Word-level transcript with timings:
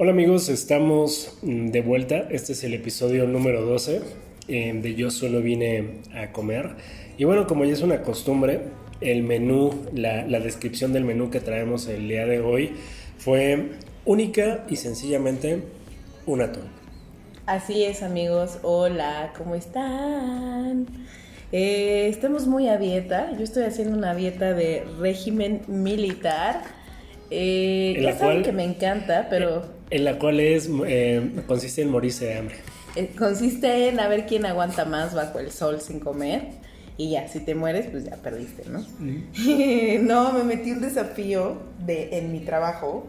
Hola 0.00 0.12
amigos, 0.12 0.48
estamos 0.48 1.36
mm, 1.42 1.68
de 1.70 1.80
vuelta. 1.80 2.28
Este 2.30 2.52
es 2.52 2.62
el 2.64 2.74
episodio 2.74 3.26
número 3.26 3.62
12 3.62 4.00
eh, 4.46 4.72
de 4.80 4.94
Yo 4.94 5.10
solo 5.10 5.40
vine 5.42 5.98
a 6.14 6.32
comer. 6.32 6.70
Y 7.16 7.24
bueno, 7.24 7.46
como 7.46 7.64
ya 7.64 7.72
es 7.72 7.82
una 7.82 8.02
costumbre, 8.02 8.60
el 9.00 9.22
menú, 9.24 9.70
la, 9.92 10.24
la 10.26 10.38
descripción 10.40 10.92
del 10.92 11.04
menú 11.04 11.30
que 11.30 11.40
traemos 11.40 11.88
el 11.88 12.06
día 12.08 12.26
de 12.26 12.40
hoy 12.40 12.72
fue 13.18 13.70
única 14.04 14.64
y 14.68 14.76
sencillamente 14.76 15.62
un 16.26 16.42
atún. 16.42 16.64
Así 17.46 17.82
es 17.84 18.02
amigos, 18.02 18.58
hola, 18.62 19.32
¿cómo 19.36 19.54
están? 19.54 20.86
Eh, 21.50 22.06
estamos 22.08 22.46
muy 22.46 22.68
a 22.68 22.76
dieta, 22.76 23.32
yo 23.36 23.42
estoy 23.42 23.64
haciendo 23.64 23.96
una 23.96 24.14
dieta 24.14 24.52
de 24.52 24.84
régimen 25.00 25.62
militar. 25.66 26.62
Eh, 27.30 27.98
ya 28.00 28.12
saben 28.12 28.36
cual- 28.36 28.42
que 28.44 28.52
me 28.52 28.64
encanta, 28.64 29.26
pero 29.28 29.77
En 29.90 30.04
la 30.04 30.18
cual 30.18 30.40
es, 30.40 30.68
eh, 30.86 31.30
consiste 31.46 31.82
en 31.82 31.90
morirse 31.90 32.26
de 32.26 32.38
hambre. 32.38 32.56
eh, 32.96 33.10
consiste 33.18 33.88
en 33.88 34.00
a 34.00 34.08
ver 34.08 34.26
quién 34.26 34.44
aguanta 34.46 34.84
más 34.84 35.14
bajo 35.14 35.38
el 35.38 35.50
sol 35.50 35.80
sin 35.80 36.00
comer. 36.00 36.42
Y 36.96 37.10
ya, 37.10 37.28
si 37.28 37.38
te 37.40 37.54
mueres, 37.54 37.86
pues 37.90 38.04
ya 38.04 38.16
perdiste, 38.16 38.64
¿no? 38.68 38.84
no, 40.02 40.32
me 40.32 40.42
metí 40.44 40.72
un 40.72 40.80
desafío 40.80 41.56
de, 41.78 42.18
en 42.18 42.32
mi 42.32 42.40
trabajo 42.40 43.06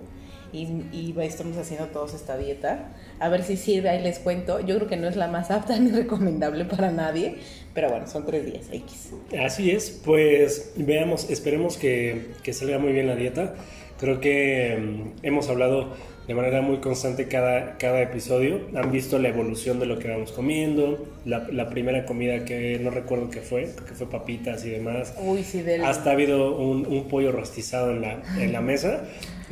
y, 0.53 0.67
y 0.91 1.15
estamos 1.21 1.57
haciendo 1.57 1.87
todos 1.87 2.13
esta 2.13 2.37
dieta. 2.37 2.91
A 3.19 3.29
ver 3.29 3.43
si 3.43 3.57
sirve, 3.57 3.89
ahí 3.89 4.03
les 4.03 4.19
cuento. 4.19 4.59
Yo 4.59 4.75
creo 4.75 4.87
que 4.87 4.95
no 4.97 5.07
es 5.07 5.15
la 5.15 5.27
más 5.27 5.49
apta 5.49 5.77
ni 5.79 5.89
recomendable 5.91 6.65
para 6.65 6.91
nadie, 6.91 7.37
pero 7.73 7.89
bueno, 7.89 8.07
son 8.07 8.25
tres 8.27 8.45
días 8.45 8.67
X. 8.71 9.09
Así 9.43 9.71
es, 9.71 9.89
pues 10.05 10.71
veamos, 10.75 11.29
esperemos 11.31 11.75
que, 11.77 12.27
que 12.43 12.53
salga 12.53 12.77
muy 12.77 12.93
bien 12.93 13.07
la 13.07 13.15
dieta. 13.15 13.55
Creo 13.99 14.21
que 14.21 14.77
mm, 14.79 15.25
hemos 15.25 15.49
hablado 15.49 15.95
de 16.29 16.35
manera 16.35 16.61
muy 16.61 16.77
constante 16.77 17.27
cada, 17.27 17.75
cada 17.79 18.03
episodio. 18.03 18.61
Han 18.75 18.91
visto 18.91 19.17
la 19.17 19.29
evolución 19.29 19.79
de 19.79 19.87
lo 19.87 19.97
que 19.97 20.09
vamos 20.09 20.31
comiendo, 20.31 21.07
la, 21.25 21.47
la 21.51 21.71
primera 21.71 22.05
comida 22.05 22.45
que 22.45 22.77
no 22.77 22.91
recuerdo 22.91 23.31
qué 23.31 23.41
fue, 23.41 23.71
que 23.87 23.95
fue 23.95 24.07
papitas 24.07 24.63
y 24.63 24.69
demás. 24.69 25.15
Uy, 25.19 25.43
sí, 25.43 25.63
del... 25.63 25.83
Hasta 25.83 26.11
ha 26.11 26.13
habido 26.13 26.55
un, 26.55 26.85
un 26.85 27.07
pollo 27.07 27.31
rostizado 27.31 27.89
en 27.89 28.01
la, 28.01 28.21
en 28.37 28.53
la 28.53 28.61
mesa. 28.61 29.05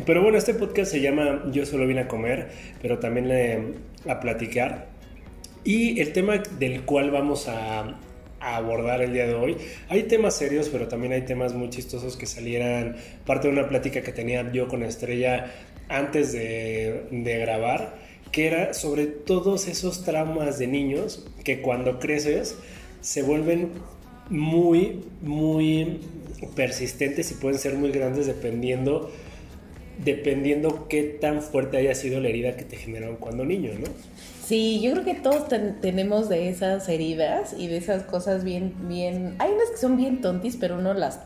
Pero 0.05 0.21
bueno, 0.21 0.37
este 0.37 0.53
podcast 0.53 0.91
se 0.91 1.01
llama 1.01 1.45
Yo 1.51 1.65
solo 1.65 1.87
vine 1.87 2.01
a 2.01 2.07
comer, 2.07 2.49
pero 2.79 2.99
también 2.99 3.73
a 4.07 4.19
platicar. 4.19 4.85
Y 5.63 5.99
el 5.99 6.13
tema 6.13 6.43
del 6.59 6.83
cual 6.83 7.09
vamos 7.09 7.47
a, 7.47 7.97
a 8.39 8.55
abordar 8.55 9.01
el 9.01 9.13
día 9.13 9.25
de 9.25 9.33
hoy, 9.33 9.57
hay 9.89 10.03
temas 10.03 10.37
serios, 10.37 10.69
pero 10.69 10.87
también 10.87 11.11
hay 11.11 11.23
temas 11.23 11.55
muy 11.55 11.71
chistosos 11.71 12.15
que 12.17 12.27
salieran, 12.27 12.97
parte 13.25 13.47
de 13.47 13.53
una 13.53 13.67
plática 13.67 14.03
que 14.03 14.11
tenía 14.11 14.51
yo 14.51 14.67
con 14.67 14.83
Estrella 14.83 15.51
antes 15.89 16.33
de, 16.33 17.07
grabar, 17.39 17.95
que 18.31 18.47
era 18.47 18.73
sobre 18.73 19.05
todos 19.07 19.67
esos 19.67 20.03
traumas 20.03 20.59
de 20.59 20.67
niños 20.67 21.25
que 21.43 21.61
cuando 21.61 21.99
creces 21.99 22.55
se 23.01 23.21
vuelven 23.21 23.71
muy, 24.29 25.05
muy 25.21 26.01
persistentes 26.55 27.31
y 27.31 27.35
pueden 27.35 27.57
ser 27.59 27.75
muy 27.75 27.91
grandes 27.91 28.27
dependiendo 28.27 29.09
dependiendo 30.03 30.87
qué 30.87 31.01
tan 31.03 31.41
fuerte 31.41 31.77
haya 31.77 31.95
sido 31.95 32.19
la 32.19 32.29
herida 32.29 32.55
que 32.55 32.63
te 32.63 32.75
generaron 32.75 33.15
cuando 33.15 33.43
niño, 33.45 33.71
¿no? 33.79 33.85
Sí, 34.45 34.79
yo 34.79 34.91
creo 34.91 35.03
que 35.03 35.15
todos 35.15 35.47
ten- 35.47 35.81
tenemos 35.81 36.29
de 36.29 36.49
esas 36.49 36.87
heridas 36.87 37.55
y 37.57 37.67
de 37.67 37.77
esas 37.77 38.03
cosas 38.03 38.43
bien, 38.43 38.75
bien... 38.87 39.35
Hay 39.39 39.51
unas 39.51 39.71
que 39.71 39.77
son 39.77 39.97
bien 39.97 40.21
tontis, 40.21 40.55
pero 40.55 40.75
uno 40.77 40.93
las, 40.93 41.21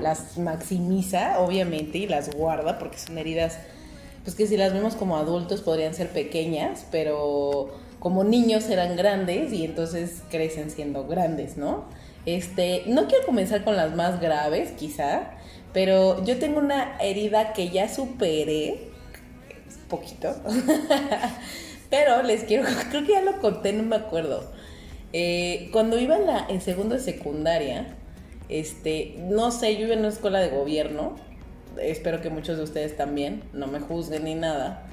las 0.00 0.36
maximiza, 0.36 1.40
obviamente, 1.40 1.96
y 1.98 2.06
las 2.06 2.34
guarda 2.34 2.78
porque 2.78 2.98
son 2.98 3.16
heridas, 3.16 3.58
pues 4.24 4.36
que 4.36 4.46
si 4.46 4.56
las 4.56 4.72
vemos 4.72 4.94
como 4.94 5.16
adultos 5.16 5.60
podrían 5.60 5.94
ser 5.94 6.08
pequeñas, 6.10 6.86
pero 6.90 7.70
como 7.98 8.24
niños 8.24 8.68
eran 8.68 8.96
grandes 8.96 9.52
y 9.52 9.64
entonces 9.64 10.22
crecen 10.30 10.70
siendo 10.70 11.06
grandes, 11.06 11.56
¿no? 11.56 11.84
Este, 12.26 12.84
no 12.86 13.06
quiero 13.08 13.26
comenzar 13.26 13.64
con 13.64 13.76
las 13.76 13.94
más 13.94 14.20
graves, 14.20 14.72
quizá, 14.72 15.32
pero 15.72 16.24
yo 16.24 16.38
tengo 16.38 16.58
una 16.58 16.96
herida 17.00 17.52
que 17.52 17.70
ya 17.70 17.88
superé, 17.88 18.92
poquito. 19.92 20.34
Pero 21.90 22.22
les 22.22 22.44
quiero, 22.44 22.64
creo 22.90 23.04
que 23.04 23.12
ya 23.12 23.20
lo 23.20 23.38
conté, 23.38 23.74
no 23.74 23.82
me 23.82 23.96
acuerdo. 23.96 24.50
Eh, 25.12 25.68
cuando 25.72 25.98
iba 25.98 26.16
en, 26.16 26.26
la, 26.26 26.46
en 26.48 26.62
segundo 26.62 26.94
de 26.94 27.02
secundaria, 27.02 27.94
este, 28.48 29.14
no 29.18 29.50
sé, 29.50 29.76
yo 29.76 29.84
iba 29.84 29.92
en 29.92 30.00
una 30.00 30.08
escuela 30.08 30.40
de 30.40 30.48
gobierno, 30.48 31.16
espero 31.82 32.20
que 32.20 32.30
muchos 32.30 32.56
de 32.56 32.62
ustedes 32.64 32.96
también, 32.96 33.42
no 33.52 33.66
me 33.66 33.80
juzguen 33.80 34.24
ni 34.24 34.34
nada, 34.34 34.84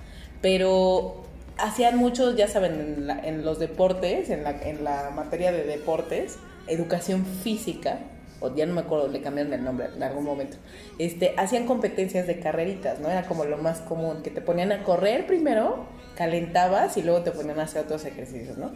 pero 0.41 1.23
hacían 1.57 1.97
muchos, 1.97 2.35
ya 2.35 2.47
saben, 2.47 2.79
en, 2.79 3.07
la- 3.07 3.19
en 3.19 3.43
los 3.45 3.59
deportes, 3.59 4.29
en 4.29 4.43
la, 4.43 4.51
en 4.61 4.83
la 4.83 5.11
materia 5.15 5.51
de 5.51 5.63
deportes, 5.63 6.37
educación 6.67 7.25
física, 7.25 7.99
o 8.41 8.55
ya 8.55 8.65
no 8.65 8.73
me 8.73 8.81
acuerdo, 8.81 9.09
le 9.09 9.21
cambiaron 9.21 9.51
el 9.53 9.63
nombre 9.65 9.87
en 9.93 10.01
algún 10.01 10.23
momento, 10.23 10.55
este, 10.97 11.33
hacían 11.37 11.65
competencias 11.65 12.25
de 12.27 12.39
carreritas, 12.39 12.99
¿no? 12.99 13.09
Era 13.09 13.23
como 13.23 13.43
lo 13.43 13.57
más 13.57 13.79
común, 13.79 14.21
que 14.23 14.29
te 14.29 14.39
ponían 14.39 14.71
a 14.71 14.83
correr 14.83 15.27
primero, 15.27 15.85
calentabas 16.15 16.95
y 16.97 17.01
luego 17.03 17.21
te 17.23 17.31
ponían 17.31 17.59
a 17.59 17.63
hacer 17.63 17.83
otros 17.83 18.05
ejercicios, 18.05 18.57
¿no? 18.57 18.71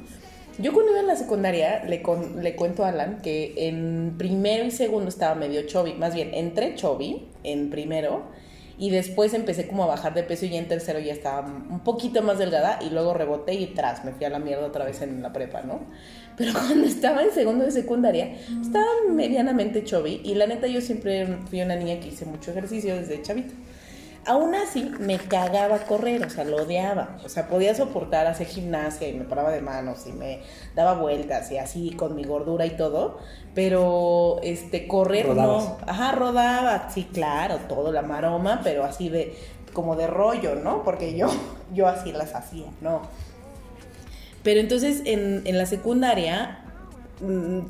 Yo 0.60 0.72
cuando 0.74 0.92
iba 0.92 1.02
en 1.02 1.08
la 1.08 1.16
secundaria 1.16 1.84
le, 1.84 2.02
con- 2.02 2.44
le 2.44 2.56
cuento 2.56 2.86
a 2.86 2.90
Alan 2.90 3.22
que 3.22 3.54
en 3.58 4.16
primero 4.18 4.64
y 4.66 4.72
segundo 4.72 5.10
estaba 5.10 5.36
medio 5.36 5.64
chubby, 5.66 5.94
más 5.94 6.14
bien 6.14 6.34
entré 6.34 6.76
chubby 6.76 7.28
en 7.44 7.70
primero 7.70 8.24
y 8.78 8.90
después 8.90 9.34
empecé 9.34 9.68
como 9.68 9.84
a 9.84 9.88
bajar 9.88 10.14
de 10.14 10.24
peso 10.24 10.46
y 10.46 10.50
ya 10.50 10.58
en 10.60 10.68
tercero 10.68 11.00
ya 11.00 11.14
estaba 11.14 11.42
un 11.48 11.80
poquito 11.84 12.22
más 12.24 12.38
delgada 12.40 12.80
y 12.82 12.90
luego 12.90 13.14
reboté 13.14 13.54
y 13.54 13.68
tras, 13.68 14.04
me 14.06 14.12
fui 14.14 14.26
a 14.26 14.30
la 14.30 14.40
mierda 14.40 14.66
otra 14.66 14.84
vez 14.86 15.02
en 15.02 15.22
la 15.22 15.32
prepa, 15.34 15.62
¿no? 15.62 15.82
Pero 16.38 16.54
cuando 16.68 16.86
estaba 16.86 17.24
en 17.24 17.32
segundo 17.32 17.66
de 17.66 17.72
secundaria 17.72 18.36
estaba 18.62 18.88
medianamente 19.12 19.84
chubby 19.84 20.22
y 20.24 20.36
la 20.36 20.48
neta 20.48 20.68
yo 20.68 20.82
siempre 20.82 21.26
fui 21.50 21.62
una 21.62 21.76
niña 21.76 22.00
que 22.00 22.08
hice 22.10 22.26
mucho 22.26 22.52
ejercicio 22.52 22.96
desde 22.96 23.22
chavita. 23.22 23.54
Aún 24.26 24.56
así, 24.56 24.90
me 25.00 25.18
cagaba 25.18 25.80
correr, 25.80 26.24
o 26.26 26.30
sea, 26.30 26.46
lo 26.46 26.58
odiaba. 26.58 27.18
O 27.26 27.30
sea, 27.30 27.48
podía 27.48 27.76
soportar 27.76 28.26
hacer 28.26 28.48
gimnasia 28.48 29.10
y 29.10 29.14
me 29.14 29.26
paraba 29.26 29.52
de 29.52 29.62
manos 29.62 30.08
y 30.08 30.14
me 30.14 30.42
daba 30.76 30.94
vueltas 30.94 31.52
y 31.52 31.58
así 31.58 31.92
con 31.92 32.16
mi 32.16 32.24
gordura 32.24 32.66
y 32.66 32.78
todo. 32.78 33.20
Pero, 33.54 34.40
este, 34.42 34.88
correr 34.88 35.28
Rodabas. 35.28 35.64
no. 35.66 35.78
Ajá, 35.86 36.14
rodaba, 36.14 36.90
sí, 36.90 37.10
claro, 37.12 37.58
todo, 37.68 37.92
la 37.92 38.02
maroma, 38.02 38.62
pero 38.64 38.86
así 38.86 39.10
de, 39.10 39.36
como 39.74 39.96
de 39.96 40.08
rollo, 40.08 40.56
¿no? 40.56 40.84
Porque 40.84 41.18
yo, 41.18 41.28
yo 41.74 41.88
así 41.88 42.14
las 42.14 42.34
hacía, 42.34 42.68
¿no? 42.82 43.02
Pero 44.42 44.60
entonces 44.60 45.02
en, 45.06 45.42
en 45.46 45.58
la 45.58 45.66
secundaria 45.66 46.63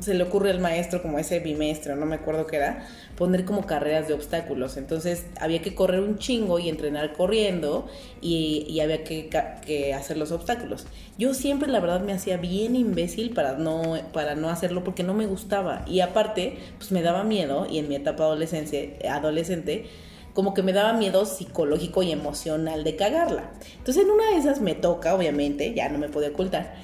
se 0.00 0.14
le 0.14 0.24
ocurre 0.24 0.50
al 0.50 0.60
maestro, 0.60 1.02
como 1.02 1.18
ese 1.18 1.38
bimestre, 1.38 1.94
no 1.94 2.06
me 2.06 2.16
acuerdo 2.16 2.46
qué 2.46 2.56
era, 2.56 2.86
poner 3.16 3.44
como 3.44 3.66
carreras 3.66 4.08
de 4.08 4.14
obstáculos. 4.14 4.76
Entonces 4.76 5.26
había 5.40 5.62
que 5.62 5.74
correr 5.74 6.00
un 6.00 6.18
chingo 6.18 6.58
y 6.58 6.68
entrenar 6.68 7.12
corriendo 7.12 7.86
y, 8.20 8.80
había 8.80 9.04
que, 9.04 9.94
hacer 9.94 10.16
los 10.16 10.32
obstáculos. 10.32 10.86
Yo 11.18 11.34
siempre, 11.34 11.68
la 11.68 11.80
verdad, 11.80 12.00
me 12.00 12.12
hacía 12.12 12.36
bien 12.36 12.74
imbécil 12.74 13.30
para 13.30 13.52
no, 13.52 13.98
para 14.12 14.34
no 14.34 14.48
hacerlo 14.48 14.82
porque 14.82 15.02
no 15.02 15.14
me 15.14 15.26
gustaba. 15.26 15.84
Y 15.86 16.00
aparte, 16.00 16.58
pues 16.78 16.90
me 16.90 17.02
daba 17.02 17.22
miedo 17.22 17.66
y 17.70 17.78
en 17.78 17.88
mi 17.88 17.96
etapa 17.96 18.24
adolescencia, 18.24 18.80
adolescente, 19.10 19.86
como 20.32 20.52
que 20.52 20.62
me 20.64 20.72
daba 20.72 20.94
miedo 20.94 21.26
psicológico 21.26 22.02
y 22.02 22.10
emocional 22.10 22.82
de 22.82 22.96
cagarla. 22.96 23.52
Entonces 23.78 24.04
en 24.04 24.10
una 24.10 24.30
de 24.30 24.38
esas 24.38 24.60
me 24.60 24.74
toca, 24.74 25.14
obviamente, 25.14 25.74
ya 25.74 25.88
no 25.90 25.98
me 25.98 26.08
podía 26.08 26.30
ocultar. 26.30 26.74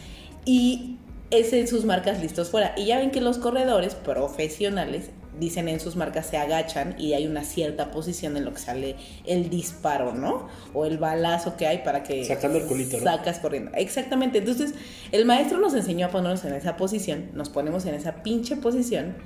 Y 0.44 0.98
es 1.30 1.52
en 1.52 1.68
sus 1.68 1.84
marcas 1.84 2.20
listos 2.20 2.50
fuera. 2.50 2.74
Y 2.76 2.86
ya 2.86 2.98
ven 2.98 3.10
que 3.10 3.20
los 3.20 3.38
corredores 3.38 3.94
profesionales 3.94 5.10
dicen 5.38 5.68
en 5.68 5.80
sus 5.80 5.96
marcas 5.96 6.26
se 6.26 6.36
agachan 6.36 6.94
y 6.98 7.14
hay 7.14 7.26
una 7.26 7.44
cierta 7.44 7.90
posición 7.90 8.36
en 8.36 8.44
lo 8.44 8.52
que 8.52 8.60
sale 8.60 8.96
el 9.24 9.48
disparo, 9.48 10.12
¿no? 10.12 10.48
O 10.74 10.84
el 10.84 10.98
balazo 10.98 11.56
que 11.56 11.66
hay 11.66 11.78
para 11.78 12.02
que 12.02 12.24
Sacando 12.24 12.58
el 12.58 12.66
culito, 12.66 12.98
¿no? 12.98 13.04
sacas 13.04 13.38
corriendo. 13.38 13.70
Exactamente. 13.74 14.38
Entonces, 14.38 14.74
el 15.12 15.24
maestro 15.24 15.58
nos 15.58 15.72
enseñó 15.74 16.06
a 16.06 16.10
ponernos 16.10 16.44
en 16.44 16.54
esa 16.54 16.76
posición, 16.76 17.30
nos 17.32 17.48
ponemos 17.48 17.86
en 17.86 17.94
esa 17.94 18.22
pinche 18.22 18.56
posición. 18.56 19.16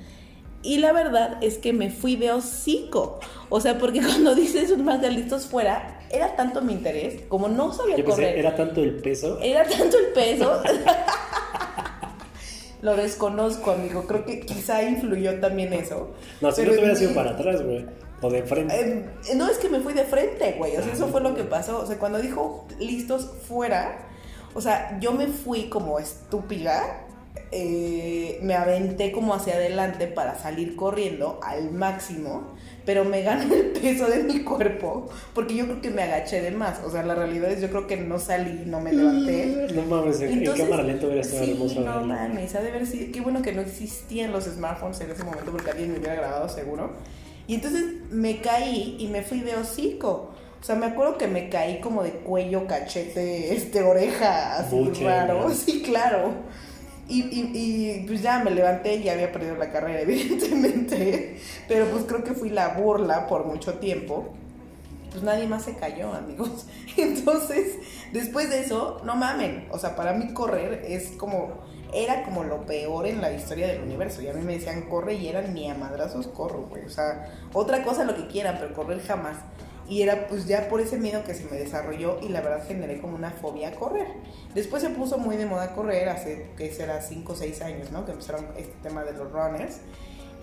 Y 0.62 0.78
la 0.78 0.92
verdad 0.92 1.36
es 1.42 1.58
que 1.58 1.72
me 1.74 1.90
fui 1.90 2.16
de 2.16 2.32
hocico. 2.32 3.20
O 3.50 3.60
sea, 3.60 3.78
porque 3.78 4.00
cuando 4.06 4.34
dices 4.34 4.70
un 4.70 4.84
más 4.84 5.02
de 5.02 5.10
listos 5.10 5.46
fuera, 5.46 6.00
era 6.10 6.36
tanto 6.36 6.62
mi 6.62 6.72
interés, 6.74 7.22
como 7.28 7.48
no 7.48 7.72
sabía 7.72 7.96
Yo 7.96 8.04
pensé, 8.04 8.22
correr. 8.22 8.38
era 8.38 8.54
tanto 8.54 8.82
el 8.82 8.96
peso. 8.96 9.38
Era 9.40 9.64
tanto 9.64 9.98
el 9.98 10.06
peso. 10.14 10.62
Lo 12.84 12.94
desconozco, 12.94 13.70
amigo. 13.70 14.06
Creo 14.06 14.26
que 14.26 14.40
quizá 14.40 14.82
influyó 14.82 15.40
también 15.40 15.72
eso. 15.72 16.10
No, 16.42 16.52
si 16.52 16.60
Pero 16.60 16.72
no 16.72 16.74
te 16.74 16.82
hubiera 16.82 16.96
sido 16.96 17.14
para 17.14 17.30
atrás, 17.30 17.62
güey. 17.62 17.86
O 18.20 18.28
de 18.28 18.42
frente. 18.42 18.78
Eh, 18.78 19.34
no, 19.36 19.48
es 19.48 19.56
que 19.56 19.70
me 19.70 19.80
fui 19.80 19.94
de 19.94 20.04
frente, 20.04 20.52
güey. 20.58 20.76
O 20.76 20.82
sea, 20.82 20.92
eso 20.92 21.08
fue 21.08 21.22
lo 21.22 21.34
que 21.34 21.44
pasó. 21.44 21.80
O 21.80 21.86
sea, 21.86 21.98
cuando 21.98 22.18
dijo 22.18 22.66
listos 22.78 23.30
fuera, 23.48 24.06
o 24.52 24.60
sea, 24.60 24.98
yo 25.00 25.12
me 25.12 25.28
fui 25.28 25.70
como 25.70 25.98
estúpida. 25.98 27.03
Eh, 27.56 28.40
me 28.42 28.54
aventé 28.54 29.12
como 29.12 29.32
hacia 29.32 29.54
adelante 29.54 30.08
para 30.08 30.36
salir 30.36 30.74
corriendo 30.74 31.38
al 31.42 31.70
máximo. 31.70 32.54
pero 32.84 33.04
me 33.04 33.22
gano 33.22 33.54
el 33.54 33.66
peso 33.80 34.06
de 34.08 34.24
mi 34.24 34.40
cuerpo 34.42 35.08
porque 35.34 35.54
yo 35.54 35.64
creo 35.64 35.80
que 35.80 35.90
me 35.90 36.02
agaché 36.02 36.42
de 36.42 36.50
más. 36.50 36.80
O 36.84 36.90
sea, 36.90 37.04
la 37.04 37.14
realidad 37.14 37.50
es 37.50 37.60
yo 37.60 37.70
creo 37.70 37.86
que 37.86 37.96
no 37.96 38.18
salí, 38.18 38.64
no 38.66 38.80
me 38.80 38.92
levanté. 38.92 39.68
No 39.72 39.82
mames, 39.82 40.20
en, 40.20 40.44
cámara 40.44 40.82
lenta 40.82 41.06
hubiera 41.06 41.22
estado 41.22 41.44
sí, 41.44 41.52
hermoso 41.52 41.80
no 41.80 41.86
verlo. 41.86 42.06
mames, 42.06 42.54
ha 42.56 42.60
de 42.60 42.70
haber 42.70 42.86
sido, 42.86 43.12
qué 43.12 43.20
bueno 43.20 43.40
que 43.40 43.52
no 43.52 43.60
existían 43.60 44.32
los 44.32 44.44
smartphones 44.44 45.00
en 45.00 45.12
ese 45.12 45.22
momento 45.22 45.52
porque 45.52 45.70
alguien 45.70 45.92
me 45.92 45.98
hubiera 45.98 46.16
grabado 46.16 46.48
seguro. 46.48 46.90
Y 47.46 47.54
entonces 47.54 47.84
me 48.10 48.40
caí 48.40 48.96
y 48.98 49.06
me 49.06 49.22
fui 49.22 49.40
de 49.40 49.54
hocico. 49.54 50.34
O 50.60 50.66
sea, 50.66 50.74
me 50.74 50.86
acuerdo 50.86 51.18
que 51.18 51.28
me 51.28 51.50
caí 51.50 51.78
como 51.80 52.02
de 52.02 52.10
cuello, 52.10 52.66
cachete, 52.66 53.54
este, 53.54 53.82
oreja, 53.82 54.56
así 54.56 54.74
Buche, 54.74 55.04
raro. 55.04 55.48
¿no? 55.48 55.54
Sí, 55.54 55.82
claro. 55.82 56.32
Y, 57.08 57.20
y, 57.20 57.50
y, 57.54 58.06
pues 58.06 58.22
ya 58.22 58.42
me 58.42 58.50
levanté 58.50 58.96
y 58.96 59.08
había 59.08 59.30
perdido 59.30 59.56
la 59.56 59.70
carrera, 59.70 60.00
evidentemente. 60.02 61.38
Pero 61.68 61.86
pues 61.86 62.04
creo 62.04 62.24
que 62.24 62.32
fui 62.32 62.50
la 62.50 62.68
burla 62.68 63.26
por 63.26 63.44
mucho 63.44 63.74
tiempo. 63.74 64.34
Pues 65.10 65.22
nadie 65.22 65.46
más 65.46 65.64
se 65.64 65.76
cayó, 65.76 66.12
amigos. 66.12 66.66
Entonces, 66.96 67.76
después 68.12 68.50
de 68.50 68.60
eso, 68.60 69.00
no 69.04 69.16
mamen. 69.16 69.68
O 69.70 69.78
sea, 69.78 69.94
para 69.96 70.12
mí 70.12 70.32
correr 70.32 70.84
es 70.86 71.10
como. 71.12 71.74
Era 71.96 72.24
como 72.24 72.42
lo 72.42 72.66
peor 72.66 73.06
en 73.06 73.20
la 73.20 73.32
historia 73.32 73.68
del 73.68 73.82
universo. 73.82 74.20
Y 74.20 74.26
a 74.26 74.32
mí 74.32 74.42
me 74.42 74.54
decían 74.54 74.88
corre 74.88 75.14
y 75.14 75.28
eran 75.28 75.54
ni 75.54 75.70
a 75.70 75.76
madrazos 75.76 76.26
corro, 76.26 76.66
güey. 76.68 76.84
O 76.84 76.88
sea, 76.88 77.30
otra 77.52 77.84
cosa 77.84 78.02
lo 78.02 78.16
que 78.16 78.26
quieran, 78.26 78.56
pero 78.58 78.74
correr 78.74 79.00
jamás. 79.00 79.36
Y 79.88 80.02
era 80.02 80.28
pues 80.28 80.46
ya 80.46 80.68
por 80.68 80.80
ese 80.80 80.96
miedo 80.96 81.24
que 81.24 81.34
se 81.34 81.44
me 81.44 81.58
desarrolló 81.58 82.18
y 82.22 82.28
la 82.28 82.40
verdad 82.40 82.66
generé 82.66 83.00
como 83.00 83.16
una 83.16 83.30
fobia 83.30 83.68
a 83.68 83.72
correr. 83.72 84.06
Después 84.54 84.82
se 84.82 84.90
puso 84.90 85.18
muy 85.18 85.36
de 85.36 85.46
moda 85.46 85.74
correr, 85.74 86.08
hace 86.08 86.46
que 86.56 86.72
será 86.72 87.02
5 87.02 87.32
o 87.32 87.36
6 87.36 87.62
años, 87.62 87.92
¿no? 87.92 88.06
Que 88.06 88.12
empezaron 88.12 88.46
este 88.56 88.74
tema 88.82 89.04
de 89.04 89.12
los 89.12 89.30
runners. 89.30 89.78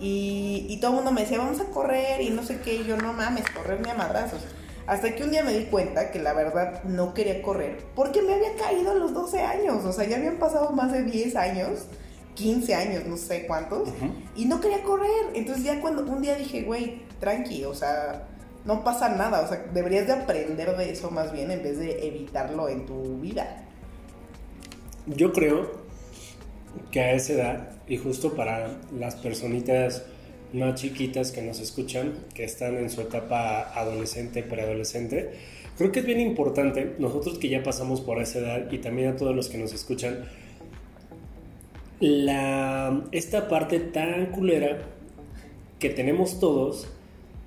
Y, 0.00 0.66
y 0.68 0.80
todo 0.80 0.92
el 0.92 0.96
mundo 0.96 1.12
me 1.12 1.22
decía, 1.22 1.38
vamos 1.38 1.60
a 1.60 1.64
correr 1.66 2.20
y 2.20 2.30
no 2.30 2.42
sé 2.42 2.60
qué. 2.60 2.74
Y 2.74 2.84
yo, 2.84 2.96
no 2.96 3.12
mames, 3.12 3.44
correr 3.50 3.80
ni 3.80 3.90
a 3.90 3.94
madrazos. 3.94 4.40
Hasta 4.86 5.14
que 5.14 5.22
un 5.22 5.30
día 5.30 5.44
me 5.44 5.56
di 5.56 5.66
cuenta 5.66 6.10
que 6.10 6.18
la 6.18 6.32
verdad 6.32 6.82
no 6.84 7.14
quería 7.14 7.40
correr 7.42 7.78
porque 7.94 8.20
me 8.20 8.34
había 8.34 8.54
caído 8.56 8.92
a 8.92 8.94
los 8.94 9.14
12 9.14 9.40
años. 9.40 9.84
O 9.84 9.92
sea, 9.92 10.06
ya 10.06 10.16
habían 10.16 10.38
pasado 10.38 10.70
más 10.70 10.92
de 10.92 11.04
10 11.04 11.36
años, 11.36 11.86
15 12.34 12.74
años, 12.74 13.06
no 13.06 13.16
sé 13.16 13.46
cuántos. 13.46 13.88
Y 14.34 14.46
no 14.46 14.60
quería 14.60 14.82
correr. 14.82 15.30
Entonces 15.34 15.64
ya 15.64 15.80
cuando 15.80 16.02
un 16.02 16.20
día 16.20 16.34
dije, 16.34 16.62
güey, 16.62 17.02
tranqui, 17.20 17.64
o 17.64 17.74
sea, 17.74 18.28
no 18.64 18.84
pasa 18.84 19.08
nada. 19.10 19.42
O 19.42 19.48
sea, 19.48 19.64
deberías 19.72 20.06
de 20.06 20.12
aprender 20.12 20.76
de 20.76 20.90
eso 20.90 21.10
más 21.10 21.32
bien 21.32 21.50
en 21.50 21.62
vez 21.62 21.78
de 21.78 22.06
evitarlo 22.06 22.68
en 22.68 22.86
tu 22.86 23.18
vida. 23.18 23.64
Yo 25.06 25.32
creo 25.32 25.82
que 26.90 27.00
a 27.00 27.12
esa 27.12 27.32
edad, 27.32 27.68
y 27.86 27.96
justo 27.96 28.34
para 28.34 28.78
las 28.96 29.16
personitas 29.16 30.04
más 30.52 30.74
chiquitas 30.74 31.32
que 31.32 31.42
nos 31.42 31.60
escuchan, 31.60 32.12
que 32.34 32.44
están 32.44 32.76
en 32.76 32.90
su 32.90 33.00
etapa 33.00 33.72
adolescente, 33.74 34.42
preadolescente, 34.42 35.32
creo 35.76 35.90
que 35.90 36.00
es 36.00 36.06
bien 36.06 36.20
importante, 36.20 36.94
nosotros 36.98 37.38
que 37.38 37.48
ya 37.48 37.62
pasamos 37.62 38.00
por 38.00 38.20
esa 38.20 38.38
edad 38.38 38.70
y 38.70 38.78
también 38.78 39.08
a 39.08 39.16
todos 39.16 39.34
los 39.34 39.48
que 39.48 39.58
nos 39.58 39.72
escuchan, 39.72 40.24
la, 42.00 43.04
esta 43.12 43.48
parte 43.48 43.80
tan 43.80 44.26
culera 44.26 44.78
que 45.78 45.90
tenemos 45.90 46.38
todos 46.38 46.88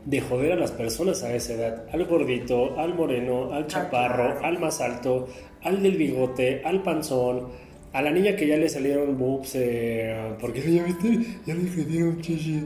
de 0.05 0.21
joder 0.21 0.51
a 0.53 0.55
las 0.55 0.71
personas 0.71 1.23
a 1.23 1.33
esa 1.35 1.53
edad, 1.53 1.85
al 1.91 2.05
gordito, 2.05 2.79
al 2.79 2.93
moreno, 2.93 3.51
al 3.53 3.67
chaparro, 3.67 4.39
al 4.43 4.59
más 4.59 4.79
alto, 4.81 5.27
al 5.63 5.81
del 5.81 5.97
bigote, 5.97 6.61
al 6.63 6.83
panzón, 6.83 7.47
a 7.91 8.01
la 8.01 8.11
niña 8.11 8.35
que 8.35 8.45
ya 8.47 8.57
le 8.57 8.69
salieron 8.69 9.17
boobs, 9.17 9.53
eh, 9.55 10.15
porque 10.39 10.61
ya 10.71 10.83
viste, 10.83 11.25
ya 11.45 11.55
le 11.55 11.67
salieron 11.69 12.21
chichi. 12.21 12.63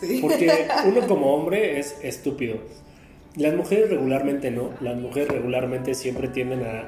Sí. 0.00 0.18
Porque 0.22 0.50
uno 0.86 1.06
como 1.06 1.34
hombre 1.34 1.78
es 1.78 1.96
estúpido. 2.02 2.56
Las 3.36 3.54
mujeres 3.54 3.90
regularmente 3.90 4.50
no, 4.50 4.70
las 4.80 4.96
mujeres 4.98 5.28
regularmente 5.28 5.94
siempre 5.94 6.28
tienden 6.28 6.62
a, 6.62 6.80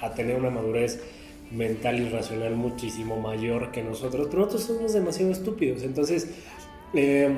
a- 0.00 0.06
a 0.06 0.14
tener 0.14 0.36
una 0.36 0.50
madurez 0.50 1.00
mental 1.52 2.00
y 2.00 2.08
racional 2.08 2.54
muchísimo 2.56 3.16
mayor 3.16 3.70
que 3.70 3.82
nosotros, 3.82 4.26
pero 4.30 4.40
nosotros 4.44 4.64
somos 4.64 4.92
demasiado 4.92 5.30
estúpidos. 5.32 5.82
Entonces, 5.82 6.30
eh, 6.94 7.28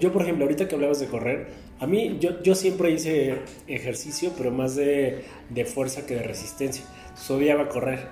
yo 0.00 0.12
por 0.12 0.22
ejemplo, 0.22 0.44
ahorita 0.44 0.68
que 0.68 0.74
hablabas 0.74 1.00
de 1.00 1.06
correr, 1.06 1.46
a 1.78 1.86
mí 1.86 2.18
yo, 2.20 2.42
yo 2.42 2.54
siempre 2.54 2.90
hice 2.90 3.36
ejercicio, 3.66 4.32
pero 4.36 4.50
más 4.50 4.76
de, 4.76 5.24
de 5.50 5.64
fuerza 5.64 6.06
que 6.06 6.14
de 6.14 6.22
resistencia. 6.22 6.84
So, 7.14 7.36
odiaba 7.36 7.68
correr, 7.68 8.08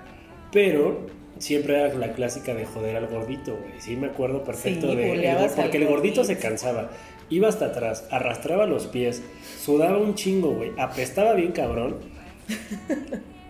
pero 0.53 1.07
siempre 1.39 1.75
era 1.75 1.95
la 1.95 2.13
clásica 2.13 2.55
de 2.55 2.65
joder 2.65 2.97
al 2.97 3.09
gordito, 3.09 3.57
güey. 3.57 3.81
Sí, 3.81 3.97
me 3.97 4.09
acuerdo 4.09 4.45
perfecto 4.45 4.91
Sí, 4.91 4.97
de 4.97 5.13
el 5.13 5.51
porque 5.57 5.79
el 5.79 5.87
gordito 5.87 6.25
se 6.25 6.39
cansaba. 6.39 6.91
Iba 7.31 7.49
hasta 7.49 7.67
atrás, 7.67 8.07
arrastraba 8.11 8.67
los 8.67 8.87
pies, 8.87 9.23
sudaba 9.59 9.99
un 9.99 10.15
chingo, 10.15 10.53
güey. 10.53 10.73
Apestaba 10.79 11.35
bien 11.35 11.53
cabrón. 11.53 11.97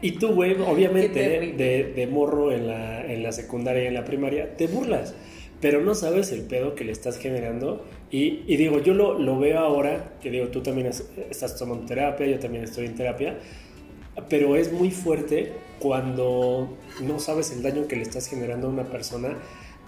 Y 0.01 0.13
tú, 0.13 0.35
güey, 0.35 0.57
obviamente, 0.67 1.53
de, 1.57 1.93
de 1.95 2.07
morro 2.07 2.53
en 2.53 2.69
la, 2.69 3.05
en 3.05 3.23
la 3.23 3.33
secundaria 3.33 3.85
y 3.85 3.87
en 3.89 3.95
la 3.95 4.05
primaria, 4.05 4.57
te 4.57 4.67
burlas. 4.67 5.15
Pero 5.61 5.81
no 5.81 5.95
sabes 5.95 6.33
el 6.33 6.43
pedo 6.43 6.75
que 6.75 6.85
le 6.85 6.93
estás 6.93 7.19
generando. 7.19 7.85
Y, 8.13 8.57
digo, 8.57 8.79
yo 8.81 8.95
lo, 8.95 9.19
lo 9.19 9.39
veo 9.41 9.59
ahora, 9.59 10.19
que 10.21 10.31
digo, 10.31 10.49
tú 10.49 10.63
también 10.63 10.87
es- 10.89 11.11
estás 11.31 11.57
tomando 11.59 11.87
terapia, 11.87 12.27
yo 12.27 12.39
también 12.39 12.63
estoy 12.65 12.87
en 12.87 12.95
terapia. 12.95 13.39
Pero 14.29 14.57
es 14.57 14.71
muy 14.73 14.91
fuerte 14.91 15.53
cuando 15.79 16.77
no 17.03 17.19
sabes 17.19 17.51
el 17.53 17.63
daño 17.63 17.89
que 17.89 17.97
le 17.97 18.03
estás 18.03 18.27
generando 18.29 18.67
a 18.67 18.71
una 18.71 18.85
persona 18.85 19.39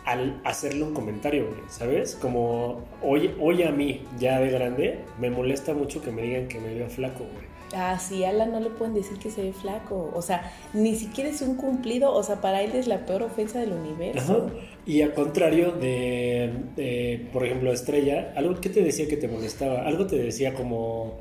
al 0.06 0.40
hacerle 0.44 0.82
un 0.84 0.94
comentario, 0.94 1.46
¿sabes? 1.68 2.14
Como 2.16 2.84
hoy, 3.02 3.34
hoy 3.40 3.62
a 3.62 3.70
mí, 3.70 4.02
ya 4.18 4.40
de 4.40 4.50
grande, 4.50 4.98
me 5.20 5.30
molesta 5.30 5.74
mucho 5.74 6.00
que 6.02 6.10
me 6.10 6.22
digan 6.22 6.48
que 6.48 6.60
me 6.60 6.74
veo 6.74 6.88
flaco, 6.88 7.24
güey. 7.24 7.53
Ah, 7.74 7.98
sí, 7.98 8.24
a 8.24 8.30
Alan 8.30 8.52
no 8.52 8.60
le 8.60 8.70
pueden 8.70 8.94
decir 8.94 9.18
que 9.18 9.30
se 9.30 9.42
ve 9.42 9.52
flaco. 9.52 10.10
O 10.14 10.22
sea, 10.22 10.52
ni 10.72 10.94
siquiera 10.94 11.30
es 11.30 11.42
un 11.42 11.56
cumplido. 11.56 12.12
O 12.12 12.22
sea, 12.22 12.40
para 12.40 12.62
él 12.62 12.72
es 12.74 12.86
la 12.86 13.06
peor 13.06 13.22
ofensa 13.22 13.58
del 13.58 13.72
universo. 13.72 14.48
Ajá. 14.48 14.54
Y 14.86 15.02
a 15.02 15.14
contrario 15.14 15.72
de, 15.72 16.52
de, 16.76 17.28
por 17.32 17.44
ejemplo, 17.44 17.72
Estrella, 17.72 18.32
algo 18.36 18.60
que 18.60 18.68
te 18.68 18.82
decía 18.82 19.08
que 19.08 19.16
te 19.16 19.28
molestaba, 19.28 19.86
algo 19.86 20.06
te 20.06 20.16
decía 20.16 20.54
como 20.54 21.20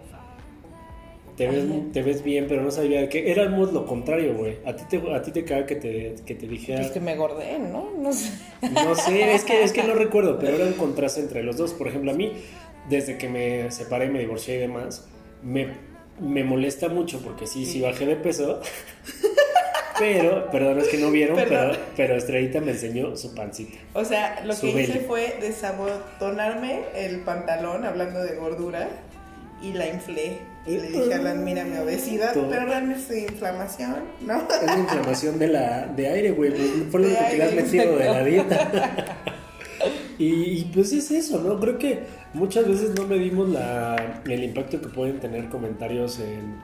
te 1.35 1.47
ves, 1.47 1.65
te 1.91 2.03
ves 2.03 2.23
bien, 2.23 2.45
pero 2.47 2.61
no 2.61 2.69
sabía 2.69 3.09
que 3.09 3.31
éramos 3.31 3.73
lo 3.73 3.85
contrario, 3.87 4.35
güey. 4.35 4.57
A 4.65 4.75
ti 4.75 4.83
te, 4.87 5.11
a 5.11 5.21
ti 5.21 5.31
te 5.31 5.43
caga 5.43 5.65
que 5.65 5.75
te, 5.75 6.15
que 6.25 6.35
te 6.35 6.47
dijera, 6.47 6.81
Pues 6.81 6.91
que 6.91 6.99
me 6.99 7.15
gordé, 7.15 7.57
¿no? 7.57 7.89
No 7.97 8.13
sé. 8.13 8.29
no 8.61 8.93
sé, 8.95 9.33
es 9.33 9.43
que, 9.43 9.63
es 9.63 9.71
que 9.71 9.83
no 9.83 9.93
recuerdo, 9.95 10.37
pero 10.37 10.55
era 10.57 10.65
un 10.65 10.73
contraste 10.73 11.21
entre 11.21 11.41
los 11.41 11.57
dos. 11.57 11.73
Por 11.73 11.87
ejemplo, 11.87 12.11
a 12.11 12.13
mí, 12.13 12.33
desde 12.87 13.17
que 13.17 13.29
me 13.29 13.71
separé, 13.71 14.09
me 14.09 14.19
divorcié 14.19 14.55
y 14.55 14.59
demás, 14.59 15.07
me, 15.41 15.69
me 16.19 16.43
molesta 16.43 16.89
mucho 16.89 17.19
porque 17.19 17.47
sí, 17.47 17.65
sí 17.65 17.81
bajé 17.81 18.05
de 18.05 18.15
peso. 18.15 18.61
Pero, 19.99 20.49
perdón, 20.49 20.79
es 20.79 20.87
que 20.87 20.97
no 20.97 21.11
vieron, 21.11 21.35
pero, 21.35 21.71
pero 21.95 22.15
Estrellita 22.15 22.59
me 22.59 22.71
enseñó 22.71 23.15
su 23.15 23.35
pancita. 23.35 23.77
O 23.93 24.03
sea, 24.03 24.43
lo 24.43 24.59
que 24.59 24.69
hice 24.69 25.01
fue 25.01 25.37
desabotonarme 25.39 26.85
el 26.95 27.19
pantalón, 27.19 27.85
hablando 27.85 28.23
de 28.23 28.35
gordura, 28.35 28.89
y 29.61 29.71
la 29.73 29.87
inflé. 29.87 30.39
Y 30.65 30.77
le 30.77 30.87
dije 30.87 31.13
a 31.13 31.17
Alan, 31.17 31.43
mira 31.43 31.63
mi 31.63 31.77
obesidad, 31.77 32.33
Todo. 32.33 32.49
pero 32.49 32.65
realmente 32.65 33.01
es 33.01 33.31
inflamación, 33.31 34.03
¿no? 34.21 34.47
Es 34.49 34.65
la 34.65 34.77
inflamación 34.77 35.37
de, 35.37 35.47
la, 35.47 35.85
de 35.85 36.07
aire, 36.07 36.31
güey. 36.31 36.51
Fue 36.89 37.01
lo 37.01 37.07
que 37.07 37.37
le 37.37 37.43
has 37.43 37.53
metido 37.53 37.95
de 37.95 38.05
la 38.05 38.23
dieta. 38.23 39.17
y, 40.17 40.59
y, 40.59 40.71
pues 40.73 40.93
es 40.93 41.11
eso, 41.11 41.41
¿no? 41.41 41.59
Creo 41.59 41.77
que 41.77 42.03
muchas 42.33 42.67
veces 42.67 42.95
no 42.95 43.07
medimos 43.07 43.49
la, 43.49 44.21
el 44.25 44.43
impacto 44.43 44.81
que 44.81 44.87
pueden 44.87 45.19
tener 45.19 45.49
comentarios 45.49 46.19
en, 46.19 46.55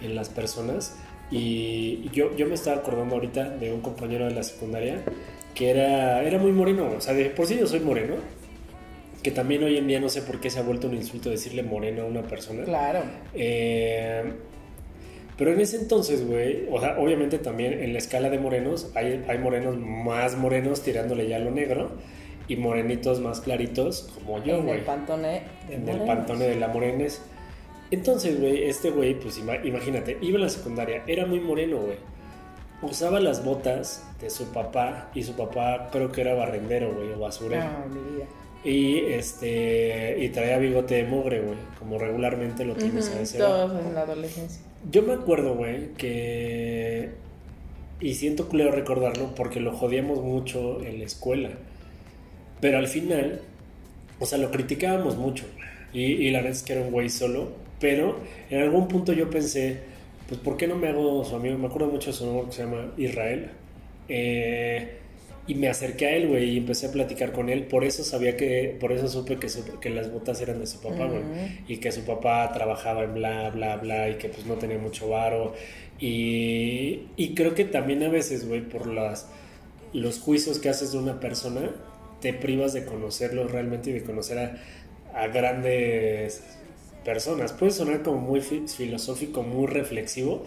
en 0.00 0.14
las 0.14 0.28
personas. 0.28 0.96
Y 1.30 2.08
yo, 2.10 2.36
yo 2.36 2.46
me 2.46 2.54
estaba 2.54 2.78
acordando 2.78 3.14
ahorita 3.14 3.50
de 3.50 3.72
un 3.72 3.80
compañero 3.80 4.24
de 4.24 4.32
la 4.32 4.42
secundaria 4.42 5.02
que 5.54 5.70
era, 5.70 6.22
era 6.22 6.38
muy 6.38 6.52
moreno. 6.52 6.90
O 6.96 7.00
sea, 7.00 7.14
de 7.14 7.26
por 7.26 7.46
sí 7.46 7.56
yo 7.58 7.66
soy 7.66 7.80
moreno. 7.80 8.14
Que 9.22 9.30
también 9.30 9.62
hoy 9.62 9.76
en 9.76 9.86
día 9.86 10.00
no 10.00 10.08
sé 10.08 10.22
por 10.22 10.40
qué 10.40 10.48
se 10.48 10.60
ha 10.60 10.62
vuelto 10.62 10.88
un 10.88 10.94
insulto 10.94 11.28
decirle 11.28 11.62
moreno 11.62 12.02
a 12.02 12.06
una 12.06 12.22
persona. 12.22 12.64
Claro. 12.64 13.02
Eh, 13.34 14.22
pero 15.36 15.52
en 15.52 15.60
ese 15.60 15.76
entonces, 15.76 16.26
güey, 16.26 16.66
o 16.70 16.80
sea, 16.80 16.98
obviamente 16.98 17.38
también 17.38 17.74
en 17.82 17.92
la 17.92 17.98
escala 17.98 18.30
de 18.30 18.38
morenos 18.38 18.90
hay, 18.94 19.24
hay 19.28 19.38
morenos 19.38 19.78
más 19.78 20.36
morenos 20.36 20.82
tirándole 20.82 21.28
ya 21.28 21.36
a 21.36 21.38
lo 21.38 21.50
negro 21.50 21.92
y 22.50 22.56
morenitos 22.56 23.20
más 23.20 23.40
claritos 23.40 24.10
como 24.14 24.42
yo, 24.42 24.56
en 24.56 24.64
güey. 24.66 24.78
el 24.78 24.84
pantone. 24.84 25.42
de 25.68 25.74
En 25.76 25.88
el 25.88 26.00
pantone 26.04 26.46
de 26.46 26.56
la 26.56 26.68
morenes. 26.68 27.22
Entonces, 27.92 28.40
güey, 28.40 28.64
este 28.68 28.90
güey, 28.90 29.14
pues 29.18 29.38
ima- 29.40 29.64
imagínate, 29.64 30.18
iba 30.20 30.38
a 30.38 30.42
la 30.42 30.48
secundaria, 30.48 31.02
era 31.06 31.26
muy 31.26 31.40
moreno, 31.40 31.78
güey. 31.78 31.96
Usaba 32.82 33.20
las 33.20 33.44
botas 33.44 34.04
de 34.20 34.30
su 34.30 34.46
papá 34.52 35.10
y 35.14 35.22
su 35.22 35.34
papá 35.36 35.90
creo 35.92 36.10
que 36.10 36.22
era 36.22 36.34
barrendero, 36.34 36.94
güey, 36.94 37.12
o 37.12 37.18
basurero. 37.18 37.62
No, 37.64 37.86
mi 37.94 38.16
vida. 38.16 38.24
Y 38.64 38.98
este 39.12 40.16
y 40.20 40.28
traía 40.30 40.58
bigote 40.58 40.94
de 40.96 41.04
mugre, 41.04 41.40
güey, 41.40 41.56
como 41.78 41.98
regularmente 41.98 42.64
lo 42.64 42.74
tienes 42.74 43.08
a 43.08 43.12
Ujú, 43.12 43.22
esa 43.22 43.38
edad. 43.38 43.46
Todos 43.48 43.84
en 43.86 43.94
la 43.94 44.00
adolescencia. 44.02 44.60
Yo 44.90 45.02
me 45.02 45.12
acuerdo, 45.14 45.54
güey, 45.54 45.92
que. 45.94 47.10
Y 48.00 48.14
siento 48.14 48.48
culero 48.48 48.72
recordarlo 48.72 49.34
porque 49.34 49.60
lo 49.60 49.72
jodíamos 49.76 50.20
mucho 50.22 50.80
en 50.82 50.98
la 51.00 51.04
escuela. 51.04 51.50
Pero 52.60 52.78
al 52.78 52.88
final, 52.88 53.40
o 54.18 54.26
sea, 54.26 54.38
lo 54.38 54.50
criticábamos 54.50 55.16
mucho. 55.16 55.44
Y, 55.92 56.02
y 56.02 56.30
la 56.30 56.38
verdad 56.38 56.52
es 56.56 56.62
que 56.62 56.72
era 56.74 56.82
un 56.82 56.90
güey 56.92 57.08
solo. 57.08 57.52
Pero 57.80 58.18
en 58.50 58.60
algún 58.60 58.88
punto 58.88 59.12
yo 59.12 59.30
pensé, 59.30 59.78
pues 60.28 60.38
¿por 60.40 60.56
qué 60.56 60.66
no 60.66 60.76
me 60.76 60.88
hago 60.88 61.24
su 61.24 61.34
amigo? 61.36 61.56
Me 61.58 61.66
acuerdo 61.66 61.88
mucho 61.88 62.10
de 62.10 62.16
su 62.16 62.26
nombre 62.26 62.46
que 62.46 62.52
se 62.52 62.62
llama 62.64 62.92
Israel. 62.98 63.48
Eh, 64.08 64.96
y 65.46 65.54
me 65.54 65.68
acerqué 65.68 66.06
a 66.06 66.16
él, 66.16 66.28
güey, 66.28 66.50
y 66.50 66.56
empecé 66.58 66.86
a 66.86 66.92
platicar 66.92 67.32
con 67.32 67.48
él. 67.48 67.64
Por 67.64 67.82
eso 67.84 68.04
sabía 68.04 68.36
que, 68.36 68.76
por 68.78 68.92
eso 68.92 69.08
supe 69.08 69.36
que, 69.36 69.48
su- 69.48 69.80
que 69.80 69.90
las 69.90 70.12
botas 70.12 70.40
eran 70.40 70.60
de 70.60 70.66
su 70.66 70.80
papá, 70.80 71.06
güey. 71.06 71.22
Y 71.66 71.78
que 71.78 71.90
su 71.90 72.02
papá 72.04 72.52
trabajaba 72.52 73.02
en 73.04 73.14
bla, 73.14 73.50
bla, 73.50 73.76
bla, 73.78 74.10
y 74.10 74.14
que 74.16 74.28
pues 74.28 74.46
no 74.46 74.54
tenía 74.56 74.78
mucho 74.78 75.08
varo. 75.08 75.54
Y, 75.98 77.06
y 77.16 77.34
creo 77.34 77.54
que 77.54 77.64
también 77.64 78.02
a 78.02 78.08
veces, 78.08 78.46
güey, 78.46 78.60
por 78.60 78.86
las, 78.86 79.28
los 79.92 80.18
juicios 80.20 80.58
que 80.58 80.68
haces 80.68 80.92
de 80.92 80.98
una 80.98 81.18
persona, 81.18 81.70
te 82.20 82.32
privas 82.32 82.72
de 82.72 82.84
conocerlo 82.84 83.48
realmente 83.48 83.90
y 83.90 83.92
de 83.94 84.02
conocer 84.02 84.38
a, 85.14 85.26
grandes 85.28 86.42
personas. 87.04 87.52
Puede 87.52 87.72
sonar 87.72 88.02
como 88.02 88.18
muy 88.18 88.40
fi- 88.40 88.64
filosófico, 88.68 89.42
muy 89.42 89.66
reflexivo, 89.66 90.44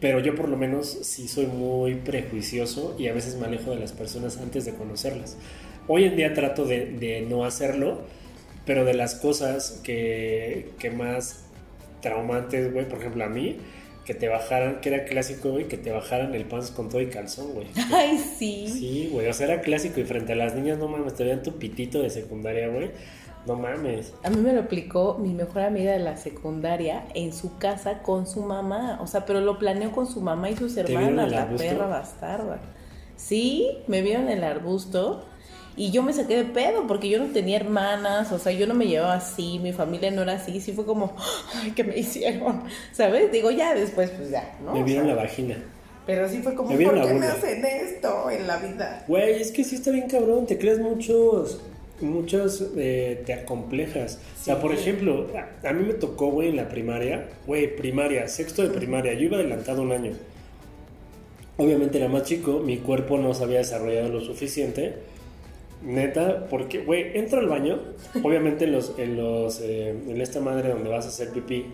pero 0.00 0.20
yo 0.20 0.34
por 0.34 0.48
lo 0.48 0.56
menos 0.56 0.86
sí 1.02 1.28
soy 1.28 1.46
muy 1.46 1.96
prejuicioso 1.96 2.96
y 2.98 3.08
a 3.08 3.12
veces 3.12 3.36
me 3.36 3.46
alejo 3.46 3.70
de 3.72 3.78
las 3.80 3.92
personas 3.92 4.38
antes 4.38 4.64
de 4.64 4.74
conocerlas. 4.74 5.36
Hoy 5.88 6.04
en 6.04 6.16
día 6.16 6.32
trato 6.34 6.64
de, 6.64 6.86
de 6.86 7.22
no 7.22 7.44
hacerlo, 7.44 8.02
pero 8.66 8.84
de 8.84 8.94
las 8.94 9.14
cosas 9.16 9.80
que, 9.84 10.70
que 10.78 10.90
más 10.90 11.46
traumantes, 12.00 12.72
güey, 12.72 12.88
por 12.88 12.98
ejemplo 13.00 13.24
a 13.24 13.28
mí, 13.28 13.58
que 14.04 14.14
te 14.14 14.28
bajaran, 14.28 14.80
que 14.80 14.90
era 14.94 15.04
clásico, 15.04 15.50
güey, 15.50 15.66
que 15.66 15.76
te 15.76 15.90
bajaran 15.90 16.34
el 16.34 16.44
pants 16.44 16.70
con 16.70 16.88
todo 16.88 17.00
y 17.00 17.06
calzón, 17.06 17.52
güey. 17.54 17.68
Ay, 17.92 18.18
sí. 18.18 18.68
Sí, 18.68 19.08
güey, 19.12 19.28
o 19.28 19.32
sea, 19.32 19.46
era 19.46 19.60
clásico 19.62 20.00
y 20.00 20.04
frente 20.04 20.32
a 20.32 20.36
las 20.36 20.54
niñas, 20.54 20.78
no 20.78 20.88
mames, 20.88 21.14
te 21.14 21.24
veían 21.24 21.42
tu 21.42 21.52
pitito 21.58 22.02
de 22.02 22.10
secundaria, 22.10 22.68
güey. 22.68 22.90
No 23.46 23.56
mames. 23.56 24.14
A 24.22 24.30
mí 24.30 24.36
me 24.36 24.54
lo 24.54 24.60
aplicó 24.60 25.18
mi 25.18 25.34
mejor 25.34 25.62
amiga 25.62 25.92
de 25.92 25.98
la 25.98 26.16
secundaria 26.16 27.04
en 27.14 27.32
su 27.34 27.58
casa 27.58 28.02
con 28.02 28.26
su 28.26 28.40
mamá. 28.40 28.98
O 29.02 29.06
sea, 29.06 29.26
pero 29.26 29.42
lo 29.42 29.58
planeó 29.58 29.92
con 29.92 30.06
su 30.06 30.22
mamá 30.22 30.48
y 30.48 30.56
sus 30.56 30.74
hermanas, 30.78 31.30
la 31.30 31.42
arbusto? 31.42 31.66
perra 31.68 31.86
bastarda. 31.86 32.60
Sí, 33.16 33.68
me 33.86 34.00
vieron 34.00 34.28
en 34.30 34.38
el 34.38 34.44
arbusto 34.44 35.26
y 35.76 35.90
yo 35.90 36.02
me 36.02 36.12
saqué 36.12 36.36
de 36.36 36.44
pedo 36.44 36.86
porque 36.86 37.08
yo 37.08 37.18
no 37.18 37.26
tenía 37.32 37.56
hermanas, 37.56 38.30
o 38.32 38.38
sea, 38.38 38.52
yo 38.52 38.66
no 38.66 38.74
me 38.74 38.86
llevaba 38.86 39.14
así, 39.14 39.58
mi 39.58 39.72
familia 39.72 40.10
no 40.10 40.22
era 40.22 40.34
así. 40.34 40.60
Sí 40.60 40.72
fue 40.72 40.84
como, 40.86 41.14
ay, 41.54 41.72
¿qué 41.72 41.84
me 41.84 41.96
hicieron? 41.98 42.62
¿Sabes? 42.92 43.30
Digo, 43.32 43.50
ya 43.50 43.74
después, 43.74 44.10
pues 44.10 44.30
ya, 44.30 44.56
¿no? 44.64 44.72
Me 44.74 44.82
O 44.82 44.84
vieron 44.84 45.06
sea, 45.06 45.14
la 45.14 45.22
vagina. 45.22 45.56
Pero 46.06 46.28
sí 46.28 46.40
fue 46.42 46.54
como, 46.54 46.70
me 46.70 46.84
¿por 46.84 47.02
qué 47.02 47.14
me 47.14 47.26
hacen 47.26 47.64
esto 47.64 48.30
en 48.30 48.46
la 48.46 48.58
vida? 48.58 49.04
Güey, 49.08 49.40
es 49.40 49.50
que 49.50 49.64
sí 49.64 49.76
está 49.76 49.90
bien 49.90 50.06
cabrón, 50.08 50.46
te 50.46 50.58
creas 50.58 50.78
muchos, 50.78 51.60
muchos, 52.02 52.62
eh, 52.76 53.22
te 53.24 53.32
acomplejas. 53.32 54.18
O 54.40 54.44
sea, 54.44 54.56
Sí. 54.56 54.60
por 54.60 54.72
ejemplo, 54.72 55.28
a, 55.34 55.68
a 55.68 55.72
mí 55.72 55.82
me 55.86 55.94
tocó, 55.94 56.26
güey, 56.30 56.50
en 56.50 56.56
la 56.56 56.68
primaria, 56.68 57.26
güey, 57.46 57.74
primaria, 57.74 58.28
sexto 58.28 58.62
de 58.62 58.68
primaria, 58.68 59.14
yo 59.14 59.22
iba 59.22 59.38
adelantado 59.38 59.80
un 59.80 59.92
año. 59.92 60.12
Obviamente 61.56 61.98
era 61.98 62.08
más 62.08 62.24
chico, 62.24 62.60
mi 62.60 62.78
cuerpo 62.78 63.16
no 63.16 63.32
se 63.32 63.44
había 63.44 63.58
desarrollado 63.58 64.08
lo 64.08 64.20
suficiente. 64.20 64.94
Neta, 65.84 66.46
porque, 66.48 66.82
güey, 66.82 67.16
entro 67.16 67.40
al 67.40 67.48
baño, 67.48 67.78
obviamente 68.22 68.64
en 68.64 68.72
los, 68.72 68.98
en 68.98 69.16
los, 69.16 69.60
eh, 69.60 69.90
en 69.90 70.20
esta 70.20 70.40
madre 70.40 70.70
donde 70.70 70.88
vas 70.88 71.04
a 71.04 71.08
hacer 71.08 71.30
pipí, 71.30 71.66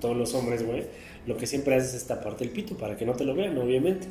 todos 0.00 0.16
los 0.16 0.32
hombres, 0.34 0.64
güey, 0.64 0.84
lo 1.26 1.36
que 1.36 1.46
siempre 1.46 1.74
haces 1.74 1.94
es 1.94 2.06
taparte 2.06 2.44
el 2.44 2.50
pito 2.50 2.76
para 2.76 2.96
que 2.96 3.04
no 3.04 3.14
te 3.14 3.24
lo 3.24 3.34
vean, 3.34 3.58
obviamente. 3.58 4.06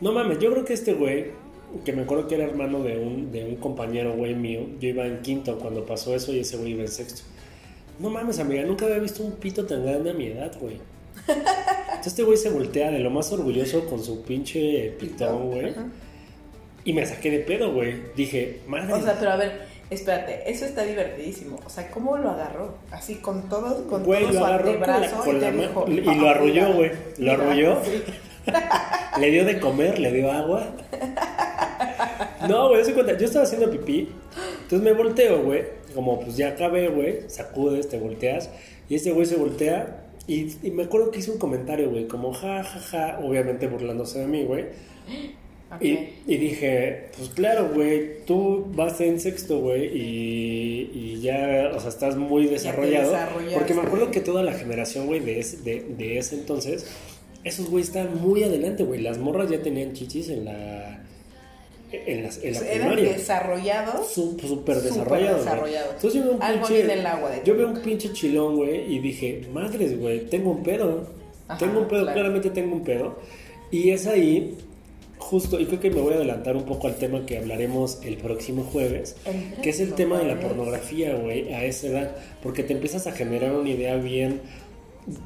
No 0.00 0.12
mames, 0.12 0.38
yo 0.38 0.52
creo 0.52 0.64
que 0.64 0.72
este 0.72 0.94
güey, 0.94 1.32
que 1.84 1.92
me 1.92 2.02
acuerdo 2.02 2.28
que 2.28 2.36
era 2.36 2.44
hermano 2.44 2.82
de 2.82 2.96
un, 2.96 3.32
de 3.32 3.44
un 3.44 3.56
compañero, 3.56 4.14
güey 4.14 4.34
mío, 4.34 4.66
yo 4.78 4.88
iba 4.88 5.04
en 5.04 5.20
quinto 5.20 5.58
cuando 5.58 5.84
pasó 5.84 6.14
eso 6.14 6.32
y 6.32 6.40
ese 6.40 6.56
güey 6.56 6.72
iba 6.72 6.82
en 6.82 6.88
sexto. 6.88 7.22
No 7.98 8.08
mames, 8.08 8.38
amiga, 8.38 8.62
nunca 8.62 8.86
había 8.86 8.98
visto 8.98 9.22
un 9.22 9.32
pito 9.32 9.66
tan 9.66 9.84
grande 9.84 10.10
a 10.10 10.14
mi 10.14 10.26
edad, 10.26 10.56
güey. 10.60 10.78
Entonces 11.26 12.06
este 12.06 12.22
güey 12.22 12.38
se 12.38 12.50
voltea 12.50 12.90
de 12.90 13.00
lo 13.00 13.10
más 13.10 13.30
orgulloso 13.32 13.84
con 13.86 14.02
su 14.02 14.22
pinche 14.22 14.94
pitón, 14.98 15.50
güey. 15.50 15.74
Y 16.84 16.92
me 16.92 17.04
saqué 17.06 17.30
de 17.30 17.40
pedo, 17.40 17.72
güey. 17.72 17.94
Dije, 18.16 18.60
madre. 18.66 18.92
O 18.94 19.02
sea, 19.02 19.16
pero 19.18 19.32
a 19.32 19.36
ver, 19.36 19.52
espérate, 19.90 20.50
eso 20.50 20.64
está 20.64 20.82
divertidísimo. 20.84 21.58
O 21.64 21.68
sea, 21.70 21.90
¿cómo 21.90 22.16
lo 22.16 22.30
agarró? 22.30 22.74
Así 22.90 23.16
con 23.16 23.48
todo, 23.48 23.86
con 23.88 24.02
Güey, 24.04 24.22
todo 24.24 24.32
lo 24.40 24.46
agarró 24.46 24.72
con 24.72 24.80
la- 24.80 25.10
con 25.10 25.36
y 25.36 25.40
la 25.40 25.50
dijo, 25.50 25.84
y 25.88 26.00
lo 26.00 26.26
"Ah, 26.26 26.30
arrulló, 26.30 26.72
güey. 26.74 26.90
Lo 27.18 27.32
mira". 27.32 27.32
arrulló. 27.34 27.78
Sí. 27.84 28.02
Le 29.20 29.30
dio 29.30 29.44
de 29.44 29.60
comer, 29.60 29.98
le 29.98 30.12
dio 30.12 30.32
agua. 30.32 30.66
No, 32.48 32.68
güey, 32.68 32.84
se 32.84 32.94
cuenta. 32.94 33.16
Yo 33.16 33.26
estaba 33.26 33.44
haciendo 33.44 33.70
pipí. 33.70 34.08
Entonces 34.62 34.80
me 34.80 34.92
volteo, 34.92 35.42
güey. 35.42 35.64
Como 35.94 36.20
pues 36.20 36.36
ya 36.36 36.48
acabé, 36.48 36.88
güey. 36.88 37.28
Sacudes, 37.28 37.88
te 37.88 37.98
volteas. 37.98 38.50
Y 38.88 38.94
este 38.94 39.12
güey 39.12 39.26
se 39.26 39.36
voltea. 39.36 40.04
Y, 40.26 40.56
y 40.62 40.70
me 40.70 40.84
acuerdo 40.84 41.10
que 41.10 41.18
hizo 41.18 41.32
un 41.32 41.38
comentario, 41.38 41.90
güey. 41.90 42.06
Como 42.06 42.32
ja, 42.32 42.62
ja, 42.64 42.80
ja. 42.80 43.18
Obviamente 43.22 43.66
burlándose 43.66 44.20
de 44.20 44.26
mí, 44.26 44.44
güey. 44.44 44.66
Ok. 45.74 45.82
Y, 45.82 45.98
y 46.26 46.36
dije, 46.36 47.04
pues 47.16 47.28
claro, 47.30 47.70
güey, 47.72 48.24
tú 48.26 48.66
vas 48.74 49.00
en 49.00 49.20
sexto, 49.20 49.60
güey, 49.60 49.86
y, 49.86 50.90
y 50.92 51.20
ya, 51.22 51.70
o 51.74 51.78
sea, 51.80 51.90
estás 51.90 52.16
muy 52.16 52.46
desarrollado. 52.46 53.14
Porque 53.54 53.74
me 53.74 53.82
acuerdo 53.82 54.10
que 54.10 54.20
toda 54.20 54.42
la 54.42 54.52
generación, 54.52 55.06
güey, 55.06 55.20
de 55.20 55.38
ese, 55.38 55.58
de, 55.58 55.84
de 55.96 56.18
ese 56.18 56.34
entonces, 56.36 56.86
esos 57.44 57.70
güey 57.70 57.84
estaban 57.84 58.20
muy 58.20 58.42
adelante, 58.42 58.82
güey. 58.82 59.00
Las 59.00 59.18
morras 59.18 59.48
ya 59.48 59.62
tenían 59.62 59.92
chichis 59.92 60.28
en 60.30 60.44
la, 60.44 61.04
en 61.92 62.22
la, 62.24 62.28
en 62.42 62.52
la 62.52 62.60
Eran 62.60 62.88
primaria. 62.88 63.12
desarrollados. 63.12 64.12
Súper 64.12 64.48
Súper 64.48 64.76
desarrollado. 64.82 65.36
güey. 65.36 65.44
desarrollado. 65.44 65.90
Entonces 65.94 66.14
yo 66.14 66.24
veo 66.26 66.32
un 66.36 66.42
Algo 66.42 66.66
pinche, 66.66 66.82
en 66.84 66.90
el 66.90 67.06
agua 67.06 67.30
de 67.30 67.42
Yo 67.44 67.56
veo 67.56 67.68
un 67.68 67.80
pinche 67.80 68.12
chilón, 68.12 68.56
güey, 68.56 68.92
y 68.92 68.98
dije, 68.98 69.42
madres, 69.52 69.98
güey, 69.98 70.26
tengo 70.26 70.50
un 70.50 70.62
pedo. 70.64 71.06
Ajá, 71.46 71.58
tengo 71.58 71.80
un 71.80 71.86
pedo, 71.88 72.00
claro. 72.02 72.14
claramente 72.14 72.50
tengo 72.50 72.74
un 72.74 72.82
pedo. 72.84 73.18
Y 73.70 73.90
es 73.90 74.06
ahí, 74.08 74.56
justo, 75.30 75.60
y 75.60 75.66
creo 75.66 75.78
que 75.78 75.90
me 75.90 76.00
voy 76.00 76.14
a 76.14 76.16
adelantar 76.16 76.56
un 76.56 76.64
poco 76.64 76.88
al 76.88 76.96
tema 76.96 77.24
que 77.24 77.38
hablaremos 77.38 78.00
el 78.02 78.16
próximo 78.16 78.64
jueves, 78.64 79.14
El 79.24 79.62
que 79.62 79.70
es 79.70 79.78
el 79.78 79.94
tema 79.94 80.18
de 80.18 80.24
la 80.24 80.40
pornografía, 80.40 81.14
güey, 81.14 81.54
a 81.54 81.64
esa 81.64 81.86
edad. 81.86 82.16
Porque 82.42 82.64
te 82.64 82.72
empiezas 82.72 83.06
a 83.06 83.12
generar 83.12 83.52
una 83.52 83.68
idea 83.68 83.94
bien 83.96 84.40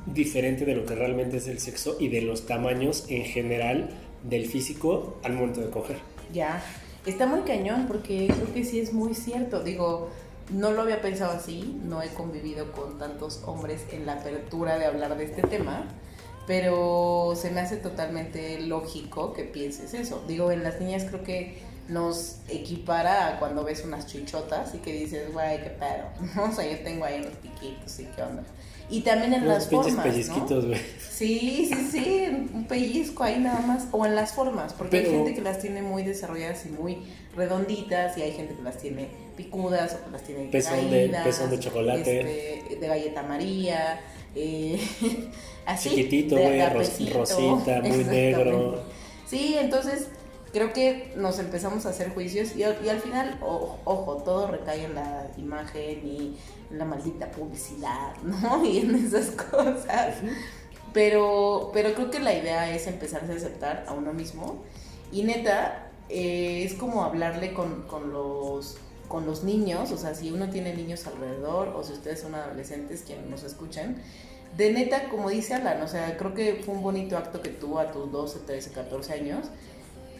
diferente 0.06 0.66
de 0.66 0.74
lo 0.74 0.84
que 0.84 0.94
realmente 0.94 1.38
es 1.38 1.48
el 1.48 1.58
sexo 1.58 1.96
y 1.98 2.08
de 2.08 2.20
los 2.20 2.44
tamaños 2.44 3.06
en 3.08 3.24
general 3.24 3.88
del 4.22 4.44
físico 4.44 5.16
al 5.22 5.32
momento 5.32 5.62
de 5.62 5.70
coger. 5.70 5.96
Ya. 6.34 6.62
Está 7.06 7.26
muy 7.26 7.40
cañón 7.40 7.86
porque 7.86 8.26
creo 8.26 8.52
que 8.52 8.64
sí 8.64 8.80
es 8.80 8.92
muy 8.92 9.14
cierto. 9.14 9.62
Digo, 9.62 10.10
no 10.50 10.70
lo 10.72 10.82
había 10.82 11.00
pensado 11.00 11.32
así, 11.32 11.80
no 11.82 12.02
he 12.02 12.08
convivido 12.08 12.72
con 12.72 12.98
tantos 12.98 13.42
hombres 13.46 13.86
en 13.90 14.04
la 14.04 14.14
apertura 14.14 14.78
de 14.78 14.84
hablar 14.84 15.16
de 15.16 15.24
este 15.24 15.42
tema, 15.42 15.86
pero 16.46 17.34
se 17.36 17.50
me 17.50 17.60
hace 17.60 17.76
totalmente 17.76 18.60
lógico 18.60 19.32
que 19.32 19.44
pienses 19.44 19.94
eso. 19.94 20.22
Digo, 20.28 20.50
en 20.52 20.62
las 20.62 20.80
niñas 20.80 21.04
creo 21.04 21.22
que 21.22 21.58
nos 21.88 22.36
equipara 22.48 23.28
a 23.28 23.38
cuando 23.38 23.62
ves 23.64 23.84
unas 23.84 24.06
chichotas 24.06 24.74
y 24.74 24.78
que 24.78 24.92
dices, 24.92 25.32
güey, 25.32 25.62
qué 25.62 25.70
pedo. 25.70 26.44
O 26.48 26.52
sea, 26.52 26.70
yo 26.70 26.78
tengo 26.82 27.04
ahí 27.04 27.20
unos 27.20 27.34
piquitos 27.36 27.98
y 28.00 28.04
qué 28.04 28.22
onda. 28.22 28.42
Y 28.90 29.00
también 29.00 29.32
en 29.32 29.42
Unos 29.44 29.54
las 29.54 29.66
pinches 29.66 29.94
formas, 29.94 30.06
pellizquitos, 30.12 30.66
güey. 30.66 30.78
Sí, 31.10 31.70
sí, 31.72 31.88
sí, 31.90 32.26
un 32.52 32.66
pellizco 32.66 33.22
ahí 33.24 33.38
nada 33.38 33.60
más, 33.60 33.86
o 33.92 34.04
en 34.04 34.14
las 34.14 34.32
formas, 34.32 34.74
porque 34.74 34.98
hay 34.98 35.06
gente 35.06 35.32
que 35.34 35.40
las 35.40 35.58
tiene 35.58 35.80
muy 35.80 36.02
desarrolladas 36.02 36.66
y 36.66 36.68
muy 36.68 36.98
redonditas, 37.34 38.18
y 38.18 38.22
hay 38.22 38.32
gente 38.32 38.54
que 38.54 38.62
las 38.62 38.76
tiene 38.76 39.08
picudas, 39.38 39.94
o 40.00 40.04
que 40.04 40.10
las 40.10 40.22
tiene 40.22 40.44
Pezón 40.50 40.90
de- 40.90 40.98
caídas, 41.06 41.24
pezón 41.24 41.50
de 41.50 41.58
chocolate. 41.60 42.20
este, 42.60 42.76
de 42.76 42.86
galleta 42.86 43.22
María, 43.22 44.00
eh, 44.34 44.80
así. 45.66 45.90
Chiquitito, 45.90 46.36
ros- 46.36 46.46
agapecito, 46.46 47.18
rosita, 47.18 47.80
muy 47.84 48.04
negro. 48.04 48.82
Sí, 49.26 49.56
entonces 49.58 50.08
creo 50.52 50.72
que 50.72 51.12
nos 51.16 51.38
empezamos 51.40 51.84
a 51.86 51.90
hacer 51.90 52.14
juicios 52.14 52.54
y, 52.56 52.62
al- 52.62 52.78
y 52.84 52.88
al 52.88 53.00
final, 53.00 53.38
o- 53.42 53.76
ojo, 53.84 54.18
todo 54.24 54.46
recae 54.48 54.84
en 54.84 54.94
la 54.94 55.26
imagen 55.36 56.06
y 56.06 56.36
en 56.70 56.78
la 56.78 56.84
maldita 56.84 57.30
publicidad, 57.30 58.14
¿no? 58.22 58.64
Y 58.64 58.78
en 58.78 58.94
esas 58.94 59.30
cosas. 59.32 60.16
Pero, 60.92 61.70
pero 61.72 61.94
creo 61.94 62.10
que 62.10 62.20
la 62.20 62.32
idea 62.34 62.70
es 62.74 62.86
empezarse 62.86 63.32
a 63.32 63.36
aceptar 63.36 63.84
a 63.88 63.92
uno 63.94 64.12
mismo. 64.12 64.62
Y 65.10 65.22
neta, 65.24 65.90
eh, 66.08 66.62
es 66.64 66.74
como 66.74 67.02
hablarle 67.04 67.52
con, 67.52 67.82
con 67.82 68.12
los 68.12 68.78
con 69.14 69.26
los 69.26 69.44
niños, 69.44 69.92
o 69.92 69.96
sea, 69.96 70.12
si 70.12 70.32
uno 70.32 70.50
tiene 70.50 70.74
niños 70.74 71.06
alrededor 71.06 71.68
o 71.68 71.84
si 71.84 71.92
ustedes 71.92 72.18
son 72.18 72.34
adolescentes 72.34 73.04
quienes 73.06 73.26
nos 73.26 73.44
escuchan, 73.44 73.94
de 74.56 74.72
neta, 74.72 75.08
como 75.08 75.30
dice 75.30 75.54
Alan, 75.54 75.80
o 75.82 75.86
sea, 75.86 76.16
creo 76.16 76.34
que 76.34 76.62
fue 76.64 76.74
un 76.74 76.82
bonito 76.82 77.16
acto 77.16 77.40
que 77.40 77.50
tuvo 77.50 77.78
a 77.78 77.92
tus 77.92 78.10
12, 78.10 78.40
13, 78.40 78.72
14 78.72 79.12
años, 79.12 79.46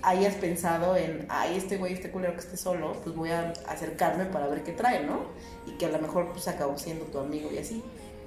hayas 0.02 0.36
pensado 0.36 0.96
en, 0.96 1.26
ay, 1.28 1.56
este 1.56 1.76
güey, 1.76 1.94
este 1.94 2.12
culero 2.12 2.34
que 2.34 2.38
esté 2.42 2.56
solo, 2.56 2.92
pues 3.02 3.16
voy 3.16 3.30
a 3.32 3.52
acercarme 3.66 4.26
para 4.26 4.46
ver 4.46 4.62
qué 4.62 4.70
trae, 4.70 5.02
¿no? 5.04 5.22
Y 5.66 5.72
que 5.76 5.86
a 5.86 5.88
lo 5.88 5.98
mejor 5.98 6.30
pues 6.30 6.46
acabó 6.46 6.78
siendo 6.78 7.06
tu 7.06 7.18
amigo 7.18 7.50
y 7.52 7.58
así. 7.58 7.82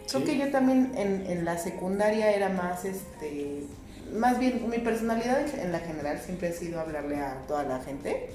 Creo 0.09 0.19
Sí. 0.19 0.25
que 0.27 0.37
yo 0.37 0.51
también 0.51 0.91
en, 0.97 1.25
en 1.27 1.45
la 1.45 1.57
secundaria 1.57 2.29
era 2.33 2.49
más, 2.49 2.83
este, 2.83 3.63
más 4.11 4.37
bien, 4.37 4.69
mi 4.69 4.79
personalidad 4.79 5.47
en 5.57 5.71
la 5.71 5.79
general 5.79 6.19
siempre 6.19 6.49
ha 6.49 6.51
sido 6.53 6.81
hablarle 6.81 7.21
a 7.21 7.41
toda 7.47 7.63
la 7.63 7.79
gente. 7.79 8.31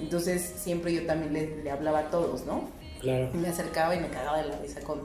Entonces 0.00 0.54
siempre 0.56 0.92
yo 0.92 1.06
también 1.06 1.32
le, 1.32 1.62
le 1.62 1.70
hablaba 1.70 2.00
a 2.00 2.10
todos, 2.10 2.44
¿no? 2.44 2.68
Claro. 3.00 3.30
Y 3.32 3.36
me 3.36 3.48
acercaba 3.48 3.94
y 3.94 4.00
me 4.00 4.08
cagaba 4.08 4.38
de 4.38 4.48
la 4.48 4.58
risa 4.58 4.80
con, 4.80 5.00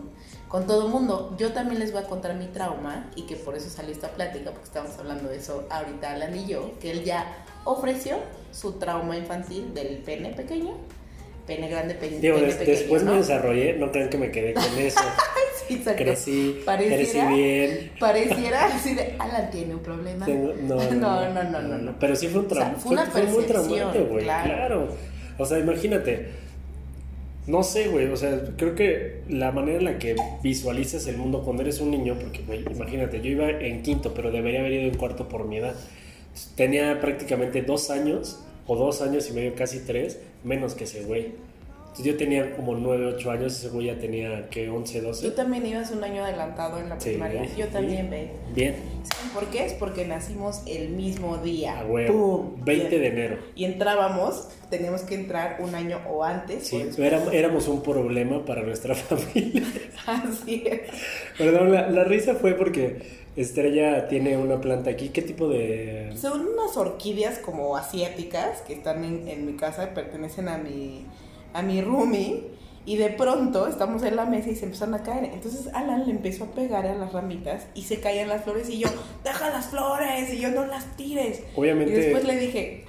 con 0.48 0.66
todo 0.66 0.86
el 0.86 0.92
mundo. 0.92 1.36
Yo 1.38 1.52
también 1.52 1.80
les 1.80 1.92
voy 1.92 2.02
a 2.02 2.08
contar 2.08 2.36
mi 2.36 2.48
trauma 2.48 3.10
y 3.16 3.24
que 3.24 3.36
por 3.36 3.56
eso 3.56 3.70
salió 3.70 3.92
esta 3.92 4.10
plática, 4.10 4.52
porque 4.52 4.66
estamos 4.66 4.98
hablando 4.98 5.30
de 5.30 5.38
eso 5.38 5.66
ahorita 5.70 6.12
Alan 6.12 6.36
y 6.36 6.46
yo, 6.46 6.78
que 6.80 6.92
él 6.92 7.04
ya 7.04 7.46
ofreció 7.64 8.18
su 8.52 8.74
trauma 8.74 9.18
infantil 9.18 9.74
del 9.74 9.98
pene 10.00 10.32
pequeño, 10.32 10.74
pene 11.56 11.70
grande, 11.70 11.96
pene, 11.96 12.20
Digo, 12.20 12.36
pene 12.36 12.48
des- 12.48 12.56
pequeño. 12.58 12.78
después 12.78 13.04
¿no? 13.04 13.12
me 13.12 13.18
desarrollé, 13.20 13.74
no 13.74 13.92
crean 13.92 14.10
que 14.10 14.18
me 14.18 14.32
quedé 14.32 14.54
con 14.54 14.64
eso. 14.80 15.00
Sí, 15.68 15.78
crecí, 15.78 15.96
crecí 15.96 16.62
Pareciera- 16.66 17.30
bien. 17.30 17.92
Pareciera 17.98 18.66
así 18.66 18.94
de, 18.94 19.16
Alan 19.20 19.50
tiene 19.52 19.74
un 19.76 19.80
problema. 19.82 20.26
Tengo- 20.26 20.54
no, 20.64 20.76
no, 20.92 21.30
no, 21.30 21.44
no, 21.44 21.62
no, 21.62 21.78
no. 21.78 21.96
Pero 21.98 22.14
sí 22.18 22.28
fue 22.28 22.42
un 22.42 22.48
O 22.48 22.50
sea, 22.50 22.60
trauma. 22.60 22.78
fue 22.78 22.92
una 22.92 23.06
fue, 23.06 23.24
muy 23.24 23.44
percepción, 23.46 23.68
traumante, 23.92 24.00
güey. 24.02 24.24
claro. 24.26 24.50
Claro. 24.54 24.88
O 25.38 25.46
sea, 25.46 25.60
imagínate. 25.60 26.28
No 27.48 27.64
sé, 27.64 27.88
güey. 27.88 28.08
O 28.08 28.18
sea, 28.18 28.38
creo 28.58 28.76
que 28.76 29.22
la 29.30 29.52
manera 29.54 29.78
en 29.78 29.86
la 29.86 29.98
que 29.98 30.16
visualizas 30.44 31.08
el 31.08 31.16
mundo 31.18 31.42
cuando 31.44 31.64
eres 31.64 31.80
un 31.80 31.92
niño, 31.92 32.18
porque, 32.20 32.42
güey, 32.46 32.66
imagínate, 32.70 33.22
yo 33.22 33.30
iba 33.30 33.50
en 33.50 33.82
quinto, 33.82 34.14
pero 34.14 34.30
debería 34.30 34.60
haber 34.60 34.74
ido 34.74 34.92
en 34.92 34.98
cuarto 34.98 35.30
por 35.30 35.46
mi 35.48 35.58
edad. 35.58 35.76
Tenía 36.56 37.00
prácticamente 37.00 37.62
dos 37.62 37.90
años, 37.92 38.44
o 38.68 38.76
dos 38.76 39.02
años 39.02 39.30
y 39.30 39.34
medio, 39.34 39.56
casi 39.56 39.80
tres, 39.80 40.20
menos 40.44 40.74
que 40.76 40.84
ese 40.86 41.04
güey. 41.04 41.34
Entonces 41.92 42.06
yo 42.14 42.18
tenía 42.18 42.56
como 42.56 42.74
nueve, 42.74 43.06
ocho 43.08 43.32
años, 43.32 43.52
ese 43.54 43.68
güey 43.68 43.88
ya 43.88 43.98
tenía, 44.00 44.48
que 44.50 44.70
11, 44.70 45.02
12. 45.02 45.30
Tú 45.30 45.36
también 45.36 45.66
ibas 45.66 45.92
un 45.92 46.02
año 46.02 46.24
adelantado 46.24 46.80
en 46.80 46.88
la 46.88 46.98
Sí, 46.98 47.10
primaria. 47.10 47.44
Yo 47.58 47.68
también, 47.68 48.10
ve. 48.10 48.30
Bien, 48.56 48.76
¿Saben 49.04 49.32
por 49.34 49.48
qué? 49.48 49.66
Es 49.66 49.74
porque 49.74 50.06
nacimos 50.08 50.62
el 50.68 50.88
mismo 50.92 51.38
día. 51.40 51.82
a 51.82 51.86
huevo. 51.86 52.54
¡Pum! 52.56 52.64
20 52.64 52.96
Y- 52.96 53.00
de 53.00 53.08
enero. 53.08 53.38
Y 53.56 53.66
entrábamos, 53.66 54.48
teníamos 54.70 55.02
que 55.02 55.16
entrar 55.16 55.58
un 55.60 55.76
año 55.76 56.00
o 56.10 56.24
antes. 56.24 56.66
Sí, 56.66 56.78
o 56.78 56.86
después. 56.86 57.00
éramos, 57.06 57.34
éramos 57.34 57.68
un 57.68 57.84
problema 57.84 58.46
para 58.46 58.62
nuestra 58.64 58.96
familia. 58.96 59.64
Así 60.08 60.64
es. 60.66 60.82
Perdón, 61.38 61.74
la, 61.74 61.90
la 61.90 62.06
risa 62.06 62.36
fue 62.36 62.54
porque 62.54 63.02
Estrella 63.36 64.08
tiene 64.08 64.38
una 64.38 64.60
planta 64.60 64.90
aquí. 64.90 65.10
¿Qué 65.10 65.22
tipo 65.22 65.48
de...? 65.48 66.14
Son 66.16 66.48
unas 66.48 66.76
orquídeas 66.76 67.40
como 67.40 67.78
asiáticas 67.78 68.62
que 68.62 68.74
están 68.74 69.04
en, 69.04 69.28
en 69.28 69.46
mi 69.46 69.54
casa 69.54 69.90
y 69.92 69.96
pertenecen 69.96 70.48
a 70.50 70.58
mi, 70.58 71.06
a 71.54 71.62
mi 71.62 71.82
roomie. 71.82 72.60
Y 72.84 72.98
de 72.98 73.10
pronto 73.10 73.68
estamos 73.68 74.02
en 74.04 74.16
la 74.16 74.26
mesa 74.26 74.50
y 74.50 74.56
se 74.56 74.66
empezaron 74.66 74.96
a 74.96 75.04
caer. 75.04 75.26
Entonces 75.26 75.72
Alan 75.74 76.06
le 76.06 76.12
empezó 76.12 76.46
a 76.46 76.48
pegar 76.48 76.86
a 76.88 76.96
las 76.96 77.14
ramitas 77.14 77.68
y 77.76 77.84
se 77.84 78.00
caían 78.00 78.28
las 78.28 78.44
flores. 78.44 78.70
Y 78.70 78.80
yo, 78.80 78.90
deja 79.24 79.50
las 79.52 79.68
flores. 79.68 80.34
Y 80.34 80.40
yo, 80.40 80.50
no 80.50 80.66
las 80.66 80.98
tires. 80.98 81.44
Obviamente... 81.56 81.94
Y 81.94 81.96
después 81.96 82.24
le 82.24 82.38
dije, 82.38 82.86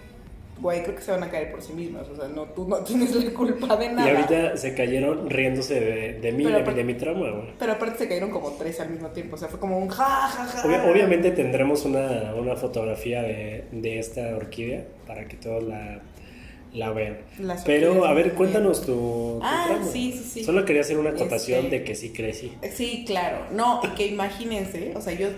güey, 0.62 0.82
creo 0.82 0.94
que 0.94 1.02
se 1.02 1.10
van 1.10 1.22
a 1.24 1.30
caer 1.30 1.50
por 1.50 1.60
sí 1.60 1.72
mismas. 1.74 2.08
O 2.08 2.16
sea, 2.16 2.28
no, 2.28 2.44
tú 2.44 2.66
no 2.68 2.76
tienes 2.84 3.14
la 3.14 3.30
culpa 3.32 3.76
de 3.76 3.86
Y 3.86 3.88
nada. 3.90 4.10
ahorita 4.10 4.56
se 4.56 4.74
cayeron 4.74 5.28
riéndose 5.28 5.80
de, 5.80 6.12
de 6.20 6.32
mí, 6.32 6.44
de, 6.44 6.62
de 6.62 6.84
mi 6.84 6.94
trauma, 6.94 7.30
güey. 7.30 7.52
Pero 7.58 7.72
aparte 7.72 7.98
se 7.98 8.08
cayeron 8.08 8.30
como 8.30 8.52
tres 8.52 8.80
al 8.80 8.90
mismo 8.90 9.08
tiempo. 9.08 9.34
O 9.34 9.38
sea, 9.38 9.48
fue 9.48 9.58
como 9.60 9.76
un 9.78 9.88
ja, 9.88 10.04
ja, 10.04 10.46
ja. 10.46 10.66
Obvia- 10.66 10.90
obviamente 10.90 11.32
tendremos 11.32 11.84
una, 11.84 12.34
una 12.34 12.56
fotografía 12.56 13.22
de, 13.22 13.64
de 13.72 13.98
esta 13.98 14.34
orquídea 14.36 14.84
para 15.06 15.26
que 15.26 15.36
todos 15.36 15.62
la, 15.64 16.00
la 16.72 16.90
vean. 16.92 17.18
Las 17.38 17.64
Pero, 17.64 18.04
a 18.06 18.14
ver, 18.14 18.32
cuéntanos 18.32 18.80
tu, 18.80 18.86
tu 18.86 19.40
Ah, 19.42 19.64
trauma. 19.68 19.84
sí, 19.86 20.12
sí, 20.12 20.24
sí. 20.24 20.44
Solo 20.44 20.64
quería 20.64 20.80
hacer 20.82 20.96
una 20.98 21.10
acotación 21.10 21.64
Este- 21.66 21.78
de 21.80 21.84
que 21.84 21.94
sí 21.94 22.10
crecí. 22.12 22.52
Sí, 22.74 23.04
claro. 23.06 23.46
No, 23.52 23.80
y 23.84 23.88
que 23.88 24.06
imagínense, 24.06 24.92
o 24.96 25.00
sea, 25.00 25.12
yo 25.12 25.28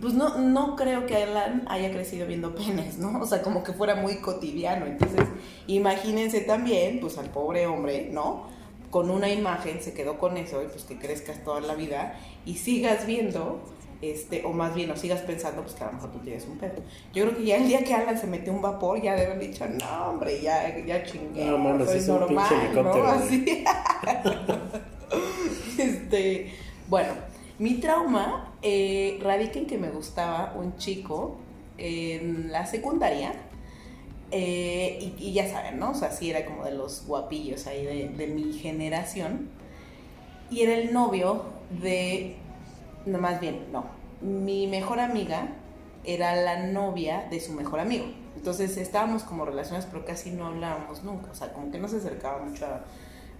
pues 0.00 0.12
no, 0.14 0.38
no 0.38 0.76
creo 0.76 1.06
que 1.06 1.16
Alan 1.16 1.64
haya 1.68 1.90
crecido 1.90 2.26
viendo 2.26 2.54
penes, 2.54 2.98
¿no? 2.98 3.20
O 3.20 3.26
sea, 3.26 3.42
como 3.42 3.62
que 3.64 3.72
fuera 3.72 3.94
muy 3.96 4.16
cotidiano. 4.16 4.86
Entonces, 4.86 5.26
imagínense 5.66 6.40
también, 6.42 7.00
pues 7.00 7.16
al 7.18 7.30
pobre 7.30 7.66
hombre, 7.66 8.10
¿no? 8.12 8.46
Con 8.90 9.10
una 9.10 9.30
imagen 9.30 9.80
se 9.82 9.94
quedó 9.94 10.18
con 10.18 10.36
eso 10.36 10.62
y 10.62 10.66
pues 10.66 10.84
que 10.84 10.98
crezcas 10.98 11.42
toda 11.44 11.60
la 11.60 11.74
vida 11.74 12.14
y 12.44 12.56
sigas 12.56 13.06
viendo, 13.06 13.60
este, 14.02 14.44
o 14.44 14.52
más 14.52 14.74
bien, 14.74 14.90
o 14.90 14.96
sigas 14.96 15.22
pensando, 15.22 15.62
pues 15.62 15.74
que 15.74 15.84
a 15.84 15.86
lo 15.88 15.94
mejor 15.94 16.12
tú 16.12 16.18
tienes 16.20 16.46
un 16.46 16.58
pedo. 16.58 16.76
Yo 17.14 17.24
creo 17.24 17.36
que 17.36 17.44
ya 17.44 17.56
el 17.56 17.66
día 17.66 17.82
que 17.82 17.94
Alan 17.94 18.18
se 18.18 18.26
metió 18.26 18.52
un 18.52 18.62
vapor, 18.62 19.00
ya 19.00 19.14
debe 19.14 19.32
haber 19.32 19.48
dicho, 19.48 19.66
no, 19.66 20.10
hombre, 20.10 20.40
ya, 20.42 20.76
ya 20.84 21.02
chingué, 21.04 21.46
No, 21.46 21.56
mames, 21.58 21.88
es 21.90 22.08
un 22.08 22.20
normal, 22.20 22.46
pinche 22.48 22.64
¿no? 22.82 22.92
helicóptero. 22.94 23.06
Así. 23.08 23.64
este, 25.78 26.52
bueno, 26.88 27.12
mi 27.58 27.74
trauma 27.74 28.52
eh, 28.62 29.18
radica 29.22 29.58
en 29.58 29.66
que 29.66 29.78
me 29.78 29.88
gustaba 29.90 30.54
un 30.56 30.76
chico 30.76 31.38
en 31.78 32.52
la 32.52 32.66
secundaria. 32.66 33.32
eh, 34.30 35.14
y, 35.18 35.32
ya 35.32 35.48
saben, 35.48 35.78
¿no? 35.78 35.90
O 35.92 35.94
sea, 35.94 36.10
sí 36.10 36.30
era 36.30 36.44
como 36.44 36.64
de 36.64 36.72
los 36.72 37.06
guapillos 37.06 37.66
ahí 37.66 37.84
de, 37.84 38.26
mi 38.26 38.52
generación. 38.52 39.50
Y 40.50 40.62
era 40.62 40.74
el 40.74 40.92
novio 40.92 41.44
de. 41.80 42.36
No, 43.06 43.18
más 43.18 43.40
bien, 43.40 43.66
no. 43.72 43.86
Mi 44.20 44.66
mejor 44.66 45.00
amiga 45.00 45.48
era 46.04 46.36
la 46.36 46.66
novia 46.66 47.26
de 47.30 47.40
su 47.40 47.52
mejor 47.52 47.80
amigo. 47.80 48.06
Entonces 48.36 48.76
estábamos 48.76 49.22
como 49.22 49.44
relacionados, 49.44 49.86
pero 49.90 50.04
casi 50.04 50.30
no 50.30 50.46
hablábamos 50.46 51.02
nunca. 51.04 51.30
O 51.30 51.34
sea, 51.34 51.52
como 51.52 51.70
que 51.70 51.78
no 51.78 51.88
se 51.88 51.96
acercaba 51.98 52.44
mucho 52.44 52.66
a, 52.66 52.84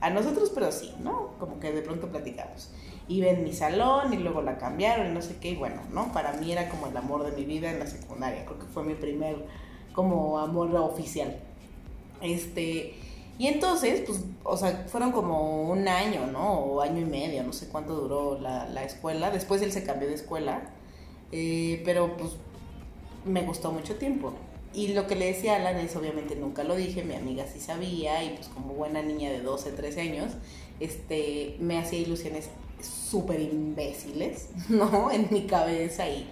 a 0.00 0.10
nosotros, 0.10 0.50
pero 0.54 0.72
sí, 0.72 0.94
¿no? 1.00 1.36
Como 1.38 1.60
que 1.60 1.72
de 1.72 1.82
pronto 1.82 2.08
platicamos. 2.08 2.70
Iba 3.08 3.28
en 3.28 3.44
mi 3.44 3.52
salón 3.52 4.12
y 4.12 4.16
luego 4.16 4.42
la 4.42 4.58
cambiaron 4.58 5.08
y 5.08 5.10
no 5.12 5.22
sé 5.22 5.36
qué. 5.36 5.50
Y 5.50 5.56
bueno, 5.56 5.82
¿no? 5.92 6.12
Para 6.12 6.32
mí 6.34 6.50
era 6.50 6.68
como 6.68 6.88
el 6.88 6.96
amor 6.96 7.24
de 7.24 7.36
mi 7.36 7.44
vida 7.44 7.70
en 7.70 7.78
la 7.78 7.86
secundaria. 7.86 8.44
Creo 8.44 8.58
que 8.58 8.66
fue 8.66 8.84
mi 8.84 8.94
primer 8.94 9.46
como 9.92 10.38
amor 10.38 10.74
oficial. 10.76 11.38
Este. 12.20 12.94
Y 13.38 13.48
entonces, 13.48 14.02
pues, 14.06 14.24
o 14.44 14.56
sea, 14.56 14.86
fueron 14.88 15.12
como 15.12 15.70
un 15.70 15.86
año, 15.88 16.26
¿no? 16.26 16.54
O 16.54 16.80
año 16.80 17.00
y 17.02 17.04
medio, 17.04 17.42
no 17.42 17.52
sé 17.52 17.68
cuánto 17.68 17.94
duró 17.94 18.40
la, 18.40 18.66
la 18.68 18.82
escuela. 18.82 19.30
Después 19.30 19.60
él 19.62 19.72
se 19.72 19.84
cambió 19.84 20.08
de 20.08 20.14
escuela. 20.14 20.62
Eh, 21.32 21.82
pero 21.84 22.16
pues 22.16 22.32
me 23.24 23.42
gustó 23.42 23.72
mucho 23.72 23.96
tiempo. 23.96 24.32
Y 24.72 24.88
lo 24.88 25.06
que 25.06 25.16
le 25.16 25.26
decía 25.26 25.54
a 25.54 25.56
Alan 25.56 25.76
es, 25.78 25.96
obviamente 25.96 26.36
nunca 26.36 26.62
lo 26.62 26.76
dije, 26.76 27.02
mi 27.02 27.14
amiga 27.14 27.46
sí 27.46 27.60
sabía, 27.60 28.22
y 28.24 28.36
pues 28.36 28.48
como 28.48 28.74
buena 28.74 29.02
niña 29.02 29.30
de 29.30 29.40
12, 29.40 29.72
13 29.72 30.00
años, 30.02 30.32
este, 30.80 31.56
me 31.60 31.78
hacía 31.78 31.98
ilusiones 31.98 32.50
súper 32.80 33.40
imbéciles, 33.40 34.48
¿no? 34.68 35.10
En 35.10 35.28
mi 35.30 35.46
cabeza 35.46 36.08
y 36.08 36.26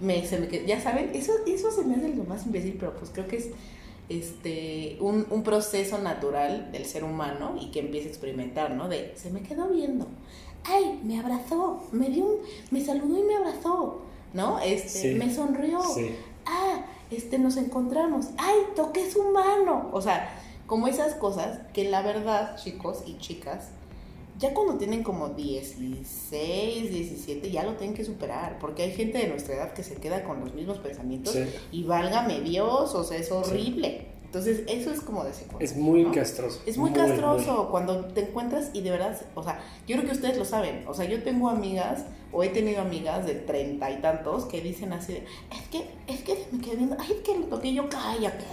me, 0.00 0.26
se 0.26 0.38
me 0.38 0.66
ya 0.66 0.80
saben, 0.80 1.10
eso, 1.14 1.32
eso 1.46 1.70
se 1.70 1.82
me 1.84 1.94
hace 1.96 2.08
lo 2.10 2.24
más 2.24 2.44
imbécil, 2.46 2.76
pero 2.78 2.94
pues 2.96 3.10
creo 3.12 3.26
que 3.26 3.36
es 3.36 3.48
este, 4.08 4.96
un, 5.00 5.26
un 5.30 5.42
proceso 5.42 5.98
natural 5.98 6.70
del 6.72 6.84
ser 6.86 7.04
humano 7.04 7.56
y 7.60 7.70
que 7.70 7.80
empieza 7.80 8.06
a 8.06 8.10
experimentar, 8.10 8.70
¿no? 8.72 8.88
De, 8.88 9.12
se 9.16 9.30
me 9.30 9.40
quedó 9.42 9.68
viendo, 9.68 10.06
ay, 10.64 11.00
me 11.02 11.18
abrazó, 11.18 11.82
me 11.92 12.08
dio 12.08 12.24
un, 12.24 12.36
me 12.70 12.84
saludó 12.84 13.18
y 13.18 13.24
me 13.24 13.34
abrazó, 13.36 14.02
¿no? 14.32 14.58
Este, 14.60 14.88
Sí. 14.88 15.14
me 15.14 15.32
sonrió, 15.34 15.80
Sí. 15.82 16.10
ah, 16.44 16.84
este, 17.10 17.38
nos 17.38 17.56
encontramos, 17.56 18.26
ay, 18.38 18.56
toqué 18.74 19.10
su 19.10 19.22
mano, 19.32 19.88
o 19.92 20.00
sea, 20.00 20.40
como 20.66 20.88
esas 20.88 21.14
cosas 21.14 21.60
que 21.72 21.88
la 21.88 22.02
verdad, 22.02 22.56
chicos 22.56 23.02
y 23.06 23.18
chicas, 23.18 23.70
ya 24.38 24.52
cuando 24.54 24.74
tienen 24.74 25.02
como 25.02 25.30
16, 25.30 26.90
17, 26.90 27.50
ya 27.50 27.64
lo 27.64 27.74
tienen 27.74 27.96
que 27.96 28.04
superar, 28.04 28.58
porque 28.58 28.82
hay 28.82 28.92
gente 28.92 29.18
de 29.18 29.28
nuestra 29.28 29.54
edad 29.54 29.72
que 29.72 29.82
se 29.82 29.94
queda 29.96 30.24
con 30.24 30.40
los 30.40 30.54
mismos 30.54 30.78
pensamientos 30.78 31.34
Sí. 31.34 31.44
y 31.72 31.84
válgame 31.84 32.40
Dios, 32.40 32.94
o 32.94 33.04
sea, 33.04 33.18
es 33.18 33.30
horrible. 33.32 34.06
Entonces, 34.24 34.64
eso 34.66 34.90
es 34.92 35.00
como 35.00 35.24
de. 35.24 35.30
Es 35.60 35.76
muy 35.76 36.02
¿no? 36.02 36.12
castroso. 36.12 36.60
Es 36.66 36.76
muy, 36.76 36.90
castroso 36.90 37.68
cuando 37.70 38.04
te 38.06 38.22
encuentras 38.22 38.70
y 38.74 38.82
de 38.82 38.90
verdad, 38.90 39.18
o 39.34 39.42
sea, 39.42 39.60
yo 39.86 39.96
creo 39.96 40.08
que 40.08 40.16
ustedes 40.16 40.36
lo 40.36 40.44
saben, 40.44 40.84
o 40.86 40.92
sea, 40.92 41.06
yo 41.06 41.22
tengo 41.22 41.48
amigas 41.48 42.04
o 42.32 42.42
he 42.42 42.48
tenido 42.50 42.82
amigas 42.82 43.24
de 43.24 43.34
treinta 43.34 43.90
y 43.90 44.00
tantos 44.02 44.44
que 44.44 44.60
dicen 44.60 44.92
así 44.92 45.14
de, 45.14 45.18
es 45.50 45.68
que, 45.70 45.86
es 46.12 46.20
que 46.22 46.44
me 46.52 46.60
quedé 46.60 46.76
viendo, 46.76 46.96
ay, 46.98 47.12
es 47.12 47.20
que 47.20 47.38
lo 47.38 47.46
toqué 47.46 47.72
yo, 47.72 47.88
cállate, 47.88 48.44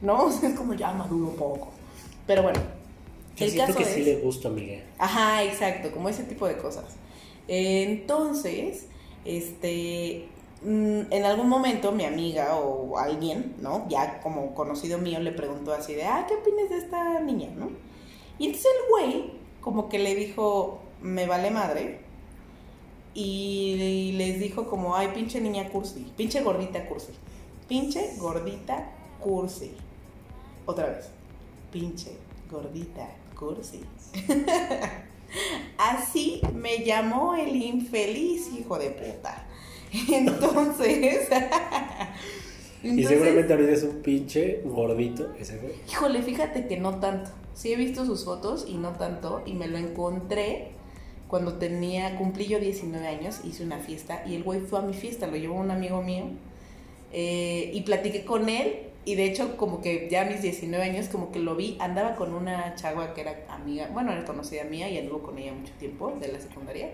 ¿no? 0.00 0.22
O 0.26 0.32
sea, 0.32 0.48
es 0.48 0.54
como 0.54 0.72
ya 0.74 0.92
maduro 0.92 1.26
un 1.26 1.36
poco. 1.36 1.68
Pero 2.26 2.42
bueno, 2.44 2.60
Yo 3.38 3.44
el 3.44 3.50
siento 3.50 3.74
caso 3.74 3.78
que 3.78 3.84
es... 3.84 3.94
sí 3.94 4.02
le 4.02 4.16
gusta, 4.16 4.48
Miguel. 4.48 4.84
Ajá, 4.98 5.44
exacto, 5.44 5.90
como 5.92 6.08
ese 6.08 6.24
tipo 6.24 6.46
de 6.46 6.56
cosas. 6.56 6.96
Entonces, 7.46 8.86
este, 9.24 10.28
mm, 10.62 11.00
en 11.10 11.24
algún 11.24 11.48
momento 11.48 11.92
mi 11.92 12.04
amiga 12.04 12.56
o 12.56 12.98
alguien, 12.98 13.54
¿no? 13.60 13.86
Ya 13.88 14.20
como 14.20 14.54
conocido 14.54 14.98
mío 14.98 15.20
le 15.20 15.32
preguntó 15.32 15.72
así 15.72 15.94
de, 15.94 16.04
ah, 16.04 16.26
¿qué 16.28 16.34
opinas 16.34 16.68
de 16.68 16.78
esta 16.78 17.20
niña, 17.20 17.48
no? 17.56 17.70
Y 18.38 18.46
entonces 18.46 18.70
el 18.72 18.90
güey 18.90 19.38
como 19.60 19.88
que 19.88 19.98
le 19.98 20.14
dijo, 20.14 20.80
me 21.02 21.26
vale 21.26 21.50
madre. 21.50 22.00
Y 23.14 24.12
les 24.16 24.38
dijo 24.38 24.66
como, 24.66 24.94
ay, 24.94 25.08
pinche 25.14 25.40
niña 25.40 25.68
cursi, 25.70 26.06
pinche 26.16 26.42
gordita 26.42 26.86
cursi, 26.86 27.12
pinche 27.68 28.14
gordita 28.16 28.92
cursi. 29.20 29.72
Otra 30.66 30.86
vez, 30.86 31.10
pinche 31.72 32.12
gordita 32.50 33.08
cursi. 33.38 33.80
Así 35.78 36.40
me 36.54 36.84
llamó 36.84 37.34
el 37.36 37.54
infeliz 37.56 38.50
hijo 38.58 38.78
de 38.78 38.90
puta. 38.90 39.46
Entonces, 40.12 41.28
y 42.82 43.04
seguramente 43.04 43.52
ahorita 43.52 43.72
es 43.72 43.82
un 43.84 44.02
pinche 44.02 44.62
gordito 44.64 45.32
ese 45.38 45.58
güey. 45.58 45.74
Híjole, 45.88 46.22
fíjate 46.22 46.66
que 46.66 46.76
no 46.78 46.98
tanto. 46.98 47.30
Sí 47.54 47.72
he 47.72 47.76
visto 47.76 48.04
sus 48.04 48.24
fotos 48.24 48.66
y 48.68 48.74
no 48.74 48.92
tanto. 48.92 49.42
Y 49.46 49.54
me 49.54 49.66
lo 49.66 49.78
encontré 49.78 50.72
cuando 51.28 51.54
tenía, 51.54 52.16
cumplí 52.16 52.46
yo 52.46 52.58
19 52.58 53.06
años, 53.06 53.40
hice 53.44 53.62
una 53.62 53.78
fiesta 53.78 54.22
y 54.26 54.34
el 54.34 54.42
güey 54.42 54.60
fue 54.60 54.78
a 54.78 54.82
mi 54.82 54.94
fiesta, 54.94 55.26
lo 55.26 55.36
llevó 55.36 55.56
un 55.56 55.70
amigo 55.70 56.02
mío. 56.02 56.24
eh, 57.12 57.70
y 57.72 57.82
platiqué 57.82 58.24
con 58.24 58.48
él 58.48 58.87
y 59.08 59.14
de 59.14 59.24
hecho 59.24 59.56
como 59.56 59.80
que 59.80 60.06
ya 60.10 60.22
a 60.22 60.24
mis 60.26 60.42
19 60.42 60.84
años 60.84 61.08
como 61.08 61.32
que 61.32 61.38
lo 61.38 61.56
vi, 61.56 61.78
andaba 61.80 62.14
con 62.14 62.34
una 62.34 62.74
chagua 62.74 63.14
que 63.14 63.22
era 63.22 63.46
amiga, 63.48 63.88
bueno, 63.90 64.12
era 64.12 64.24
conocida 64.26 64.64
mía 64.64 64.90
y 64.90 64.98
anduvo 64.98 65.22
con 65.22 65.38
ella 65.38 65.52
mucho 65.54 65.72
tiempo 65.78 66.14
de 66.20 66.28
la 66.28 66.38
secundaria. 66.38 66.90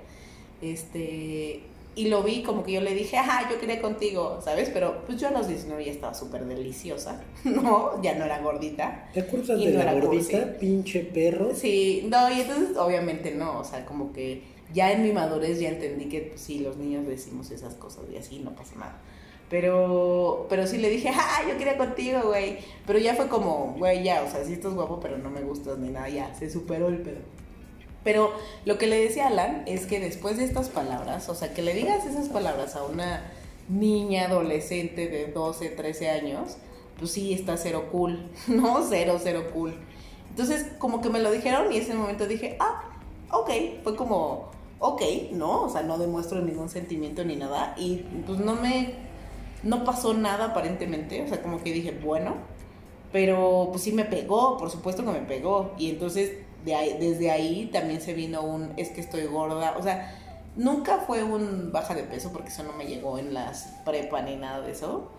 Este, 0.63 1.63
y 1.97 2.09
lo 2.09 2.23
vi 2.23 2.43
como 2.43 2.63
que 2.63 2.73
yo 2.73 2.81
le 2.81 2.95
dije, 2.95 3.17
ajá, 3.17 3.51
yo 3.51 3.59
quería 3.59 3.81
contigo, 3.81 4.41
¿sabes? 4.45 4.71
Pero 4.73 5.05
pues 5.07 5.21
yo 5.21 5.29
a 5.29 5.31
los 5.33 5.49
19 5.49 5.85
ya 5.85 5.93
estaba 5.93 6.15
súper 6.15 6.45
deliciosa, 6.45 7.21
¿no? 7.45 8.01
Ya 8.03 8.15
no 8.15 8.25
era 8.25 8.41
gordita. 8.41 9.09
¿Te 9.13 9.21
acuerdas 9.21 9.61
Y 9.61 9.67
de 9.67 9.73
no 9.73 9.83
la 9.85 9.95
gordita, 9.95 10.39
cursi. 10.45 10.59
pinche 10.61 11.01
perro? 11.01 11.53
Sí, 11.55 12.07
no, 12.09 12.31
y 12.31 12.43
entonces 12.43 12.77
obviamente 12.77 13.33
no, 13.35 13.59
o 13.59 13.65
sea, 13.65 13.85
como 13.87 14.13
que 14.13 14.43
ya 14.73 14.93
en 14.93 15.03
mi 15.03 15.13
madurez 15.13 15.61
ya 15.61 15.69
entendí 15.69 16.07
que 16.07 16.21
pues, 16.23 16.41
sí, 16.41 16.61
los 16.61 16.77
niños 16.77 17.07
decimos 17.07 17.51
esas 17.51 17.75
cosas 17.75 18.05
y 18.13 18.17
así 18.17 18.39
no 18.39 18.55
pasa 18.55 18.77
nada. 18.77 19.01
Pero, 19.51 20.47
pero 20.49 20.67
sí 20.67 20.79
le 20.79 20.91
dije, 20.91 21.11
ah, 21.15 21.43
yo 21.49 21.57
quería 21.59 21.77
contigo, 21.77 22.21
güey. 22.25 22.59
Pero 22.87 22.99
ya 22.99 23.15
fue 23.15 23.29
como, 23.29 23.75
güey, 23.79 24.03
ya, 24.03 24.23
o 24.23 24.31
sea, 24.31 24.45
sí 24.45 24.55
estás 24.55 24.75
guapo, 24.75 25.01
pero 25.01 25.19
no 25.19 25.31
me 25.31 25.43
gustas 25.43 25.79
ni 25.79 25.91
nada, 25.91 26.09
ya, 26.09 26.35
se 26.35 26.51
superó 26.51 26.89
el 26.89 26.99
pedo. 26.99 27.21
Pero 28.05 28.33
lo 28.67 28.77
que 28.77 28.87
le 28.87 29.03
decía 29.03 29.29
Alan 29.29 29.63
es 29.67 29.87
que 29.87 29.99
después 29.99 30.37
de 30.37 30.45
estas 30.45 30.69
palabras, 30.69 31.29
o 31.31 31.35
sea, 31.35 31.55
que 31.55 31.63
le 31.63 31.73
digas 31.73 32.05
esas 32.05 32.29
palabras 32.29 32.77
a 32.77 32.85
una 32.85 33.33
niña 33.69 34.27
adolescente 34.27 35.09
de 35.09 35.33
12, 35.33 35.71
13 35.71 36.11
años, 36.11 36.59
pues 36.99 37.13
sí, 37.13 37.33
está 37.33 37.57
cero 37.57 37.89
cool, 37.91 38.31
¿no? 38.47 38.85
Cero, 38.89 39.19
cero 39.23 39.45
cool. 39.53 39.75
Entonces, 40.31 40.67
como 40.79 41.01
que 41.01 41.09
me 41.11 41.21
lo 41.21 41.31
dijeron 41.31 41.73
y 41.73 41.77
en 41.77 41.83
ese 41.83 41.95
momento 41.95 42.27
dije, 42.27 42.57
ah, 42.61 42.83
ok, 43.31 43.51
fue 43.83 43.97
como, 43.97 44.51
ok, 44.81 45.03
¿no? 45.33 45.63
O 45.63 45.71
sea, 45.71 45.83
no 45.83 45.97
demuestro 45.97 46.41
ningún 46.41 46.69
sentimiento 46.69 47.25
ni 47.25 47.37
nada 47.37 47.75
y 47.79 48.05
pues 48.27 48.39
no 48.39 48.55
me, 48.57 48.95
no 49.65 49.85
pasó 49.85 50.15
nada 50.15 50.47
aparentemente, 50.47 51.23
o 51.23 51.29
sea, 51.29 51.43
como 51.43 51.63
que 51.63 51.73
dije, 51.73 51.91
bueno, 51.93 52.35
pero 53.13 53.69
pues 53.71 53.83
sí 53.85 53.93
me 53.93 54.05
pegó, 54.05 54.57
por 54.59 54.71
supuesto 54.71 55.05
que 55.05 55.13
me 55.13 55.21
pegó. 55.21 55.73
Y 55.79 55.91
entonces 55.91 56.33
de 56.65 56.75
ahí- 56.75 56.97
desde 56.99 57.31
ahí 57.31 57.71
también 57.73 58.01
se 58.01 58.15
vino 58.15 58.43
un, 58.43 58.73
es 58.77 58.89
que 58.91 59.01
estoy 59.01 59.27
gorda, 59.27 59.77
o 59.79 59.83
sea, 59.83 60.19
nunca 60.57 60.99
fue 60.99 61.23
un 61.23 61.73
baja 61.73 61.95
de 61.95 62.03
peso 62.05 62.33
porque 62.33 62.49
eso 62.49 62.63
no 62.63 62.73
me 62.73 62.87
llegó 62.87 63.19
en 63.19 63.35
las 63.35 63.75
prepa 63.85 64.23
ni 64.23 64.37
nada 64.37 64.61
de 64.63 64.73
eso, 64.73 65.11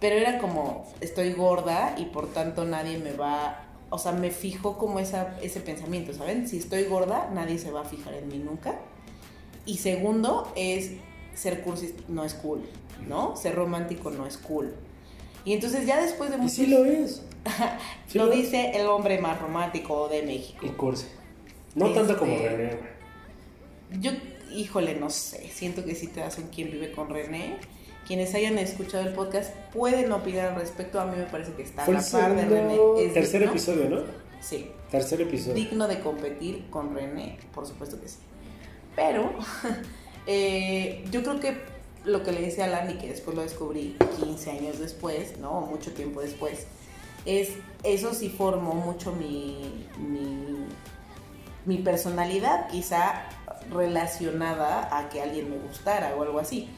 pero 0.00 0.16
era 0.16 0.38
como, 0.38 0.84
estoy 1.00 1.32
gorda 1.32 1.94
y 1.98 2.06
por 2.06 2.28
tanto 2.32 2.64
nadie 2.64 2.98
me 2.98 3.12
va, 3.12 3.62
o 3.90 3.98
sea, 3.98 4.12
me 4.12 4.30
fijo 4.30 4.76
como 4.78 4.98
esa, 4.98 5.36
ese 5.42 5.60
pensamiento, 5.60 6.12
¿saben? 6.12 6.48
Si 6.48 6.58
estoy 6.58 6.84
gorda, 6.84 7.30
nadie 7.32 7.58
se 7.58 7.70
va 7.70 7.82
a 7.82 7.84
fijar 7.84 8.14
en 8.14 8.28
mí 8.28 8.38
nunca. 8.38 8.74
Y 9.64 9.78
segundo 9.78 10.50
es, 10.56 10.92
ser 11.36 11.62
cursi 11.62 11.94
no 12.08 12.24
es 12.24 12.34
cool, 12.34 12.62
¿no? 13.08 13.36
Ser 13.36 13.54
romántico 13.54 14.10
no 14.10 14.26
es 14.26 14.36
cool. 14.38 14.74
Y 15.44 15.52
entonces 15.52 15.86
ya 15.86 16.00
después 16.02 16.30
de 16.30 16.36
Y 16.36 16.40
muchos... 16.40 16.52
sí 16.56 16.66
lo 16.66 16.84
es. 16.84 17.22
Sí 18.08 18.18
lo 18.18 18.32
es. 18.32 18.36
dice 18.38 18.72
el 18.74 18.86
hombre 18.88 19.20
más 19.20 19.40
romántico 19.40 20.08
de 20.08 20.22
México. 20.24 20.66
Y 20.66 20.70
cursi. 20.70 21.06
No 21.76 21.90
tanto 21.92 22.18
como 22.18 22.32
Este- 22.32 22.48
René. 22.48 22.78
Yo, 24.00 24.10
híjole, 24.52 24.96
no 24.96 25.10
sé. 25.10 25.48
Siento 25.52 25.84
que 25.84 25.94
si 25.94 26.08
te 26.08 26.20
das 26.20 26.38
un 26.38 26.48
quien 26.48 26.70
vive 26.72 26.90
con 26.90 27.08
René. 27.10 27.56
Quienes 28.06 28.34
hayan 28.34 28.56
escuchado 28.58 29.06
el 29.06 29.12
podcast 29.14 29.52
pueden 29.72 30.10
opinar 30.12 30.52
al 30.52 30.60
respecto. 30.60 31.00
A 31.00 31.06
mí 31.06 31.16
me 31.16 31.24
parece 31.24 31.52
que 31.52 31.62
está 31.62 31.84
a 31.84 31.90
la 31.90 32.00
par 32.02 32.34
de 32.36 32.44
René. 32.44 32.78
Es 33.04 33.14
tercer 33.14 33.40
digno. 33.40 33.52
episodio, 33.52 33.88
¿no? 33.90 34.00
Sí. 34.40 34.70
Tercer 34.90 35.20
episodio. 35.20 35.54
digno 35.54 35.86
de 35.88 35.98
competir 36.00 36.66
con 36.70 36.94
René, 36.94 37.38
por 37.52 37.66
supuesto 37.66 38.00
que 38.00 38.08
sí. 38.08 38.18
Pero 38.94 39.32
eh, 40.26 41.04
yo 41.10 41.22
creo 41.22 41.40
que 41.40 41.56
lo 42.04 42.22
que 42.22 42.32
le 42.32 42.40
decía 42.42 42.64
a 42.64 42.66
Alan 42.68 42.90
y 42.90 42.94
que 42.94 43.08
después 43.08 43.36
lo 43.36 43.42
descubrí 43.42 43.96
15 44.20 44.50
años 44.50 44.78
después, 44.78 45.38
¿no? 45.38 45.50
O 45.58 45.66
mucho 45.66 45.92
tiempo 45.92 46.20
después, 46.20 46.66
es 47.24 47.50
eso 47.82 48.14
sí 48.14 48.28
formó 48.28 48.74
mucho 48.74 49.12
mi, 49.12 49.86
mi, 49.98 50.66
mi 51.64 51.78
personalidad, 51.78 52.68
quizá 52.68 53.26
relacionada 53.72 54.96
a 54.96 55.08
que 55.08 55.20
alguien 55.20 55.50
me 55.50 55.58
gustara 55.58 56.14
o 56.16 56.22
algo 56.22 56.38
así. 56.38 56.68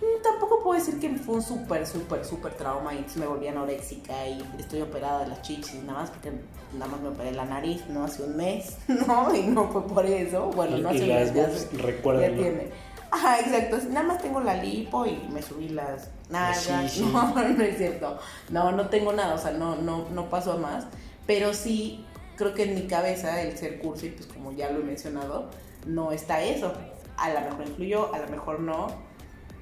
Mm, 0.00 0.22
Tampoco 0.22 0.62
puedo 0.62 0.78
decir 0.78 1.00
que 1.00 1.10
fue 1.16 1.36
un 1.36 1.42
súper, 1.42 1.86
súper, 1.86 2.24
súper 2.24 2.54
trauma 2.54 2.94
y 2.94 3.04
me 3.16 3.26
volví 3.26 3.48
anoréxica 3.48 4.26
y 4.28 4.42
estoy 4.58 4.82
operada 4.82 5.20
de 5.20 5.28
las 5.28 5.42
chichis, 5.42 5.74
nada 5.82 6.00
más 6.00 6.10
porque 6.10 6.32
nada 6.74 6.86
más 6.90 7.00
me 7.00 7.08
operé 7.08 7.32
la 7.32 7.44
nariz, 7.44 7.84
¿no? 7.88 8.04
Hace 8.04 8.22
un 8.22 8.36
mes, 8.36 8.76
¿no? 8.88 9.34
Y 9.34 9.42
no 9.42 9.68
fue 9.68 9.86
por 9.86 10.06
eso. 10.06 10.50
Bueno, 10.54 10.76
no 10.78 10.90
hace 10.90 11.02
un 11.02 11.08
mes, 11.08 11.34
ya, 11.34 12.28
tiene. 12.42 12.70
Ajá, 13.10 13.40
exacto. 13.40 13.78
Nada 13.90 14.06
más 14.06 14.22
tengo 14.22 14.40
la 14.40 14.54
lipo 14.62 15.06
y 15.06 15.16
me 15.32 15.42
subí 15.42 15.70
las 15.70 16.10
nalgas. 16.30 16.98
No, 16.98 17.34
no 17.34 17.62
es 17.64 17.78
cierto. 17.78 18.18
No, 18.50 18.70
no 18.72 18.88
tengo 18.88 19.12
nada, 19.12 19.34
o 19.34 19.38
sea, 19.38 19.52
no, 19.52 19.76
no, 19.76 20.08
no 20.10 20.28
pasó 20.28 20.52
a 20.52 20.56
más. 20.58 20.84
Pero 21.26 21.54
sí, 21.54 22.04
creo 22.36 22.54
que 22.54 22.64
en 22.64 22.74
mi 22.74 22.86
cabeza 22.86 23.40
el 23.42 23.56
ser 23.58 23.78
cursi, 23.80 24.10
pues 24.10 24.26
como 24.26 24.52
ya 24.52 24.70
lo 24.70 24.80
he 24.80 24.82
mencionado, 24.84 25.48
no 25.86 26.12
está 26.12 26.42
eso. 26.42 26.72
A 27.16 27.30
lo 27.30 27.40
mejor 27.40 27.66
influyó, 27.66 28.14
a 28.14 28.18
lo 28.18 28.28
mejor 28.28 28.60
no. 28.60 29.07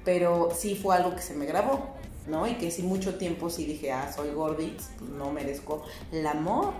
Pero 0.07 0.49
sí 0.55 0.75
fue 0.75 0.95
algo 0.95 1.13
que 1.13 1.21
se 1.21 1.33
me 1.33 1.45
grabó, 1.45 1.81
¿no? 2.27 2.47
Y 2.47 2.53
que 2.53 2.71
sí 2.71 2.81
mucho 2.81 3.15
tiempo 3.15 3.49
sí 3.49 3.65
dije, 3.65 3.91
ah, 3.91 4.09
soy 4.15 4.29
gordis, 4.29 4.89
pues 4.97 5.11
no 5.11 5.31
merezco 5.31 5.83
el 6.13 6.25
amor. 6.25 6.71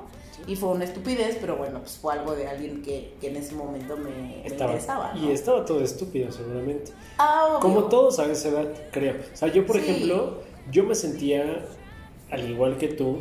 Y 0.48 0.56
fue 0.56 0.70
una 0.70 0.86
estupidez, 0.86 1.38
pero 1.42 1.58
bueno, 1.58 1.80
pues 1.80 1.98
fue 1.98 2.14
algo 2.14 2.34
de 2.36 2.48
alguien 2.48 2.82
que, 2.84 3.16
que 3.20 3.28
en 3.28 3.36
ese 3.36 3.54
momento 3.54 3.98
me, 3.98 4.12
me 4.12 4.48
Estaba, 4.48 4.72
interesaba, 4.72 5.14
¿no? 5.14 5.28
Y 5.28 5.32
estaba 5.34 5.66
todo 5.66 5.82
estúpido, 5.84 6.32
seguramente. 6.32 6.94
Ah. 7.18 7.58
Como 7.62 7.84
todos 7.86 8.18
a 8.20 8.32
esa 8.32 8.48
edad, 8.48 8.68
creo. 8.92 9.16
O 9.34 9.36
sea, 9.36 9.50
yo, 9.50 9.66
por 9.66 9.76
Sí. 9.76 9.82
ejemplo, 9.90 10.42
yo 10.72 10.84
me 10.86 10.96
sentía, 10.96 11.66
al 12.32 12.50
igual 12.50 12.78
que 12.78 12.88
tú, 12.88 13.18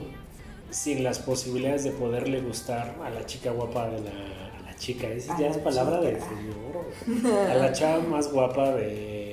sin 0.71 1.03
las 1.03 1.19
posibilidades 1.19 1.83
de 1.83 1.91
poderle 1.91 2.41
gustar 2.43 2.95
a 3.03 3.11
la 3.11 3.27
chica 3.27 3.51
guapa 3.51 3.89
de 3.89 4.01
la, 4.03 4.11
a 4.11 4.63
la 4.71 4.77
chica. 4.77 5.09
Esa 5.09 5.35
A 5.35 5.41
ya 5.41 5.49
es 5.49 5.57
palabra 5.59 5.99
chica. 6.01 6.21
señor. 6.29 7.27
A 7.51 7.55
la 7.55 7.73
chava 7.73 8.03
más 8.05 8.31
guapa 8.33 8.71
de, 8.73 9.26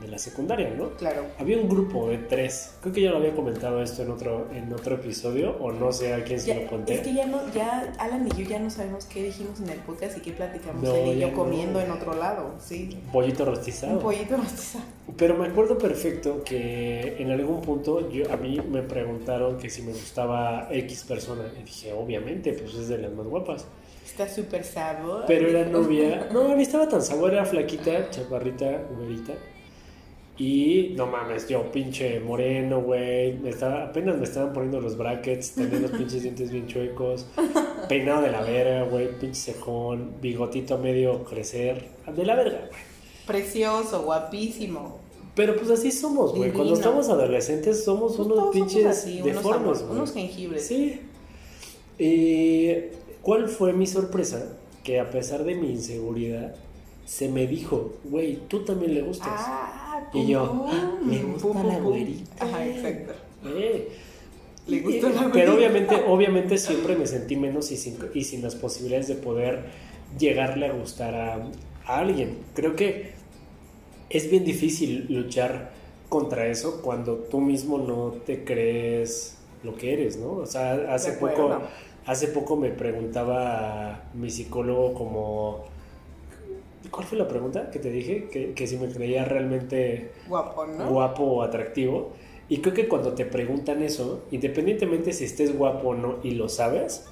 de 0.00 0.08
la 0.08 0.18
secundaria, 0.18 0.70
¿no? 0.76 0.90
Claro. 0.96 1.24
Había 1.38 1.56
un 1.58 1.68
grupo 1.68 2.08
de 2.08 2.18
tres. 2.18 2.74
Creo 2.82 2.92
que 2.92 3.00
ya 3.00 3.10
lo 3.10 3.16
había 3.16 3.34
comentado 3.34 3.82
esto 3.82 4.02
en 4.02 4.10
otro, 4.10 4.46
en 4.52 4.70
otro 4.72 4.96
episodio, 4.96 5.56
o 5.58 5.72
no 5.72 5.90
sé 5.92 6.12
a 6.12 6.22
quién 6.22 6.38
se 6.38 6.48
Ya, 6.48 6.60
lo 6.60 6.66
conté. 6.68 6.94
es 6.94 7.00
que 7.00 7.14
ya 7.14 7.26
no, 7.26 7.40
ya 7.54 7.94
Alan 7.98 8.26
y 8.28 8.42
yo 8.42 8.48
ya 8.48 8.58
no 8.58 8.68
sabemos 8.68 9.06
qué 9.06 9.22
dijimos 9.22 9.58
en 9.60 9.70
el 9.70 9.78
podcast 9.78 10.18
y 10.18 10.20
qué 10.20 10.32
platicamos 10.32 10.82
No, 10.82 10.94
él 10.94 11.16
y 11.16 11.20
yo 11.20 11.28
no. 11.28 11.34
comiendo 11.34 11.80
en 11.80 11.90
otro 11.90 12.14
lado, 12.14 12.54
sí. 12.58 12.98
Pollito 13.12 13.44
Un 13.44 13.48
rostizado. 13.50 13.98
pollito 14.00 14.36
rostizado. 14.36 14.84
Pero 15.16 15.34
me 15.36 15.46
acuerdo 15.46 15.78
perfecto 15.78 16.42
que 16.44 17.16
en 17.18 17.30
algún 17.30 17.62
punto 17.62 18.10
yo, 18.10 18.30
a 18.30 18.36
mí 18.36 18.60
me 18.70 18.82
preguntaron 18.82 19.56
que 19.56 19.70
si 19.70 19.80
me 19.82 19.92
gustaba 19.92 20.68
X 20.70 21.04
persona. 21.08 21.44
Y 21.58 21.62
dije, 21.62 21.92
obviamente, 21.94 22.52
pues 22.52 22.74
es 22.74 22.88
de 22.88 22.98
las 22.98 23.12
más 23.12 23.26
guapas. 23.26 23.64
Está 24.04 24.28
súper 24.28 24.62
sabor. 24.64 25.24
Pero 25.26 25.48
era 25.48 25.64
novia. 25.64 26.28
No, 26.32 26.50
a 26.52 26.54
mí 26.56 26.62
estaba 26.62 26.88
tan 26.88 27.02
sabor, 27.02 27.32
era 27.32 27.44
flaquita, 27.44 28.10
chaparrita, 28.10 28.82
güerita. 28.96 29.32
Y 30.38 30.92
no 30.96 31.06
mames, 31.06 31.48
yo 31.48 31.70
pinche 31.72 32.20
moreno, 32.20 32.82
güey. 32.82 33.32
Me 33.38 33.48
estaba, 33.50 33.84
apenas 33.84 34.18
me 34.18 34.24
estaban 34.24 34.52
poniendo 34.52 34.80
los 34.80 34.96
brackets, 34.98 35.52
tenía 35.52 35.80
los 35.80 35.90
pinches 35.92 36.22
dientes 36.22 36.50
bien 36.50 36.66
chuecos. 36.66 37.26
Peinado 37.88 38.22
de 38.22 38.30
la 38.30 38.42
verga, 38.42 38.82
güey. 38.84 39.18
Pinche 39.18 39.52
cejón, 39.52 40.16
bigotito 40.20 40.74
a 40.74 40.78
medio 40.78 41.24
crecer. 41.24 41.88
De 42.14 42.24
la 42.26 42.34
verga, 42.34 42.66
güey. 42.68 42.80
Precioso, 43.26 44.02
guapísimo. 44.02 44.98
Pero 45.34 45.56
pues 45.56 45.70
así 45.70 45.90
somos, 45.90 46.34
güey. 46.34 46.52
Cuando 46.52 46.74
estamos 46.74 47.08
adolescentes 47.08 47.84
somos 47.84 48.16
Pues 48.16 48.26
unos 48.26 48.38
somos 48.38 48.54
pinches 48.54 48.86
así, 48.86 49.20
unos, 49.22 49.36
deformes, 49.36 49.82
güey. 49.82 49.92
unos 49.92 50.12
jengibres. 50.12 50.66
Sí. 50.66 51.00
Eh, 51.98 52.92
¿Cuál 53.22 53.48
fue 53.48 53.72
mi 53.72 53.86
sorpresa? 53.86 54.56
Que 54.84 55.00
a 55.00 55.10
pesar 55.10 55.44
de 55.44 55.54
mi 55.54 55.70
inseguridad, 55.70 56.54
se 57.04 57.28
me 57.28 57.46
dijo, 57.46 57.94
güey, 58.04 58.36
tú 58.48 58.64
también 58.64 58.94
le 58.94 59.02
gustas. 59.02 59.28
Ah, 59.34 59.85
Y 60.12 60.26
yo, 60.26 60.66
ah, 60.70 60.94
me 61.02 61.22
gusta 61.22 61.48
pum, 61.48 61.66
la 61.66 61.78
güerita. 61.78 62.44
Ajá, 62.44 62.66
exacto. 62.66 63.12
Eh. 63.44 63.88
Le 64.66 64.80
gustó 64.80 65.08
la 65.10 65.30
Pero 65.32 65.54
obviamente, 65.54 66.02
obviamente 66.08 66.58
siempre 66.58 66.96
me 66.96 67.06
sentí 67.06 67.36
menos 67.36 67.70
y 67.70 67.76
sin, 67.76 67.98
y 68.14 68.24
sin 68.24 68.42
las 68.42 68.56
posibilidades 68.56 69.08
de 69.08 69.14
poder 69.14 69.64
llegarle 70.18 70.66
a 70.66 70.72
gustar 70.72 71.14
a, 71.14 71.34
a 71.84 71.98
alguien. 71.98 72.38
Creo 72.54 72.74
que 72.74 73.12
es 74.10 74.30
bien 74.30 74.44
difícil 74.44 75.06
luchar 75.08 75.70
contra 76.08 76.46
eso 76.46 76.80
cuando 76.82 77.14
tú 77.14 77.40
mismo 77.40 77.78
no 77.78 78.14
te 78.24 78.44
crees 78.44 79.36
lo 79.62 79.76
que 79.76 79.92
eres, 79.92 80.16
¿no? 80.16 80.32
O 80.32 80.46
sea, 80.46 80.94
hace 80.94 81.12
poco, 81.12 81.60
hace 82.06 82.28
poco 82.28 82.56
me 82.56 82.70
preguntaba 82.70 84.04
mi 84.14 84.30
psicólogo 84.30 84.94
como, 84.94 85.64
¿cuál 86.90 87.06
fue 87.06 87.18
la 87.18 87.28
pregunta 87.28 87.70
que 87.70 87.78
te 87.78 87.90
dije? 87.90 88.28
Que, 88.30 88.52
que 88.52 88.66
si 88.66 88.76
me 88.76 88.88
creía 88.88 89.24
realmente 89.24 90.12
Guapo, 90.28 90.66
¿no? 90.66 90.88
guapo 90.88 91.22
o 91.24 91.42
atractivo. 91.42 92.12
Y 92.48 92.58
creo 92.58 92.74
que 92.74 92.88
cuando 92.88 93.12
te 93.14 93.24
preguntan 93.24 93.82
eso, 93.82 94.24
independientemente 94.30 95.12
si 95.12 95.24
estés 95.24 95.56
guapo 95.56 95.88
o 95.88 95.94
no 95.94 96.18
y 96.22 96.32
lo 96.32 96.48
sabes, 96.48 97.04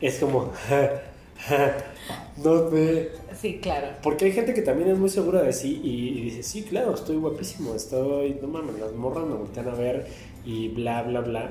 es 0.00 0.18
como, 0.18 0.52
no 2.44 2.70
me... 2.70 3.08
Sí, 3.40 3.58
claro. 3.62 3.88
Porque 4.02 4.26
hay 4.26 4.32
gente 4.32 4.52
que 4.52 4.62
también 4.62 4.90
es 4.90 4.98
muy 4.98 5.08
segura 5.08 5.42
de 5.42 5.52
sí 5.52 5.80
y, 5.82 6.18
y 6.18 6.22
dice, 6.22 6.42
sí, 6.42 6.62
claro, 6.64 6.94
estoy 6.94 7.16
guapísimo, 7.16 7.74
estoy, 7.74 8.38
no 8.42 8.48
mames, 8.48 8.78
las 8.78 8.92
morras 8.92 9.26
me 9.26 9.34
voltean 9.34 9.68
a 9.68 9.74
ver 9.74 10.06
y 10.44 10.68
bla, 10.68 11.02
bla, 11.02 11.20
bla. 11.20 11.50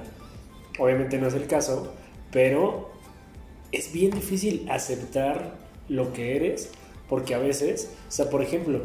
Obviamente 0.80 1.18
no 1.18 1.28
es 1.28 1.34
el 1.34 1.48
caso, 1.48 1.94
pero 2.32 2.92
es 3.72 3.92
bien 3.92 4.12
difícil 4.12 4.68
aceptar 4.70 5.56
lo 5.90 6.14
que 6.14 6.36
eres 6.36 6.72
porque 7.10 7.36
a 7.36 7.40
veces, 7.40 7.92
o 8.08 8.12
sea, 8.12 8.30
por 8.30 8.42
ejemplo, 8.42 8.82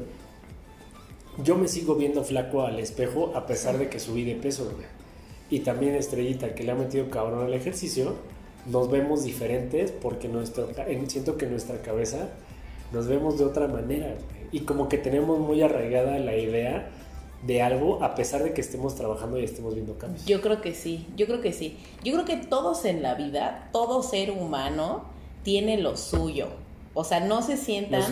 yo 1.42 1.56
me 1.56 1.68
sigo 1.68 1.94
viendo 1.94 2.24
flaco 2.24 2.62
al 2.62 2.78
espejo 2.78 3.32
a 3.35 3.46
pesar 3.46 3.78
de 3.78 3.88
que 3.88 3.98
subí 3.98 4.24
de 4.24 4.35
peso. 4.35 4.70
Y 5.50 5.61
también 5.61 5.94
Estrellita, 5.94 6.54
que 6.54 6.64
le 6.64 6.72
ha 6.72 6.74
metido 6.74 7.11
cabrón 7.11 7.44
al 7.44 7.54
ejercicio, 7.54 8.14
nos 8.66 8.90
vemos 8.90 9.24
diferentes 9.24 9.90
porque 9.90 10.28
nuestro, 10.28 10.68
siento 11.08 11.37
que 11.37 11.46
nuestra 11.46 11.82
cabeza 11.82 12.28
nos 12.92 13.06
vemos 13.06 13.38
de 13.38 13.44
otra 13.44 13.66
manera. 13.66 14.14
Y 14.52 14.61
como 14.61 14.88
que 14.88 14.98
tenemos 14.98 15.38
muy 15.38 15.62
arraigada 15.62 16.18
la 16.18 16.37
idea 16.37 16.90
de 17.46 17.61
algo 17.61 18.02
a 18.04 18.14
pesar 18.14 18.44
de 18.44 18.52
que 18.52 18.61
estemos 18.61 18.94
trabajando 18.94 19.38
y 19.38 19.44
estemos 19.44 19.74
viendo 19.74 19.98
cambios. 19.98 20.24
Yo 20.26 20.40
creo 20.40 20.61
que 20.61 20.74
sí, 20.74 21.06
yo 21.16 21.26
creo 21.26 21.40
que 21.40 21.52
sí. 21.52 21.78
Yo 22.04 22.12
creo 22.12 22.24
que 22.24 22.37
todos 22.37 22.85
en 22.85 23.02
la 23.02 23.14
vida, 23.14 23.68
todo 23.72 24.02
ser 24.02 24.30
humano 24.30 25.04
tiene 25.42 25.78
lo 25.78 25.96
suyo. 25.96 26.48
O 26.94 27.05
sea, 27.05 27.20
no 27.20 27.40
se 27.42 27.57
sientan 27.57 28.02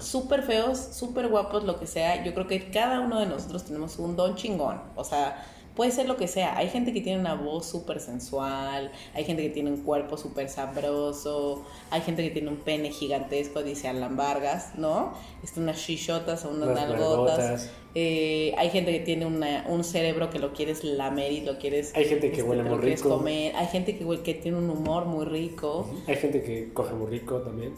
súper 0.00 0.42
feos, 0.42 0.78
súper 0.92 1.28
guapos, 1.28 1.64
lo 1.64 1.78
que 1.78 1.86
sea. 1.86 2.24
Yo 2.24 2.34
creo 2.34 2.46
que 2.46 2.70
cada 2.70 3.00
uno 3.00 3.18
de 3.20 3.26
nosotros 3.26 3.64
tenemos 3.64 3.98
un 3.98 4.14
don 4.16 4.36
chingón. 4.36 4.80
O 4.94 5.02
sea, 5.04 5.44
puede 5.74 5.90
ser 5.92 6.06
lo 6.08 6.16
que 6.16 6.26
sea. 6.28 6.56
Hay 6.56 6.68
gente 6.68 6.92
que 6.92 7.00
tiene 7.00 7.20
una 7.20 7.34
voz 7.34 7.66
súper 7.66 8.00
sensual, 8.00 8.90
hay 9.14 9.24
gente 9.24 9.42
que 9.42 9.50
tiene 9.50 9.70
un 9.70 9.82
cuerpo 9.82 10.16
súper 10.16 10.48
sabroso, 10.48 11.64
hay 11.90 12.00
gente 12.00 12.22
que 12.24 12.30
tiene 12.30 12.48
un 12.48 12.56
pene 12.56 12.90
gigantesco, 12.90 13.62
dice 13.62 13.88
Alan 13.88 14.16
Vargas, 14.16 14.72
¿no? 14.76 15.12
Este, 15.42 15.60
unas 15.60 15.78
chichotas 15.84 16.44
o 16.44 16.50
unas 16.50 16.70
Unas 16.70 16.88
nalgotas. 16.88 17.70
Eh, 17.94 18.54
hay 18.58 18.70
gente 18.70 18.92
que 18.92 19.00
tiene 19.00 19.26
una- 19.26 19.64
un 19.68 19.82
cerebro 19.82 20.30
que 20.30 20.38
lo 20.38 20.52
quieres 20.52 20.84
lamer 20.84 21.32
y 21.32 21.40
lo 21.40 21.58
quieres... 21.58 21.92
Hay 21.96 22.04
gente 22.04 22.30
que 22.30 22.38
este, 22.38 22.42
huele 22.48 22.62
muy 22.62 22.78
rico. 22.78 23.08
comer. 23.08 23.54
Hay 23.56 23.66
gente 23.66 23.96
que, 23.96 24.22
que 24.22 24.34
tiene 24.34 24.58
un 24.58 24.70
humor 24.70 25.06
muy 25.06 25.24
rico. 25.24 25.88
Hay 26.06 26.16
gente 26.16 26.42
que 26.42 26.72
coge 26.72 26.94
muy 26.94 27.08
rico 27.08 27.38
también. 27.38 27.74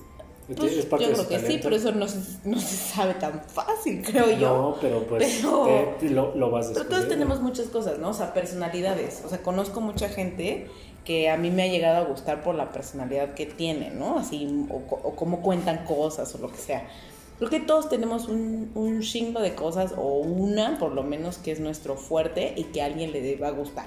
Pues, 0.56 0.72
es 0.72 0.86
parte 0.86 1.06
yo 1.06 1.12
creo 1.12 1.28
que 1.28 1.38
sí, 1.40 1.60
pero 1.62 1.76
eso 1.76 1.92
no 1.92 2.08
se, 2.08 2.18
no 2.44 2.58
se 2.58 2.76
sabe 2.76 3.14
tan 3.14 3.40
fácil, 3.44 4.02
creo 4.02 4.30
yo. 4.30 4.48
No, 4.56 4.76
pero 4.80 5.06
pues 5.06 5.40
Pero- 5.40 5.64
te- 5.98 6.06
te 6.08 6.10
lo, 6.14 6.34
lo 6.34 6.50
vas 6.50 6.70
Pero 6.74 6.86
todos 6.86 7.08
tenemos 7.08 7.40
muchas 7.40 7.66
cosas, 7.66 7.98
¿no? 7.98 8.10
O 8.10 8.14
sea, 8.14 8.32
personalidades. 8.34 9.22
O 9.24 9.28
sea, 9.28 9.42
conozco 9.42 9.80
mucha 9.80 10.08
gente 10.08 10.66
que 11.04 11.30
a 11.30 11.36
mí 11.36 11.50
me 11.50 11.62
ha 11.62 11.66
llegado 11.68 11.96
a 11.98 12.08
gustar 12.08 12.42
por 12.42 12.54
la 12.54 12.70
personalidad 12.72 13.34
que 13.34 13.46
tienen, 13.46 13.98
¿no? 13.98 14.18
Así, 14.18 14.66
o, 14.70 14.76
o 14.76 15.14
cómo 15.16 15.40
cuentan 15.42 15.84
cosas 15.84 16.34
o 16.34 16.38
lo 16.38 16.50
que 16.50 16.58
sea. 16.58 16.86
Creo 17.38 17.48
que 17.48 17.60
todos 17.60 17.88
tenemos 17.88 18.28
un, 18.28 18.70
un 18.74 19.00
chingo 19.00 19.40
de 19.40 19.54
cosas, 19.54 19.94
o 19.96 20.18
una 20.18 20.78
por 20.78 20.92
lo 20.92 21.02
menos, 21.02 21.38
que 21.38 21.52
es 21.52 21.60
nuestro 21.60 21.96
fuerte 21.96 22.52
y 22.56 22.64
que 22.64 22.82
a 22.82 22.84
alguien 22.84 23.12
le 23.12 23.36
va 23.36 23.48
a 23.48 23.52
gustar. 23.52 23.86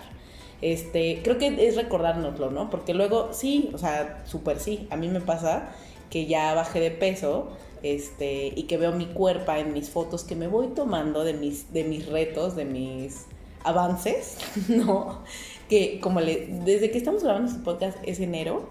Este, 0.61 1.19
creo 1.23 1.37
que 1.37 1.67
es 1.67 1.75
recordárnoslo, 1.75 2.49
¿no? 2.49 2.69
Porque 2.69 2.93
luego, 2.93 3.29
sí, 3.33 3.69
o 3.73 3.77
sea, 3.77 4.23
súper 4.25 4.59
sí. 4.59 4.87
A 4.89 4.95
mí 4.95 5.07
me 5.09 5.19
pasa 5.21 5.69
que 6.13 6.27
ya 6.27 6.53
bajé 6.53 6.79
de 6.79 6.91
peso 6.91 7.47
este, 7.81 8.53
y 8.55 8.63
que 8.63 8.77
veo 8.77 8.91
mi 8.91 9.07
cuerpo 9.07 9.51
en 9.53 9.73
mis 9.73 9.89
fotos 9.89 10.23
que 10.23 10.35
me 10.35 10.45
voy 10.45 10.67
tomando 10.67 11.23
de 11.23 11.33
mis, 11.33 11.73
de 11.73 11.85
mis 11.85 12.05
retos, 12.05 12.55
de 12.55 12.65
mis 12.65 13.25
avances, 13.63 14.37
¿no? 14.67 15.23
Que 15.69 15.99
como 15.99 16.21
le, 16.21 16.45
desde 16.65 16.91
que 16.91 16.99
estamos 16.99 17.23
grabando 17.23 17.49
este 17.49 17.63
podcast 17.63 17.97
es 18.03 18.19
enero 18.19 18.69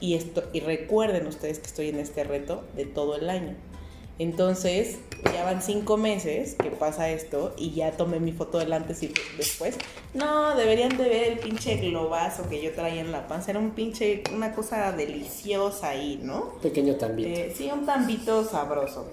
y, 0.00 0.14
esto, 0.14 0.42
y 0.52 0.58
recuerden 0.58 1.28
ustedes 1.28 1.60
que 1.60 1.66
estoy 1.66 1.88
en 1.90 2.00
este 2.00 2.24
reto 2.24 2.64
de 2.74 2.84
todo 2.84 3.14
el 3.14 3.30
año. 3.30 3.54
Entonces, 4.18 4.98
ya 5.24 5.44
van 5.44 5.62
cinco 5.62 5.96
meses 5.96 6.54
que 6.54 6.70
pasa 6.70 7.10
esto 7.10 7.54
y 7.58 7.72
ya 7.72 7.92
tomé 7.92 8.18
mi 8.18 8.32
foto 8.32 8.58
del 8.58 8.72
antes 8.72 9.02
y 9.02 9.12
después. 9.36 9.76
No, 10.14 10.56
deberían 10.56 10.96
de 10.96 11.08
ver 11.08 11.32
el 11.32 11.38
pinche 11.38 11.76
globazo 11.76 12.48
que 12.48 12.62
yo 12.62 12.72
traía 12.72 13.00
en 13.02 13.12
la 13.12 13.28
panza. 13.28 13.50
Era 13.50 13.60
un 13.60 13.72
pinche, 13.72 14.22
una 14.34 14.54
cosa 14.54 14.92
deliciosa 14.92 15.90
ahí, 15.90 16.18
¿no? 16.22 16.54
Pequeño 16.62 16.94
también. 16.96 17.32
Eh, 17.32 17.54
sí, 17.54 17.70
un 17.70 17.84
tambito 17.84 18.44
sabroso. 18.44 19.06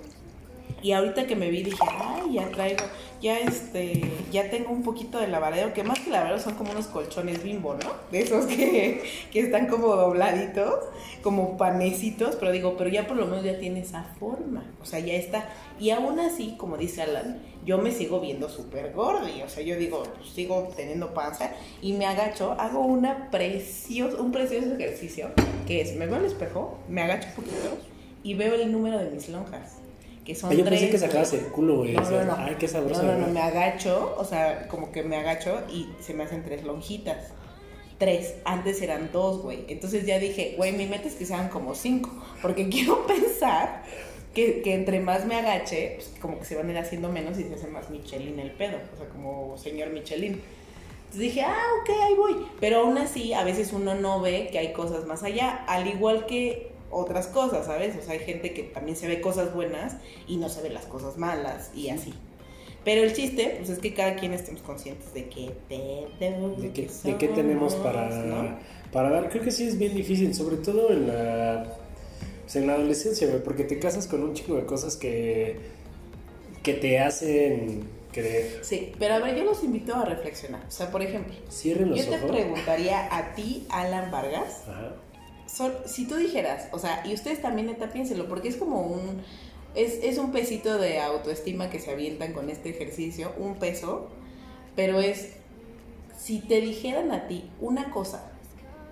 Y 0.83 0.91
ahorita 0.91 1.25
que 1.25 1.37
me 1.37 1.49
vi 1.49 1.63
dije, 1.63 1.77
ay, 1.89 2.33
ya 2.33 2.49
traigo, 2.49 2.83
ya 3.21 3.39
este, 3.39 4.01
ya 4.33 4.49
tengo 4.49 4.69
un 4.69 4.83
poquito 4.83 5.17
de 5.17 5.29
lavadero, 5.29 5.73
que 5.73 5.81
más 5.81 5.97
que 5.99 6.09
lavadero 6.09 6.39
son 6.39 6.55
como 6.55 6.71
unos 6.71 6.87
colchones 6.87 7.41
bimbo, 7.41 7.73
¿no? 7.75 7.89
De 8.11 8.19
esos 8.19 8.45
que, 8.47 9.01
que 9.31 9.39
están 9.39 9.67
como 9.67 9.95
dobladitos, 9.95 10.83
como 11.21 11.55
panecitos, 11.55 12.35
pero 12.35 12.51
digo, 12.51 12.75
pero 12.77 12.89
ya 12.89 13.07
por 13.07 13.15
lo 13.15 13.25
menos 13.25 13.45
ya 13.45 13.57
tiene 13.57 13.79
esa 13.79 14.03
forma, 14.19 14.65
o 14.81 14.85
sea, 14.85 14.99
ya 14.99 15.13
está. 15.13 15.49
Y 15.79 15.91
aún 15.91 16.19
así, 16.19 16.55
como 16.57 16.75
dice 16.75 17.03
Alan, 17.03 17.41
yo 17.65 17.77
me 17.77 17.91
sigo 17.91 18.19
viendo 18.19 18.49
súper 18.49 18.91
gordi, 18.91 19.41
o 19.41 19.47
sea, 19.47 19.63
yo 19.63 19.77
digo, 19.77 20.03
pues, 20.17 20.31
sigo 20.31 20.69
teniendo 20.75 21.13
panza 21.13 21.51
y 21.81 21.93
me 21.93 22.05
agacho, 22.05 22.57
hago 22.59 22.81
una 22.81 23.31
preciosa, 23.31 24.17
un 24.21 24.33
precioso 24.33 24.73
ejercicio, 24.73 25.31
que 25.65 25.79
es, 25.79 25.95
me 25.95 26.07
veo 26.07 26.17
al 26.17 26.25
espejo, 26.25 26.77
me 26.89 27.03
agacho 27.03 27.29
un 27.29 27.35
poquito 27.35 27.77
y 28.21 28.33
veo 28.33 28.55
el 28.55 28.69
número 28.69 28.99
de 28.99 29.09
mis 29.09 29.29
lonjas. 29.29 29.82
Que 30.23 30.35
son 30.35 30.51
Ay, 30.51 30.57
yo 30.57 30.63
pensé 30.63 30.87
tres, 30.87 30.91
que 30.91 30.97
sacabas 30.99 31.33
el 31.33 31.47
culo, 31.47 31.77
güey. 31.77 31.93
no, 31.93 32.01
no, 32.01 32.09
Decías, 32.09 32.25
no. 32.25 32.35
Ay, 32.37 32.55
qué 32.57 32.67
sabroso. 32.67 33.03
No, 33.03 33.13
no, 33.13 33.27
no, 33.27 33.33
me 33.33 33.41
agacho, 33.41 34.15
o 34.17 34.23
sea, 34.23 34.67
como 34.69 34.91
que 34.91 35.03
me 35.03 35.17
agacho 35.17 35.63
y 35.69 35.89
se 35.99 36.13
me 36.13 36.23
hacen 36.23 36.43
tres 36.43 36.63
lonjitas. 36.63 37.31
Tres, 37.97 38.35
antes 38.45 38.81
eran 38.81 39.11
dos, 39.11 39.41
güey. 39.41 39.65
Entonces 39.67 40.05
ya 40.05 40.19
dije, 40.19 40.55
güey, 40.57 40.71
mi 40.71 40.85
meta 40.87 41.07
es 41.07 41.15
que 41.15 41.25
sean 41.25 41.49
como 41.49 41.75
cinco, 41.75 42.09
porque 42.41 42.69
quiero 42.69 43.05
pensar 43.05 43.83
que, 44.33 44.61
que 44.61 44.73
entre 44.73 44.99
más 44.99 45.25
me 45.25 45.35
agache, 45.35 45.93
pues 45.97 46.13
como 46.19 46.39
que 46.39 46.45
se 46.45 46.55
van 46.55 46.67
a 46.69 46.71
ir 46.71 46.77
haciendo 46.77 47.09
menos 47.09 47.37
y 47.37 47.43
se 47.43 47.53
hace 47.53 47.67
más 47.67 47.89
Michelin 47.89 48.39
el 48.39 48.51
pedo, 48.51 48.77
o 48.93 48.97
sea, 48.97 49.07
como 49.09 49.57
señor 49.57 49.89
Michelin. 49.89 50.41
Entonces 51.13 51.19
dije, 51.19 51.41
ah, 51.41 51.65
ok, 51.81 51.89
ahí 52.01 52.15
voy. 52.15 52.45
Pero 52.59 52.79
aún 52.79 52.97
así, 52.97 53.33
a 53.33 53.43
veces 53.43 53.71
uno 53.71 53.93
no 53.93 54.19
ve 54.19 54.49
que 54.51 54.57
hay 54.57 54.73
cosas 54.73 55.05
más 55.05 55.21
allá, 55.21 55.63
al 55.67 55.87
igual 55.87 56.25
que 56.25 56.72
otras 56.93 57.27
cosas, 57.27 57.65
¿sabes? 57.65 57.95
O 57.97 58.03
sea, 58.03 58.13
hay 58.13 58.19
gente 58.19 58.53
que 58.53 58.63
también 58.63 58.95
se 58.95 59.07
ve 59.07 59.21
cosas 59.21 59.53
buenas 59.53 59.97
y 60.27 60.37
no 60.37 60.49
se 60.49 60.61
ve 60.61 60.69
las 60.69 60.85
cosas 60.85 61.17
malas 61.17 61.71
y 61.75 61.89
así. 61.89 62.13
Pero 62.83 63.03
el 63.03 63.13
chiste, 63.13 63.55
pues 63.57 63.69
es 63.69 63.79
que 63.79 63.93
cada 63.93 64.15
quien 64.15 64.33
estemos 64.33 64.61
conscientes 64.61 65.13
de 65.13 65.29
qué 65.29 65.53
¿De 65.69 66.71
qué, 66.73 66.73
que 66.73 66.89
de 67.03 67.17
qué 67.17 67.27
tenemos 67.29 67.75
para, 67.75 68.09
¿no? 68.09 68.57
para 68.91 69.09
dar? 69.09 69.29
Creo 69.29 69.43
que 69.43 69.51
sí 69.51 69.67
es 69.67 69.77
bien 69.77 69.95
difícil, 69.95 70.35
sobre 70.35 70.57
todo 70.57 70.91
en 70.91 71.07
la, 71.07 71.77
pues, 72.41 72.55
en 72.57 72.67
la 72.67 72.73
adolescencia, 72.73 73.27
güey, 73.27 73.41
porque 73.41 73.63
te 73.63 73.79
casas 73.79 74.07
con 74.07 74.21
un 74.21 74.33
chico 74.33 74.55
de 74.55 74.65
cosas 74.65 74.97
que, 74.97 75.57
que 76.61 76.73
te 76.73 76.99
hacen 76.99 77.87
creer. 78.11 78.59
Sí, 78.63 78.91
pero 78.99 79.15
a 79.15 79.19
ver, 79.19 79.35
yo 79.37 79.45
los 79.45 79.63
invito 79.63 79.95
a 79.95 80.03
reflexionar. 80.03 80.65
O 80.67 80.71
sea, 80.71 80.91
por 80.91 81.01
ejemplo, 81.01 81.33
Cierren 81.49 81.89
los 81.89 82.05
yo 82.05 82.11
te 82.11 82.17
preguntaría 82.17 83.15
a 83.15 83.33
ti, 83.33 83.65
Alan 83.69 84.11
Vargas, 84.11 84.63
Ajá. 84.67 84.95
Si 85.85 86.07
tú 86.07 86.15
dijeras, 86.15 86.67
o 86.71 86.79
sea, 86.79 87.03
y 87.05 87.13
ustedes 87.13 87.41
también 87.41 87.67
neta 87.67 87.91
piénselo, 87.91 88.27
porque 88.27 88.47
es 88.47 88.57
como 88.57 88.81
un, 88.81 89.21
es, 89.75 89.99
es 90.03 90.17
un 90.17 90.31
pesito 90.31 90.77
de 90.77 90.99
autoestima 90.99 91.69
que 91.69 91.79
se 91.79 91.91
avientan 91.91 92.33
con 92.33 92.49
este 92.49 92.69
ejercicio, 92.69 93.31
un 93.37 93.55
peso, 93.55 94.09
pero 94.75 94.99
es, 94.99 95.33
si 96.17 96.39
te 96.39 96.59
dijeran 96.59 97.11
a 97.11 97.27
ti 97.27 97.49
una 97.61 97.91
cosa 97.91 98.31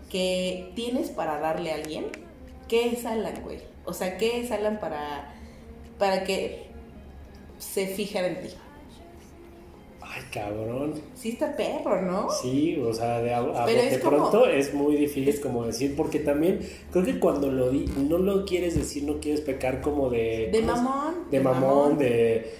que 0.10 0.72
tienes 0.76 1.10
para 1.10 1.40
darle 1.40 1.72
a 1.72 1.76
alguien, 1.76 2.06
¿qué 2.68 2.90
es 2.90 3.06
Alan, 3.06 3.42
güey? 3.44 3.60
O 3.86 3.94
sea, 3.94 4.18
¿qué 4.18 4.42
es 4.42 4.52
Alan 4.52 4.80
para, 4.80 5.34
para 5.98 6.24
que 6.24 6.68
se 7.58 7.88
fijara 7.88 8.28
en 8.28 8.42
ti? 8.42 8.50
Ay, 10.14 10.24
cabrón. 10.34 10.94
Sí 11.16 11.30
está 11.30 11.56
perro, 11.56 12.02
¿no? 12.02 12.30
Sí, 12.30 12.78
o 12.86 12.94
sea, 12.94 13.20
de, 13.22 13.34
a, 13.34 13.40
a 13.40 13.66
como- 14.02 14.18
pronto 14.18 14.46
es 14.46 14.74
muy 14.74 14.96
difícil 14.98 15.40
como 15.40 15.66
decir, 15.66 15.96
porque 15.96 16.20
también 16.20 16.60
creo 16.92 17.06
que 17.06 17.18
cuando 17.20 17.50
lo 17.52 17.70
di, 17.70 17.86
no 18.10 18.18
lo 18.18 18.44
quieres 18.46 18.76
decir, 18.76 19.04
no 19.04 19.20
quieres 19.20 19.40
pecar 19.42 19.82
como 19.82 20.10
de... 20.10 20.50
De 20.52 20.60
¿cómo 20.62 20.76
se- 20.76 20.82
mamón. 20.82 21.16
De 21.32 21.40
mamón, 21.40 21.98
de, 21.98 22.52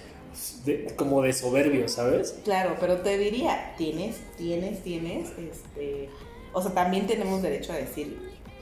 de- 0.64 0.86
como 0.96 1.20
de 1.20 1.32
soberbio, 1.34 1.88
¿sabes? 1.88 2.38
Claro, 2.44 2.76
pero 2.80 2.98
te 2.98 3.18
diría, 3.18 3.74
tienes, 3.76 4.16
tienes, 4.38 4.82
tienes, 4.82 5.28
este, 5.38 6.08
o 6.54 6.62
sea, 6.62 6.72
también 6.72 7.06
tenemos 7.06 7.42
derecho 7.42 7.72
a 7.72 7.76
decir 7.76 8.16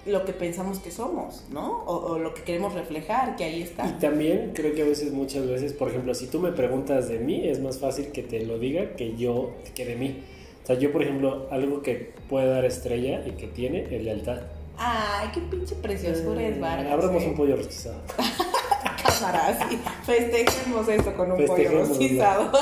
lo 0.06 0.24
que 0.24 0.32
pensamos 0.32 0.78
que 0.78 0.90
somos, 0.90 1.44
¿no? 1.50 1.82
O, 1.84 2.12
o 2.12 2.18
lo 2.18 2.32
que 2.34 2.42
queremos 2.42 2.72
reflejar, 2.74 3.36
que 3.36 3.44
ahí 3.44 3.60
Y 3.60 3.62
está. 3.62 3.98
también 3.98 4.52
creo 4.54 4.74
que 4.74 4.82
a 4.82 4.86
veces, 4.86 5.12
muchas 5.12 5.46
veces, 5.46 5.72
por 5.74 5.88
ejemplo, 5.88 6.14
si 6.14 6.26
tú 6.26 6.40
me 6.40 6.52
preguntas 6.52 7.08
de 7.08 7.18
mí, 7.18 7.46
es 7.48 7.60
más 7.60 7.78
fácil 7.78 8.10
que 8.12 8.22
te 8.22 8.44
lo 8.46 8.58
diga 8.58 8.94
que 8.96 9.16
yo, 9.16 9.50
que 9.74 9.84
de 9.84 9.96
mí. 9.96 10.22
O 10.62 10.66
sea, 10.66 10.76
yo, 10.76 10.90
por 10.92 11.02
ejemplo, 11.02 11.48
algo 11.50 11.82
que 11.82 12.12
puede 12.28 12.46
dar 12.48 12.64
estrella 12.64 13.22
y 13.26 13.32
que 13.32 13.46
tiene 13.46 13.84
es 13.90 14.02
lealtad. 14.02 14.38
Ay, 14.78 15.28
qué 15.34 15.40
pinche 15.42 15.74
preciosura 15.74 16.42
es 16.42 16.58
Vargas. 16.58 16.92
Abramos 16.92 17.22
¿eh? 17.22 17.26
un 17.28 17.36
pollo 17.36 17.56
rostizado. 17.56 18.00
Cámara, 19.02 19.58
sí. 19.68 19.78
Festejemos 20.04 20.88
esto 20.88 21.12
con 21.14 21.32
un 21.32 21.36
pollo 21.36 21.48
Festejémoslo. 21.54 21.88
rostizado. 21.94 22.52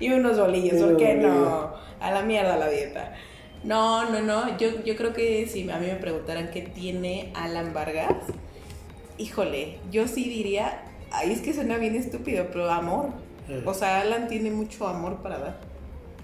y 0.00 0.12
unos 0.12 0.38
bolillos, 0.38 0.80
¿por 0.82 0.96
qué 0.96 1.14
no? 1.14 1.72
A 2.00 2.10
la 2.12 2.22
mierda 2.22 2.56
la 2.56 2.68
dieta. 2.68 3.14
No, 3.64 4.10
no, 4.10 4.20
no. 4.20 4.58
Yo, 4.58 4.82
yo 4.84 4.96
creo 4.96 5.12
que 5.12 5.46
si 5.46 5.68
a 5.70 5.78
mí 5.78 5.86
me 5.86 5.96
preguntaran 5.96 6.50
qué 6.50 6.62
tiene 6.62 7.32
Alan 7.34 7.72
Vargas, 7.72 8.16
híjole, 9.18 9.78
yo 9.90 10.08
sí 10.08 10.24
diría, 10.24 10.82
ay, 11.10 11.32
es 11.32 11.40
que 11.40 11.52
suena 11.54 11.76
bien 11.78 11.94
estúpido, 11.94 12.46
pero 12.52 12.70
amor. 12.70 13.10
Eh. 13.48 13.62
O 13.64 13.74
sea, 13.74 14.00
Alan 14.00 14.28
tiene 14.28 14.50
mucho 14.50 14.86
amor 14.88 15.16
para 15.22 15.38
dar. 15.38 15.60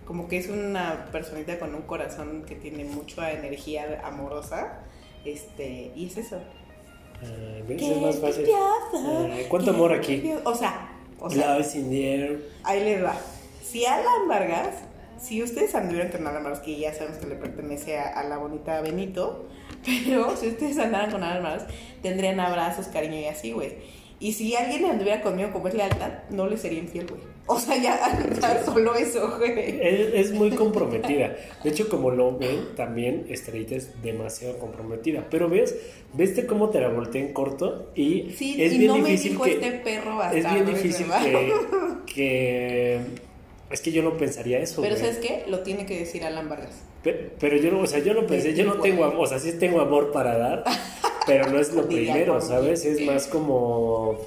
Como 0.04 0.26
que 0.26 0.38
es 0.38 0.48
una 0.48 1.06
personita 1.12 1.58
con 1.58 1.74
un 1.74 1.82
corazón 1.82 2.44
que 2.46 2.54
tiene 2.54 2.84
mucha 2.84 3.30
energía 3.32 4.00
amorosa. 4.04 4.80
Este, 5.24 5.92
y 5.94 6.06
es 6.06 6.16
eso. 6.16 6.40
Ah, 7.22 7.62
¿ves? 7.68 7.82
es 7.82 8.00
más 8.00 8.18
fácil. 8.18 8.46
Ah, 8.54 9.26
¿Cuánto 9.48 9.70
amor 9.70 9.92
aquí? 9.92 10.20
¿Qué 10.20 10.38
O 10.44 10.54
sea, 10.54 10.92
o 11.20 11.28
sea, 11.28 11.54
Love 11.54 11.66
is 11.66 11.74
in 11.74 11.90
the 11.90 12.14
air. 12.14 12.42
ahí 12.64 12.84
les 12.84 13.04
va. 13.04 13.16
Si 13.62 13.84
Alan 13.84 14.28
Vargas, 14.28 14.76
si 15.20 15.42
ustedes 15.42 15.74
anduvieran 15.74 16.10
con 16.10 16.26
Alan 16.26 16.52
que 16.64 16.78
ya 16.78 16.94
sabemos 16.94 17.18
que 17.18 17.26
le 17.26 17.36
pertenece 17.36 17.98
a, 17.98 18.08
a 18.08 18.24
la 18.24 18.38
bonita 18.38 18.80
Benito, 18.80 19.46
pero 19.84 20.36
si 20.36 20.48
ustedes 20.48 20.78
andaran 20.78 21.10
con 21.10 21.22
Alan 21.22 21.60
tendrían 22.02 22.40
abrazos, 22.40 22.86
cariño 22.86 23.16
y 23.16 23.26
así, 23.26 23.52
güey. 23.52 23.98
Y 24.20 24.32
si 24.32 24.56
alguien 24.56 24.84
anduviera 24.84 25.20
conmigo 25.22 25.52
como 25.52 25.68
es 25.68 25.74
lealtad, 25.74 26.10
no 26.30 26.48
le 26.48 26.56
sería 26.56 26.80
infiel, 26.80 27.06
güey. 27.06 27.20
O 27.46 27.58
sea, 27.58 27.76
ya, 27.76 27.98
ya 28.40 28.64
solo 28.64 28.94
eso, 28.96 29.38
güey. 29.38 29.78
Es, 29.80 30.12
es 30.12 30.32
muy 30.32 30.50
comprometida. 30.50 31.36
De 31.62 31.70
hecho, 31.70 31.88
como 31.88 32.10
lo 32.10 32.36
ven, 32.36 32.74
también 32.74 33.26
Estrellita 33.28 33.76
es 33.76 34.02
demasiado 34.02 34.58
comprometida. 34.58 35.24
Pero 35.30 35.48
ves, 35.48 35.76
viste 36.14 36.46
cómo 36.46 36.68
te 36.70 36.80
la 36.80 36.88
volteé 36.88 37.20
en 37.26 37.32
corto 37.32 37.92
y 37.94 38.32
Sí, 38.36 38.60
es 38.60 38.72
y 38.72 38.78
bien 38.78 38.90
no 38.90 38.98
me 38.98 39.10
difícil 39.10 39.32
dijo 39.32 39.44
que 39.44 39.52
este 39.52 39.70
perro 39.70 40.10
es 40.10 40.42
bastardo. 40.42 40.54
bien 40.64 40.66
difícil 40.66 41.06
que 42.12 43.00
es 43.70 43.80
que 43.80 43.92
yo 43.92 44.02
no 44.02 44.16
pensaría 44.16 44.58
eso. 44.58 44.80
Pero. 44.82 44.96
¿sabes 44.96 45.18
qué? 45.18 45.44
Lo 45.48 45.60
tiene 45.60 45.86
que 45.86 45.98
decir 45.98 46.24
Alan 46.24 46.48
Vargas. 46.48 46.82
Pe- 47.02 47.32
Pero 47.38 47.56
yo 47.56 47.70
no, 47.70 47.80
o 47.80 47.86
sea, 47.86 48.00
yo 48.00 48.14
no 48.14 48.26
pensé, 48.26 48.54
yo 48.54 48.64
no 48.64 48.74
tengo 48.80 49.04
amor, 49.04 49.24
o 49.24 49.26
sea, 49.26 49.38
sí 49.38 49.52
tengo 49.52 49.80
amor 49.80 50.10
para 50.12 50.36
dar, 50.36 50.64
pero 51.26 51.48
no 51.48 51.58
es 51.60 51.72
lo 51.72 51.86
primero. 51.88 52.40
¿sabes? 52.40 52.84
Es 52.84 53.00
más 53.06 53.26
como 53.26 54.18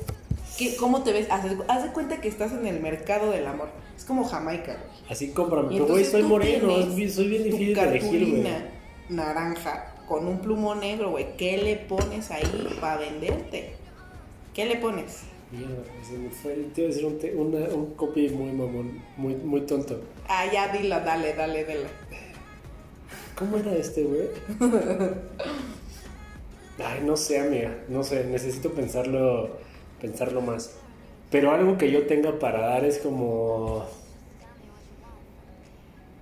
¿Qué, 0.58 0.76
¿Cómo 0.76 1.04
te 1.04 1.12
ves? 1.12 1.28
Haz, 1.30 1.44
de- 1.44 1.58
haz 1.68 1.84
de 1.84 1.92
cuenta 1.92 2.22
que 2.22 2.28
estás 2.28 2.52
en 2.54 2.66
el 2.68 2.80
mercado 2.80 3.32
del 3.32 3.46
amor. 3.48 3.70
Es 3.98 4.06
como 4.06 4.24
Jamaica, 4.24 4.74
güey. 4.78 5.12
así 5.12 5.30
cómprame, 5.32 5.70
pero 5.74 5.86
güey, 5.88 6.06
soy 6.06 6.24
moreno, 6.24 6.70
soy 7.10 7.28
bien 7.28 7.44
tu 7.44 7.58
difícil 7.58 7.76
de 7.76 7.82
elegir, 7.84 8.30
güey. 8.30 8.44
naranja 9.10 9.96
con 10.08 10.28
un 10.28 10.40
plumón 10.40 10.80
negro, 10.82 11.12
güey. 11.12 11.36
¿Qué 11.38 11.58
le 11.58 11.76
pones 11.78 12.32
ahí 12.32 12.44
para 12.82 12.98
venderte? 12.98 13.74
¿Qué 14.54 14.66
le 14.66 14.76
pones? 14.78 15.22
Mierda, 15.52 15.84
se 16.08 16.14
me 16.18 16.30
fue, 16.30 16.54
te 16.74 16.82
iba 16.82 16.90
a 16.90 16.94
decir 16.94 17.06
un, 17.06 17.20
te- 17.20 17.36
una- 17.36 17.68
un 17.76 17.94
copy 17.96 18.30
muy 18.30 18.52
mamón, 18.52 19.02
muy, 19.18 19.36
muy 19.36 19.62
tonto. 19.62 20.02
Ah, 20.28 20.46
ya 20.52 20.70
dila, 20.70 21.02
dale, 21.02 21.34
dale, 21.34 21.66
dale. 21.66 21.88
¿Cómo 23.38 23.58
era 23.58 23.74
este, 23.76 24.04
güey? 24.04 24.28
Ay, 26.84 27.02
no 27.06 27.18
sé, 27.18 27.40
amiga, 27.40 27.76
no 27.90 28.04
sé, 28.04 28.24
necesito 28.26 28.72
pensarlo, 28.72 29.58
pensarlo 30.00 30.42
más. 30.42 30.72
Pero 31.30 31.52
algo 31.52 31.78
que 31.78 31.92
yo 31.92 32.08
tenga 32.08 32.40
para 32.40 32.62
dar 32.68 32.86
es 32.86 32.98
como... 33.00 33.86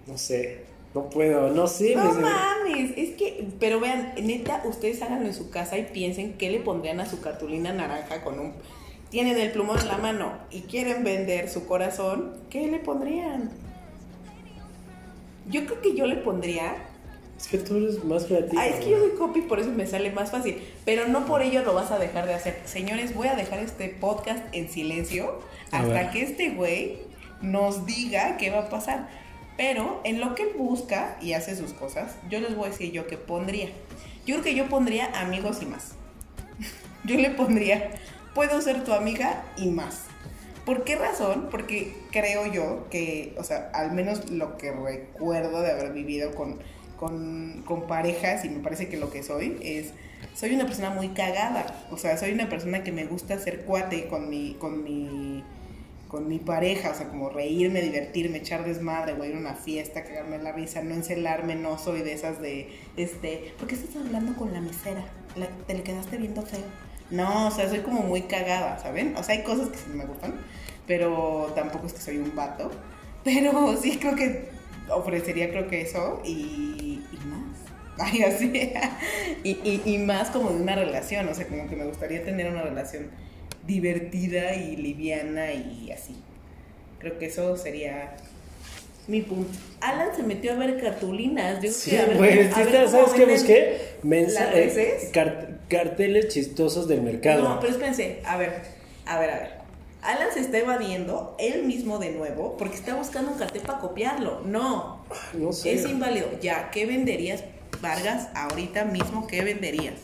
No 0.08 0.18
sé, 0.18 0.62
no 0.96 1.10
puedo, 1.10 1.50
no 1.52 1.68
sé. 1.68 1.96
No 1.96 2.14
me- 2.14 2.22
mames, 2.22 2.98
es 2.98 3.12
que, 3.16 3.48
pero 3.60 3.80
vean, 3.80 4.14
neta, 4.24 4.64
ustedes 4.66 5.02
háganlo 5.04 5.28
en 5.28 5.34
su 5.36 5.50
casa 5.52 5.78
y 5.78 5.84
piensen 5.84 6.34
qué 6.34 6.50
le 6.50 6.60
pondrían 6.62 7.00
a 7.00 7.06
su 7.06 7.22
cartulina 7.22 7.72
naranja 7.74 8.24
con 8.24 8.40
un... 8.40 8.54
Tienen 9.10 9.40
el 9.40 9.52
plumón 9.52 9.80
en 9.80 9.88
la 9.88 9.98
mano 9.98 10.34
y 10.52 10.62
quieren 10.62 11.04
vender 11.04 11.50
su 11.50 11.66
corazón, 11.66 12.38
¿qué 12.50 12.68
le 12.68 12.80
pondrían? 12.80 13.50
Yo 15.50 15.66
creo 15.66 15.82
que 15.82 15.96
yo 15.96 16.06
le 16.06 16.18
pondría 16.18 16.76
Es 17.40 17.48
que 17.48 17.58
tú 17.58 17.78
eres 17.78 18.04
más 18.04 18.26
creativa. 18.26 18.62
Ah, 18.62 18.68
es 18.68 18.84
que 18.84 18.92
yo 18.92 19.00
soy 19.00 19.12
copy, 19.18 19.42
por 19.42 19.60
eso 19.60 19.72
me 19.72 19.88
sale 19.88 20.12
más 20.12 20.30
fácil. 20.30 20.62
Pero 20.86 21.08
no 21.08 21.26
por 21.26 21.42
ello 21.42 21.64
lo 21.64 21.74
vas 21.74 21.90
a 21.92 21.98
dejar 21.98 22.28
de 22.28 22.36
hacer. 22.36 22.60
Señores, 22.66 23.16
voy 23.16 23.30
a 23.30 23.36
dejar 23.36 23.60
este 23.60 23.90
podcast 23.90 24.44
en 24.52 24.70
silencio 24.70 25.40
hasta 25.72 26.12
que 26.12 26.22
este 26.22 26.52
güey 26.52 27.00
nos 27.42 27.86
diga 27.88 28.38
qué 28.38 28.52
va 28.52 28.60
a 28.60 28.70
pasar. 28.70 29.10
Pero 29.58 30.02
en 30.04 30.20
lo 30.22 30.36
que 30.36 30.46
busca 30.46 31.18
y 31.22 31.34
hace 31.34 31.56
sus 31.56 31.74
cosas, 31.74 32.16
yo 32.30 32.40
les 32.40 32.56
voy 32.56 32.68
a 32.68 32.72
decir 32.72 32.92
yo 32.92 33.08
qué 33.08 33.18
pondría. 33.18 33.70
Yo 34.26 34.36
creo 34.36 34.44
que 34.44 34.56
yo 34.56 34.70
pondría 34.70 35.08
amigos 35.20 35.60
y 35.62 35.66
más. 35.66 35.96
Yo 37.06 37.16
le 37.16 37.30
pondría, 37.30 37.92
puedo 38.36 38.62
ser 38.62 38.84
tu 38.84 38.94
amiga 38.94 39.44
y 39.58 39.70
más. 39.70 40.04
¿Por 40.66 40.84
qué 40.84 40.96
razón? 40.96 41.48
Porque 41.50 41.94
creo 42.12 42.46
yo 42.52 42.88
que, 42.90 43.34
o 43.38 43.44
sea, 43.44 43.72
al 43.74 43.92
menos 43.92 44.30
lo 44.30 44.58
que 44.58 44.72
recuerdo 44.72 45.62
de 45.62 45.72
haber 45.72 45.94
vivido 45.94 46.36
con, 46.36 46.60
con, 46.98 47.64
con 47.66 47.88
parejas, 47.88 48.46
y 48.46 48.50
me 48.50 48.60
parece 48.60 48.88
que 48.88 48.98
lo 48.98 49.10
que 49.10 49.24
soy, 49.24 49.58
es, 49.64 49.88
soy 50.36 50.54
una 50.54 50.66
persona 50.66 50.92
muy 50.92 51.10
cagada. 51.10 51.66
O 51.92 51.98
sea, 51.98 52.18
soy 52.18 52.32
una 52.34 52.50
persona 52.50 52.84
que 52.84 52.92
me 52.92 53.06
gusta 53.06 53.40
ser 53.40 53.62
cuate 53.62 54.08
con 54.08 54.30
mi, 54.30 54.56
con 54.60 54.84
mi, 54.84 55.44
con 56.08 56.28
mi 56.28 56.38
pareja, 56.38 56.92
o 56.92 56.94
sea, 56.94 57.08
como 57.08 57.30
reírme, 57.30 57.82
divertirme, 57.82 58.38
echar 58.40 58.64
desmadre, 58.64 59.14
güey, 59.14 59.30
ir 59.32 59.38
a 59.38 59.40
una 59.40 59.56
fiesta, 59.56 60.04
cagarme 60.04 60.38
la 60.38 60.52
risa, 60.52 60.84
no 60.84 60.94
encelarme, 60.94 61.56
no 61.56 61.80
soy 61.80 62.02
de 62.02 62.14
esas 62.14 62.42
de, 62.42 62.70
este, 62.96 63.54
¿por 63.58 63.68
qué 63.68 63.76
estás 63.76 63.96
hablando 63.96 64.36
con 64.36 64.54
la 64.54 64.62
mesera? 64.62 65.04
La- 65.36 65.48
te 65.66 65.74
le 65.74 65.82
quedaste 65.82 66.18
viendo 66.18 66.44
feo. 66.44 66.60
No, 67.12 67.48
o 67.48 67.52
sea, 67.52 67.68
soy 67.70 67.80
como 67.80 68.02
muy 68.02 68.24
cagada, 68.24 68.78
¿saben? 68.80 69.16
O 69.18 69.24
sea, 69.24 69.36
hay 69.36 69.44
cosas 69.44 69.70
que 69.70 69.78
sí 69.78 69.86
me 69.94 70.06
gustan, 70.06 70.36
pero 70.88 71.52
tampoco 71.56 71.88
es 71.88 71.94
que 71.94 72.02
soy 72.02 72.18
un 72.18 72.36
vato. 72.36 72.72
Pero 73.24 73.76
sí 73.82 73.98
creo 73.98 74.16
que 74.16 74.50
ofrecería, 74.90 75.50
creo 75.50 75.68
que 75.68 75.82
eso 75.82 76.22
y, 76.26 77.02
y 77.12 77.18
más. 77.26 77.58
Ay, 78.02 78.24
así. 78.24 78.72
y, 79.44 79.50
y, 79.50 79.82
y 79.86 79.98
más 79.98 80.30
como 80.30 80.52
de 80.52 80.62
una 80.62 80.76
relación, 80.76 81.28
o 81.28 81.34
sea, 81.34 81.48
como 81.48 81.68
que 81.70 81.76
me 81.76 81.86
gustaría 81.86 82.24
tener 82.24 82.50
una 82.50 82.62
relación 82.62 83.08
divertida 83.68 84.56
y 84.56 84.78
liviana 84.78 85.52
y 85.54 85.92
así. 85.92 86.16
Creo 87.00 87.18
que 87.20 87.26
eso 87.28 87.58
sería 87.58 88.16
mi 89.08 89.22
punto. 89.22 89.52
Alan 89.82 90.16
se 90.16 90.24
metió 90.24 90.54
a 90.54 90.56
ver 90.56 90.80
cartulinas. 90.80 91.62
Yo 91.62 91.72
Sí, 91.72 91.92
que 91.92 92.00
a 92.00 92.06
ver, 92.06 92.18
güey, 92.18 92.32
a 92.32 92.58
ver 92.64 92.90
¿sabes 92.90 93.12
qué 93.14 93.26
busqué? 93.26 93.78
Mensa- 94.04 94.46
las 94.46 94.78
eh, 94.78 95.10
carteles 95.70 96.28
chistosos 96.28 96.88
del 96.88 97.02
mercado. 97.02 97.48
No, 97.48 97.60
pero 97.60 97.72
espérense, 97.72 98.22
a 98.26 98.36
ver, 98.36 98.62
a 99.06 99.20
ver, 99.20 99.30
a 99.30 99.36
ver. 99.36 99.60
Alan 100.02 100.30
se 100.34 100.40
está 100.40 100.58
evadiendo 100.58 101.36
él 101.40 101.64
mismo 101.64 102.00
de 102.00 102.12
nuevo 102.12 102.56
porque 102.58 102.76
está 102.76 102.96
buscando 102.96 103.32
un 103.32 103.38
cartel 103.38 103.62
para 103.62 103.80
copiarlo. 103.80 104.42
No, 104.46 105.06
no 105.34 105.52
sé. 105.54 105.74
es 105.74 105.86
inválido. 105.86 106.28
Ya, 106.42 106.72
¿qué 106.72 106.86
venderías, 106.86 107.44
Vargas, 107.82 108.30
ahorita 108.34 108.86
mismo? 108.86 109.28
¿Qué 109.28 109.44
venderías? 109.44 109.96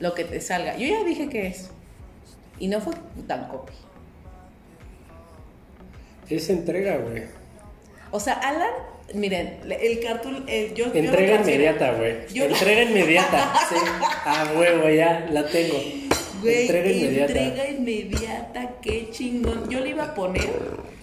Lo 0.00 0.14
que 0.14 0.24
te 0.24 0.40
salga. 0.40 0.76
Yo 0.76 0.88
ya 0.88 1.04
dije 1.04 1.28
que 1.28 1.46
es. 1.46 1.70
Y 2.58 2.66
no 2.66 2.80
fue 2.80 2.94
tan 3.26 3.48
copy. 3.48 3.72
Es 6.28 6.50
entrega, 6.50 6.96
güey. 6.96 7.24
O 8.10 8.18
sea, 8.18 8.34
Alan, 8.34 8.72
miren, 9.14 9.58
el 9.68 10.00
cartoon, 10.00 10.44
el- 10.48 10.74
yo, 10.74 10.86
yo 10.92 10.94
Entrega 11.00 11.36
inmediata, 11.40 11.92
güey. 11.92 12.14
Yo- 12.32 12.44
Entrega 12.44 12.82
inmediata. 12.82 13.52
Sí. 13.68 13.76
A 14.24 14.52
huevo, 14.56 14.88
ya 14.88 15.26
la 15.30 15.46
tengo. 15.46 15.74
Güey, 16.42 16.62
entrega 16.62 16.90
inmediata. 16.90 17.32
Entrega 17.32 17.70
inmediata, 17.70 18.70
qué 18.82 19.08
chingón. 19.10 19.68
Yo 19.70 19.80
le 19.80 19.90
iba 19.90 20.04
a 20.04 20.14
poner 20.14 20.48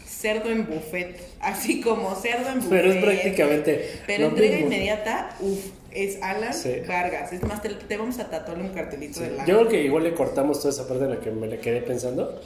cerdo 0.06 0.50
en 0.52 0.66
buffet, 0.68 1.18
así 1.40 1.80
como 1.82 2.14
cerdo 2.16 2.50
en 2.50 2.56
buffet. 2.56 2.70
Pero 2.70 2.92
es 2.92 2.98
prácticamente. 3.04 3.90
Pero 4.06 4.26
entrega 4.28 4.56
mismo. 4.58 4.68
inmediata, 4.74 5.36
uff, 5.40 5.66
es 5.92 6.22
Alan 6.22 6.54
Sí. 6.54 6.82
Vargas. 6.88 7.32
Es 7.32 7.42
más, 7.44 7.62
te, 7.62 7.70
te 7.70 7.98
vamos 7.98 8.20
a 8.20 8.30
tatuar 8.30 8.58
un 8.60 8.70
cartelito 8.70 9.22
de 9.22 9.32
la. 9.32 9.46
Yo 9.46 9.60
creo 9.60 9.70
que 9.70 9.84
igual 9.84 10.04
le 10.04 10.14
cortamos 10.14 10.60
toda 10.60 10.74
esa 10.74 10.88
parte 10.88 11.06
en 11.06 11.12
la 11.12 11.20
que 11.22 11.32
me 11.32 11.48
le 11.48 11.60
quedé 11.60 11.82
pensando 11.82 12.42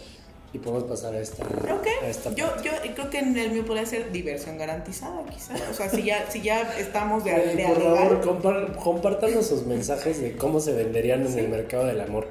y 0.54 0.60
podemos 0.60 0.84
pasar 0.84 1.16
a 1.16 1.20
esta. 1.20 1.44
A 1.44 2.08
esta 2.08 2.34
yo, 2.36 2.46
yo 2.62 2.72
creo 2.96 3.10
que 3.10 3.20
en 3.20 3.36
el 3.38 3.52
mío 3.52 3.66
podría 3.66 3.86
ser 3.88 4.12
diversión 4.12 4.58
garantizada, 4.58 5.24
quizás. 5.26 5.60
O 5.70 5.74
sea, 5.74 5.89
si 5.89 6.04
ya, 6.04 6.30
si 6.30 6.42
ya 6.42 6.62
estamos 6.78 7.24
de, 7.24 7.32
Eh, 7.32 7.56
de 7.56 7.66
por 7.66 7.82
favor, 7.82 8.22
compar- 8.22 8.76
compártanos 8.76 9.48
sus 9.48 9.66
mensajes 9.66 10.22
de 10.22 10.36
cómo 10.38 10.60
se 10.60 10.73
venderían 10.73 11.25
en 11.25 11.38
el 11.40 11.50
mercado 11.50 11.86
del 11.88 12.00
amor. 12.02 12.27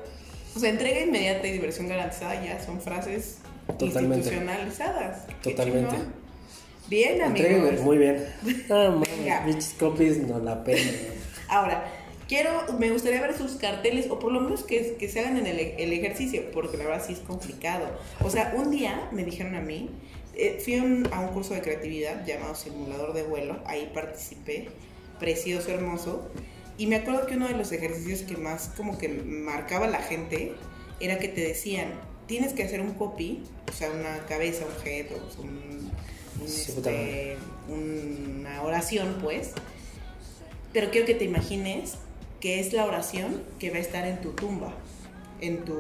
O 0.55 0.59
sea, 0.61 0.71
entrega 0.71 1.01
inmediata 1.01 1.47
y 1.49 1.53
diversión 1.53 1.89
garantizada 1.89 2.43
ya 2.45 2.63
son 2.65 2.81
frases 2.81 3.39
Totalmente. 3.79 4.17
institucionalizadas. 4.29 5.27
Totalmente. 5.43 5.97
Bien, 6.89 7.23
amigos. 7.23 7.81
muy 7.81 7.97
bien. 7.99 8.25
Ah, 8.71 8.95
mames, 9.41 9.75
copies, 9.79 10.19
no 10.19 10.39
la 10.39 10.63
pena. 10.63 10.91
Ahora, 11.49 11.85
quiero, 12.33 12.65
me 12.79 12.91
gustaría 12.91 13.21
ver 13.21 13.37
sus 13.37 13.57
carteles, 13.57 14.07
o 14.09 14.19
por 14.19 14.33
lo 14.33 14.41
menos 14.41 14.63
que, 14.63 14.97
que 14.99 15.07
se 15.07 15.21
hagan 15.21 15.37
en 15.37 15.47
el, 15.47 15.59
el 15.59 15.93
ejercicio, 15.93 16.51
porque 16.51 16.79
la 16.79 16.85
verdad 16.85 17.05
sí 17.07 17.13
es 17.13 17.19
complicado. 17.19 17.87
O 18.25 18.31
sea, 18.31 18.55
un 18.57 18.71
día 18.71 19.07
me 19.13 19.23
dijeron 19.23 19.55
a 19.55 19.61
mí, 19.61 19.91
eh, 20.35 20.59
fui 20.65 20.79
a 20.79 20.83
un, 20.83 21.07
a 21.13 21.21
un 21.21 21.29
curso 21.29 21.53
de 21.53 21.61
creatividad 21.61 22.25
llamado 22.25 22.55
Simulador 22.55 23.13
de 23.13 23.25
Vuelo, 23.25 23.59
ahí 23.67 23.91
participé, 23.93 24.69
precioso, 25.21 25.73
hermoso, 25.73 26.31
y 26.79 26.87
me 26.87 26.97
acuerdo 26.97 27.27
que 27.27 27.37
uno 27.37 27.49
de 27.49 27.55
los 27.55 27.71
ejercicios 27.71 28.23
que 28.23 28.39
más 28.39 28.71
como 28.79 28.97
que 28.97 29.11
marcaba 29.11 29.87
la 29.87 30.01
gente 30.01 30.55
era 31.01 31.19
que 31.19 31.29
te 31.29 31.43
decían, 31.43 31.89
tienes 32.27 32.55
que 32.55 32.63
hacer 32.63 32.81
un 32.81 32.95
copy, 32.95 33.43
o 33.71 33.73
sea, 33.75 33.91
una 33.91 34.25
cabeza, 34.25 34.65
un 34.65 34.89
head, 34.89 35.07
o 35.13 35.43
un, 35.43 35.93
un, 36.41 36.49
Sí, 36.49 36.73
este, 36.73 37.37
una 37.69 38.63
oración, 38.63 39.19
pues. 39.21 39.51
Pero 40.73 40.91
quiero 40.91 41.07
que 41.07 41.15
te 41.15 41.25
imagines 41.25 41.99
que 42.43 42.61
es 42.61 42.73
la 42.75 42.85
oración 42.85 43.41
que 43.59 43.71
va 43.71 43.77
a 43.77 43.81
estar 43.81 44.07
en 44.07 44.21
tu 44.21 44.33
tumba, 44.33 44.75
en 45.41 45.65
tu... 45.65 45.75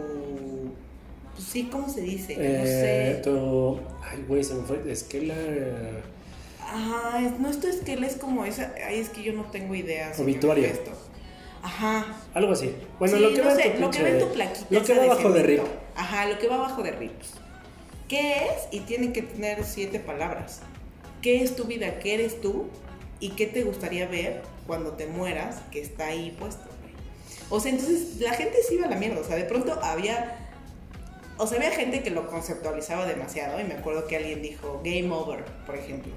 Pues 1.34 1.44
sí, 1.48 1.68
¿cómo 1.70 1.88
se 1.90 2.00
dice? 2.02 2.36
no 2.36 2.42
Eh, 2.42 3.14
sé. 3.16 3.20
tu- 3.22 3.78
Ay, 4.02 4.24
güey, 4.28 4.44
se 4.44 4.54
me 4.54 4.62
fue. 4.62 4.82
Es 4.90 5.02
que 5.02 5.22
la. 5.22 5.34
Ajá, 6.60 7.20
no, 7.38 7.50
esto 7.50 7.66
es 7.68 7.76
que 7.80 7.94
él 7.94 8.04
es 8.04 8.16
como 8.16 8.44
esa... 8.44 8.72
Ay, 8.86 8.98
es 9.00 9.08
que 9.08 9.22
yo 9.22 9.32
no 9.32 9.44
tengo 9.50 9.74
idea. 9.74 10.12
sobre 10.14 10.32
Obituario. 10.32 10.64
esto. 10.66 10.90
Ajá, 11.62 12.16
Algo 12.34 12.52
así. 12.52 12.74
Bueno, 12.98 13.16
Sí, 13.16 13.22
lo 13.22 13.30
que 13.30 13.38
no 13.38 13.44
va 13.44 13.54
sé, 13.54 13.66
en 13.68 13.74
tu 13.74 13.80
lo 13.80 13.90
que 13.90 14.02
va 14.02 14.08
en 14.08 14.18
tu 14.18 14.32
plaquita. 14.32 14.66
Lo 14.70 14.82
que 14.84 14.94
va 14.94 15.04
abajo 15.04 15.30
de 15.32 15.42
RIP. 15.42 15.58
cemento. 15.60 15.80
Ajá, 15.96 16.26
lo 16.28 16.38
que 16.38 16.48
va 16.48 16.54
abajo 16.56 16.82
de 16.82 16.90
RIP. 16.92 17.12
¿Qué 18.08 18.32
es? 18.36 18.68
Y 18.70 18.80
tiene 18.80 19.12
que 19.12 19.22
tener 19.22 19.64
siete 19.64 19.98
palabras. 20.00 20.60
¿Qué 21.22 21.42
es 21.42 21.56
tu 21.56 21.64
vida? 21.64 21.98
¿Qué 21.98 22.14
eres 22.14 22.40
tú? 22.40 22.66
¿Y 23.20 23.30
qué 23.30 23.46
te 23.46 23.62
gustaría 23.64 24.06
ver 24.06 24.42
cuando 24.66 24.92
te 24.92 25.06
mueras 25.06 25.56
que 25.70 25.80
está 25.80 26.06
ahí 26.06 26.34
puesto? 26.38 26.64
güey? 26.82 26.92
O 27.50 27.60
sea, 27.60 27.70
entonces 27.72 28.20
la 28.20 28.32
gente 28.34 28.56
se 28.66 28.74
iba 28.74 28.86
a 28.86 28.90
la 28.90 28.96
mierda. 28.96 29.20
O 29.20 29.24
sea, 29.24 29.36
de 29.36 29.44
pronto 29.44 29.78
había... 29.82 30.38
O 31.38 31.46
sea, 31.46 31.58
había 31.58 31.70
gente 31.72 32.02
que 32.02 32.10
lo 32.10 32.28
conceptualizaba 32.28 33.06
demasiado. 33.06 33.60
Y 33.60 33.64
me 33.64 33.74
acuerdo 33.74 34.06
que 34.06 34.16
alguien 34.16 34.42
dijo 34.42 34.80
Game 34.84 35.10
Over, 35.10 35.44
por 35.66 35.74
ejemplo. 35.76 36.12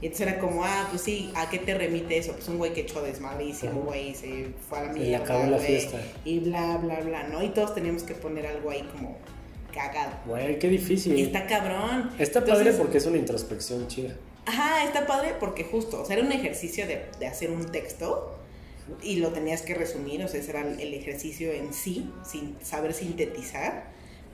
Y 0.00 0.06
entonces 0.06 0.26
era 0.26 0.38
como, 0.40 0.64
ah, 0.64 0.88
pues 0.90 1.02
sí, 1.02 1.32
¿a 1.34 1.48
qué 1.48 1.58
te 1.58 1.72
remite 1.74 2.18
eso? 2.18 2.32
Pues 2.32 2.48
un 2.48 2.58
güey 2.58 2.72
que 2.74 2.80
echó 2.82 3.00
desmadrísimo, 3.00 3.72
Ujú. 3.78 3.82
güey, 3.88 4.08
y 4.10 4.14
se 4.14 4.48
fue 4.68 4.78
a 4.80 4.84
la 4.84 4.96
Y 4.96 5.00
mierda. 5.00 5.24
acabó 5.24 5.44
la 5.46 5.56
güey, 5.56 5.66
fiesta. 5.66 5.98
Y 6.24 6.40
bla, 6.40 6.76
bla, 6.78 7.00
bla, 7.00 7.22
¿no? 7.28 7.42
Y 7.42 7.50
todos 7.50 7.74
teníamos 7.74 8.02
que 8.02 8.14
poner 8.14 8.46
algo 8.46 8.70
ahí 8.70 8.82
como 8.92 9.16
cagado. 9.72 10.12
Güey, 10.26 10.58
qué 10.58 10.68
difícil. 10.68 11.18
Está 11.18 11.46
cabrón. 11.46 12.10
Está 12.18 12.40
Entonces, 12.40 12.64
padre 12.66 12.72
porque 12.78 12.98
es 12.98 13.06
una 13.06 13.16
introspección 13.16 13.86
chida. 13.88 14.14
Ajá, 14.46 14.84
está 14.84 15.06
padre 15.06 15.34
porque 15.40 15.64
justo, 15.64 16.02
o 16.02 16.04
sea, 16.04 16.16
era 16.16 16.26
un 16.26 16.32
ejercicio 16.32 16.86
de, 16.86 17.06
de 17.18 17.26
hacer 17.26 17.50
un 17.50 17.70
texto 17.72 18.36
y 19.02 19.16
lo 19.16 19.30
tenías 19.30 19.62
que 19.62 19.74
resumir, 19.74 20.22
o 20.22 20.28
sea, 20.28 20.40
ese 20.40 20.50
era 20.50 20.60
el 20.60 20.94
ejercicio 20.94 21.52
en 21.52 21.72
sí, 21.72 22.10
sin 22.24 22.56
saber 22.62 22.92
sintetizar, 22.92 23.84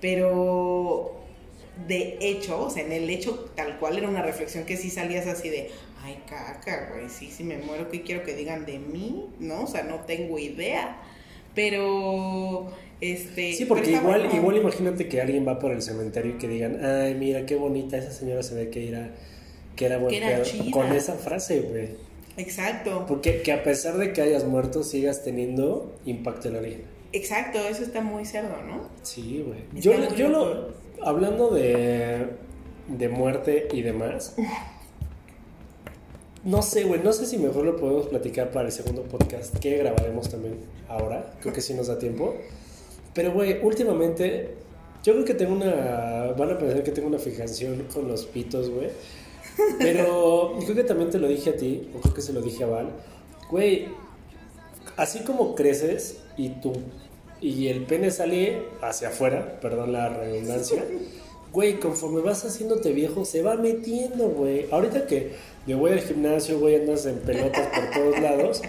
pero 0.00 1.20
de 1.86 2.18
hecho, 2.20 2.64
o 2.64 2.70
sea, 2.70 2.84
en 2.84 2.92
el 2.92 3.08
hecho 3.10 3.50
tal 3.54 3.78
cual 3.78 3.98
era 3.98 4.08
una 4.08 4.22
reflexión 4.22 4.64
que 4.64 4.76
sí 4.76 4.90
salías 4.90 5.26
así 5.26 5.48
de, 5.48 5.70
ay, 6.02 6.18
caca, 6.28 6.90
güey, 6.92 7.08
sí, 7.08 7.30
sí 7.30 7.44
me 7.44 7.58
muero, 7.58 7.88
¿qué 7.90 8.02
quiero 8.02 8.24
que 8.24 8.34
digan 8.34 8.66
de 8.66 8.78
mí? 8.78 9.26
¿No? 9.38 9.62
O 9.62 9.66
sea, 9.66 9.84
no 9.84 10.00
tengo 10.00 10.38
idea, 10.38 11.00
pero, 11.54 12.70
este... 13.00 13.52
Sí, 13.54 13.64
porque 13.64 13.90
igual, 13.92 14.22
bueno. 14.22 14.36
igual 14.36 14.56
imagínate 14.56 15.08
que 15.08 15.20
alguien 15.20 15.46
va 15.46 15.58
por 15.58 15.72
el 15.72 15.82
cementerio 15.82 16.34
y 16.34 16.38
que 16.38 16.48
digan, 16.48 16.84
ay, 16.84 17.14
mira 17.14 17.46
qué 17.46 17.56
bonita, 17.56 17.96
esa 17.96 18.12
señora 18.12 18.42
se 18.42 18.54
ve 18.54 18.70
que 18.70 18.88
era, 18.88 19.14
que 19.76 19.86
era 19.86 19.98
buen 19.98 20.10
Que 20.10 20.18
era 20.18 20.42
pedo", 20.42 20.44
chida. 20.44 20.70
Con 20.70 20.92
esa 20.92 21.14
frase, 21.14 21.60
güey. 21.60 21.88
Exacto. 22.36 23.04
Porque 23.06 23.42
que 23.42 23.52
a 23.52 23.62
pesar 23.62 23.98
de 23.98 24.12
que 24.12 24.22
hayas 24.22 24.44
muerto, 24.44 24.82
sigas 24.82 25.22
teniendo 25.22 25.98
impacto 26.04 26.48
en 26.48 26.56
alguien. 26.56 26.82
Exacto, 27.12 27.58
eso 27.58 27.82
está 27.82 28.00
muy 28.00 28.24
cerdo, 28.24 28.62
¿no? 28.62 28.88
Sí, 29.02 29.44
güey. 29.46 29.60
Yo, 29.82 29.92
yo 30.14 30.28
lo, 30.28 30.68
hablando 31.02 31.50
de, 31.50 32.26
de 32.86 33.08
muerte 33.08 33.66
y 33.72 33.82
demás, 33.82 34.36
no 36.44 36.62
sé, 36.62 36.84
güey, 36.84 37.02
no 37.02 37.12
sé 37.12 37.26
si 37.26 37.36
mejor 37.36 37.66
lo 37.66 37.76
podemos 37.76 38.06
platicar 38.06 38.50
para 38.50 38.66
el 38.66 38.72
segundo 38.72 39.02
podcast 39.02 39.58
que 39.58 39.76
grabaremos 39.76 40.30
también 40.30 40.56
ahora. 40.88 41.34
Creo 41.40 41.52
que 41.52 41.60
sí 41.60 41.74
nos 41.74 41.88
da 41.88 41.98
tiempo. 41.98 42.34
Pero, 43.12 43.32
güey, 43.32 43.58
últimamente, 43.62 44.54
yo 45.02 45.12
creo 45.14 45.24
que 45.24 45.34
tengo 45.34 45.54
una. 45.54 46.32
Van 46.38 46.50
a 46.50 46.58
pensar 46.58 46.82
que 46.82 46.92
tengo 46.92 47.08
una 47.08 47.18
fijación 47.18 47.86
con 47.92 48.08
los 48.08 48.24
pitos, 48.24 48.70
güey. 48.70 48.88
Pero 49.78 50.56
creo 50.64 50.74
que 50.74 50.84
también 50.84 51.10
te 51.10 51.18
lo 51.18 51.28
dije 51.28 51.50
a 51.50 51.56
ti, 51.56 51.88
o 51.96 52.00
creo 52.00 52.14
que 52.14 52.22
se 52.22 52.32
lo 52.32 52.42
dije 52.42 52.64
a 52.64 52.66
Val. 52.66 52.90
Güey, 53.50 53.88
así 54.96 55.20
como 55.20 55.54
creces 55.54 56.18
y 56.36 56.50
tu 56.50 56.72
y 57.40 57.68
el 57.68 57.84
pene 57.84 58.10
sale 58.10 58.62
hacia 58.82 59.08
afuera, 59.08 59.60
perdón 59.60 59.92
la 59.92 60.10
redundancia, 60.10 60.84
güey, 61.52 61.80
conforme 61.80 62.20
vas 62.20 62.44
haciéndote 62.44 62.92
viejo 62.92 63.24
se 63.24 63.42
va 63.42 63.56
metiendo, 63.56 64.28
güey. 64.28 64.66
Ahorita 64.70 65.06
que 65.06 65.32
me 65.66 65.74
voy 65.74 65.92
al 65.92 66.00
gimnasio, 66.00 66.58
güey, 66.58 66.76
andas 66.76 67.06
en 67.06 67.16
pelotas 67.20 67.68
por 67.68 67.90
todos 67.90 68.20
lados, 68.20 68.62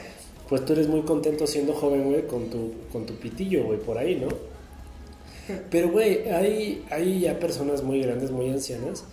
pues 0.48 0.64
tú 0.66 0.74
eres 0.74 0.88
muy 0.88 1.02
contento 1.02 1.48
siendo 1.48 1.74
joven, 1.74 2.06
güey, 2.06 2.26
con 2.28 2.50
tu 2.50 2.72
con 2.92 3.06
tu 3.06 3.16
pitillo, 3.16 3.66
güey, 3.66 3.80
por 3.80 3.98
ahí, 3.98 4.16
¿no? 4.16 4.30
Pero, 5.70 5.90
güey, 5.90 6.30
hay, 6.30 6.86
hay 6.90 7.22
ya 7.22 7.40
personas 7.40 7.84
muy 7.84 8.02
grandes, 8.02 8.32
muy 8.32 8.50
ancianas, 8.50 9.04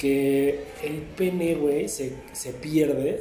que 0.00 0.64
el 0.82 1.02
pene, 1.14 1.56
güey, 1.56 1.86
se, 1.86 2.14
se 2.32 2.54
pierde 2.54 3.20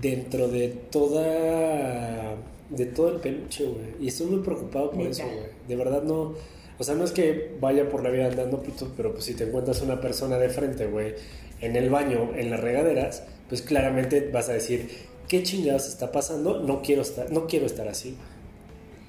dentro 0.00 0.46
de 0.46 0.68
toda. 0.68 2.36
de 2.70 2.86
todo 2.86 3.08
el 3.08 3.20
peluche, 3.20 3.64
güey. 3.64 3.86
Y 4.00 4.06
estoy 4.06 4.28
muy 4.28 4.40
preocupado 4.40 4.92
por 4.92 5.04
eso, 5.04 5.24
güey. 5.24 5.48
De 5.66 5.74
verdad 5.74 6.04
no. 6.04 6.34
O 6.78 6.84
sea, 6.84 6.94
no 6.94 7.02
es 7.02 7.10
que 7.10 7.56
vaya 7.60 7.88
por 7.88 8.04
la 8.04 8.10
vida 8.10 8.26
andando 8.26 8.62
pero 8.96 9.12
pues 9.12 9.24
si 9.24 9.34
te 9.34 9.44
encuentras 9.44 9.82
una 9.82 10.00
persona 10.00 10.38
de 10.38 10.48
frente, 10.48 10.86
güey, 10.86 11.14
en 11.60 11.74
el 11.74 11.90
baño, 11.90 12.30
en 12.36 12.50
las 12.50 12.60
regaderas, 12.60 13.24
pues 13.48 13.62
claramente 13.62 14.30
vas 14.32 14.48
a 14.48 14.52
decir, 14.52 14.88
¿qué 15.26 15.42
chingados 15.42 15.88
está 15.88 16.12
pasando? 16.12 16.60
No 16.60 16.82
quiero 16.82 17.02
estar, 17.02 17.32
no 17.32 17.48
quiero 17.48 17.66
estar 17.66 17.88
así. 17.88 18.16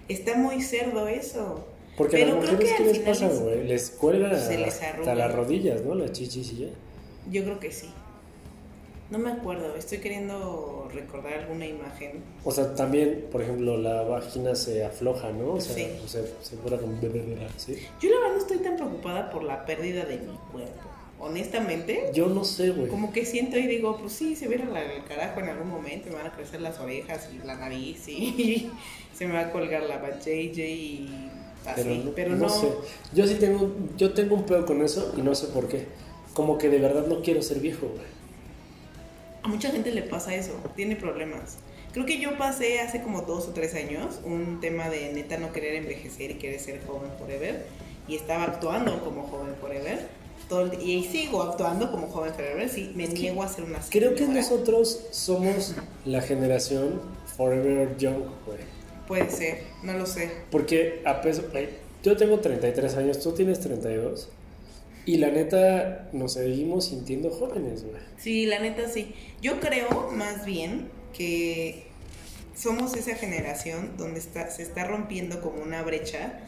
Está 0.07 0.35
muy 0.35 0.63
cerdo 0.63 1.07
eso. 1.07 1.67
Porque 1.99 2.17
Pero 2.17 2.31
a 2.31 2.35
las 2.41 2.51
mujeres, 2.53 2.71
que 2.71 2.77
¿qué 2.77 2.89
les 2.91 2.99
pasa, 2.99 3.27
güey? 3.27 3.67
Les 3.67 3.89
cuelga 3.89 4.39
Se 4.39 4.57
les 4.57 4.81
hasta 4.81 5.13
las 5.15 5.35
rodillas, 5.35 5.81
¿no? 5.83 5.95
Las 5.95 6.13
chichis 6.13 6.53
y 6.53 6.57
ya. 6.59 6.67
Yo 7.29 7.43
creo 7.43 7.59
que 7.59 7.73
sí. 7.73 7.89
No 9.11 9.17
me 9.17 9.31
acuerdo, 9.31 9.75
estoy 9.75 9.97
queriendo 9.97 10.87
recordar 10.93 11.33
alguna 11.33 11.65
imagen. 11.65 12.23
O 12.45 12.51
sea, 12.51 12.73
también, 12.73 13.25
por 13.29 13.41
ejemplo, 13.41 13.77
la 13.77 14.03
vagina 14.03 14.55
se 14.55 14.85
afloja, 14.85 15.31
¿no? 15.31 15.55
O 15.55 15.59
sea, 15.61 15.75
Sí. 15.75 15.87
o 16.05 16.07
sea 16.07 16.21
se 16.41 16.55
fuera 16.55 16.77
como 16.77 16.99
bebé, 17.01 17.37
¿sí? 17.57 17.75
Yo 17.99 18.11
la 18.11 18.15
verdad 18.19 18.33
no 18.35 18.39
estoy 18.39 18.59
tan 18.59 18.77
preocupada 18.77 19.29
por 19.29 19.43
la 19.43 19.65
pérdida 19.65 20.05
de 20.05 20.19
mi 20.19 20.37
cuerpo. 20.53 20.87
Honestamente, 21.19 22.11
Yo 22.13 22.27
no 22.27 22.45
sé, 22.45 22.69
güey. 22.69 22.87
como 22.87 23.11
que 23.11 23.25
siento 23.25 23.57
y 23.57 23.67
digo, 23.67 23.97
pues 23.97 24.13
sí, 24.13 24.37
se 24.37 24.47
viera 24.47 24.63
el 24.63 25.03
carajo 25.03 25.41
en 25.41 25.49
algún 25.49 25.67
momento, 25.69 26.07
me 26.09 26.15
van 26.15 26.27
a 26.27 26.31
crecer 26.31 26.61
las 26.61 26.79
orejas 26.79 27.29
y 27.33 27.45
la 27.45 27.55
nariz 27.55 28.07
y 28.07 28.71
se 29.13 29.27
me 29.27 29.33
va 29.33 29.41
a 29.41 29.51
colgar 29.51 29.83
la 29.83 29.99
JJ 29.99 30.59
y 30.65 31.29
así. 31.65 32.11
Pero, 32.15 32.35
no, 32.35 32.49
sé. 32.49 32.67
Yo 33.13 33.27
sí 33.27 33.35
tengo, 33.35 33.71
yo 33.97 34.13
tengo 34.13 34.35
un 34.35 34.45
pedo 34.45 34.65
con 34.65 34.81
eso 34.81 35.13
y 35.17 35.21
no 35.21 35.35
sé 35.35 35.47
por 35.47 35.67
qué. 35.67 35.87
Como 36.33 36.57
que 36.57 36.69
de 36.69 36.79
verdad 36.79 37.05
no 37.07 37.21
quiero 37.21 37.41
ser 37.41 37.59
viejo, 37.59 37.87
güey. 37.87 38.07
A 39.43 39.47
mucha 39.47 39.69
gente 39.71 39.91
le 39.91 40.03
pasa 40.03 40.35
eso, 40.35 40.51
tiene 40.75 40.95
problemas. 40.95 41.57
Creo 41.93 42.05
que 42.05 42.19
yo 42.19 42.37
pasé 42.37 42.79
hace 42.81 43.01
como 43.01 43.21
dos 43.23 43.47
o 43.47 43.51
tres 43.51 43.73
años 43.73 44.19
un 44.23 44.59
tema 44.61 44.89
de 44.89 45.11
neta 45.13 45.37
no 45.37 45.51
querer 45.51 45.75
envejecer 45.75 46.31
y 46.31 46.33
querer 46.35 46.59
ser 46.59 46.85
joven 46.85 47.09
forever. 47.17 47.65
Y 48.07 48.15
estaba 48.15 48.43
actuando 48.43 49.03
como 49.03 49.23
joven 49.23 49.55
forever. 49.59 50.07
Todo 50.47 50.71
el- 50.71 50.81
y 50.81 51.03
sigo 51.03 51.41
actuando 51.43 51.91
como 51.91 52.07
joven 52.07 52.33
forever. 52.33 52.69
Sí, 52.69 52.91
me 52.95 53.07
niego 53.07 53.41
a 53.43 53.47
ser 53.47 53.63
una 53.63 53.79
Creo 53.89 54.13
que 54.15 54.27
nosotros 54.27 55.07
somos 55.11 55.75
la 56.05 56.21
generación 56.21 57.01
Forever 57.37 57.95
Young, 57.97 58.23
güey. 58.45 58.59
Puede 59.09 59.31
ser, 59.31 59.63
no 59.81 59.93
lo 59.93 60.05
sé. 60.05 60.29
Porque 60.51 61.01
a 61.03 61.19
peso, 61.19 61.43
güey, 61.51 61.67
yo 62.03 62.15
tengo 62.15 62.39
33 62.39 62.95
años, 62.95 63.19
tú 63.19 63.33
tienes 63.33 63.59
32. 63.59 64.29
Y 65.07 65.17
la 65.17 65.31
neta, 65.31 66.09
nos 66.13 66.33
seguimos 66.33 66.85
sintiendo 66.85 67.31
jóvenes, 67.31 67.83
güey. 67.83 67.97
Sí, 68.19 68.45
la 68.45 68.59
neta 68.59 68.87
sí. 68.87 69.15
Yo 69.41 69.59
creo 69.59 70.11
más 70.11 70.45
bien 70.45 70.89
que 71.17 71.87
somos 72.55 72.95
esa 72.95 73.15
generación 73.15 73.97
donde 73.97 74.19
está, 74.19 74.51
se 74.51 74.61
está 74.61 74.85
rompiendo 74.85 75.41
como 75.41 75.63
una 75.63 75.81
brecha 75.81 76.41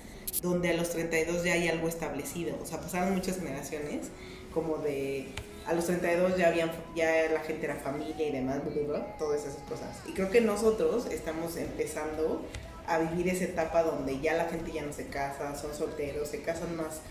donde 0.43 0.69
a 0.69 0.73
los 0.75 0.91
32 0.91 1.43
ya 1.43 1.53
hay 1.53 1.67
algo 1.67 1.87
establecido. 1.87 2.55
O 2.61 2.65
sea, 2.67 2.79
pasaron 2.79 3.15
muchas 3.15 3.39
generaciones 3.39 4.09
como 4.53 4.77
de 4.77 5.29
a 5.65 5.73
los 5.73 5.85
32 5.85 6.37
ya 6.37 6.47
habían 6.47 6.71
ya 6.95 7.29
la 7.31 7.39
gente 7.41 7.65
era 7.65 7.75
familia 7.75 8.27
y 8.27 8.31
demás, 8.31 8.63
bla, 8.63 8.73
bla, 8.73 8.83
bla, 8.83 9.17
todas 9.17 9.41
esas 9.41 9.61
cosas. 9.69 9.89
Y 10.07 10.13
creo 10.13 10.29
que 10.29 10.41
nosotros 10.41 11.05
estamos 11.07 11.55
empezando 11.57 12.41
a 12.87 12.99
vivir 12.99 13.29
esa 13.29 13.45
etapa 13.45 13.83
donde 13.83 14.19
ya 14.19 14.33
la 14.33 14.45
gente 14.45 14.71
ya 14.71 14.83
no 14.83 14.91
se 14.91 15.07
casa, 15.07 15.55
son 15.55 15.73
solteros, 15.73 16.27
se 16.27 16.41
casan 16.41 16.75
más 16.75 17.01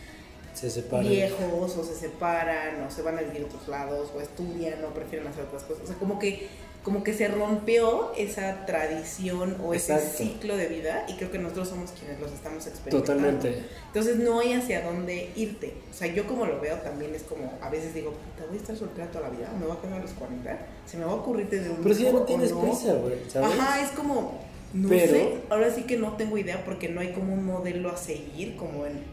Se 0.53 0.69
separan. 0.69 1.09
viejos 1.09 1.77
o 1.77 1.85
se 1.85 1.95
separan 1.95 2.83
o 2.83 2.91
se 2.91 3.03
van 3.03 3.19
a 3.19 3.23
vivir 3.23 3.43
a 3.43 3.47
otros 3.47 3.69
lados 3.69 4.11
o 4.15 4.21
estudian 4.21 4.85
o 4.85 4.89
prefieren 4.89 5.27
hacer 5.29 5.45
otras 5.45 5.63
cosas. 5.63 5.85
O 5.85 5.87
sea, 5.87 5.97
como 5.97 6.19
que, 6.19 6.49
como 6.83 7.05
que 7.05 7.13
se 7.13 7.29
rompió 7.29 8.13
esa 8.17 8.65
tradición 8.65 9.57
o 9.63 9.75
ese 9.75 9.99
ciclo 10.01 10.57
de 10.57 10.67
vida 10.67 11.05
y 11.09 11.15
creo 11.15 11.31
que 11.31 11.39
nosotros 11.39 11.69
somos 11.69 11.91
quienes 11.91 12.19
los 12.19 12.33
estamos 12.33 12.67
experimentando. 12.67 13.23
Totalmente. 13.23 13.65
Entonces 13.89 14.17
no 14.17 14.41
hay 14.41 14.55
hacia 14.55 14.83
dónde 14.83 15.31
irte. 15.37 15.75
O 15.91 15.95
sea, 15.95 16.07
yo 16.07 16.27
como 16.27 16.47
lo 16.47 16.59
veo 16.59 16.77
también 16.79 17.15
es 17.15 17.23
como, 17.25 17.53
a 17.61 17.69
veces 17.69 17.93
digo, 17.93 18.13
puta, 18.13 18.47
voy 18.49 18.57
a 18.57 18.61
estar 18.61 18.77
soltera 18.77 19.11
toda 19.11 19.29
la 19.29 19.37
vida, 19.37 19.53
me 19.59 19.67
voy 19.67 19.77
a 19.77 19.81
casar 19.81 19.99
a 19.99 20.03
los 20.03 20.13
40, 20.13 20.59
se 20.87 20.97
me 20.97 21.05
va 21.05 21.13
a 21.13 21.17
ocurrir 21.17 21.51
desde 21.51 21.69
un 21.69 21.77
Pero 21.83 21.95
si 21.95 22.03
ya 22.05 22.13
no 22.13 22.23
tienes 22.23 22.53
prisa, 22.53 22.95
güey, 22.95 23.17
¿sabes? 23.29 23.59
Ajá, 23.59 23.83
es 23.83 23.91
como, 23.91 24.41
no 24.73 24.89
Pero- 24.89 25.13
sé, 25.13 25.35
ahora 25.51 25.71
sí 25.75 25.83
que 25.83 25.99
no 25.99 26.17
tengo 26.17 26.39
idea 26.39 26.65
porque 26.65 26.89
no 26.89 27.01
hay 27.01 27.13
como 27.13 27.35
un 27.35 27.45
modelo 27.45 27.91
a 27.91 27.97
seguir, 27.99 28.57
como 28.57 28.87
en, 28.87 29.05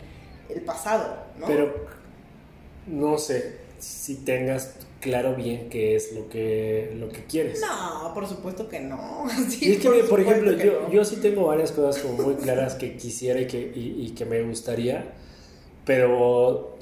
el 0.48 0.62
pasado, 0.62 1.18
¿no? 1.38 1.48
Pero 1.48 1.74
no 2.86 3.18
sé 3.18 3.58
si 3.80 4.16
tengas 4.16 4.76
claro 5.00 5.36
bien 5.36 5.70
qué 5.70 5.96
es 5.96 6.14
lo 6.14 6.30
que, 6.30 6.94
lo 6.96 7.10
que 7.10 7.24
quieres. 7.26 7.62
No, 7.62 8.14
por 8.14 8.28
supuesto 8.28 8.68
que 8.68 8.80
no. 8.80 9.26
Sí, 9.50 9.74
es 9.74 9.80
que, 9.80 9.90
por, 10.04 10.20
ejemplo, 10.20 10.52
yo, 10.54 10.92
yo 10.92 11.06
sí 11.06 11.18
tengo 11.18 11.48
varias 11.48 11.72
cosas 11.72 12.02
como 12.02 12.24
muy 12.24 12.36
claras 12.36 12.76
que 12.76 12.96
quisiera 12.96 13.40
y 13.42 13.48
que, 13.48 13.72
y, 13.76 14.12
que 14.12 14.26
me 14.26 14.42
gustaría, 14.44 15.14
pero 15.86 16.78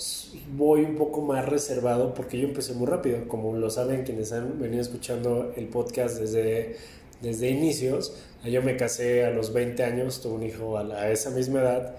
voy 0.55 0.81
un 0.81 0.95
poco 0.95 1.21
más 1.21 1.47
reservado 1.47 2.13
porque 2.13 2.39
yo 2.39 2.47
empecé 2.47 2.73
muy 2.73 2.87
rápido. 2.87 3.27
Como 3.27 3.55
lo 3.55 3.69
saben 3.69 4.03
quienes 4.03 4.31
han 4.31 4.59
venido 4.59 4.81
escuchando 4.81 5.53
el 5.55 5.67
podcast 5.67 6.17
desde, 6.19 6.77
desde 7.21 7.49
inicios, 7.49 8.15
yo 8.43 8.61
me 8.61 8.77
casé 8.77 9.25
a 9.25 9.31
los 9.31 9.53
20 9.53 9.83
años, 9.83 10.21
tuve 10.21 10.33
un 10.33 10.43
hijo 10.43 10.77
a, 10.77 10.81
a 10.81 11.11
esa 11.11 11.29
misma 11.31 11.61
edad 11.61 11.95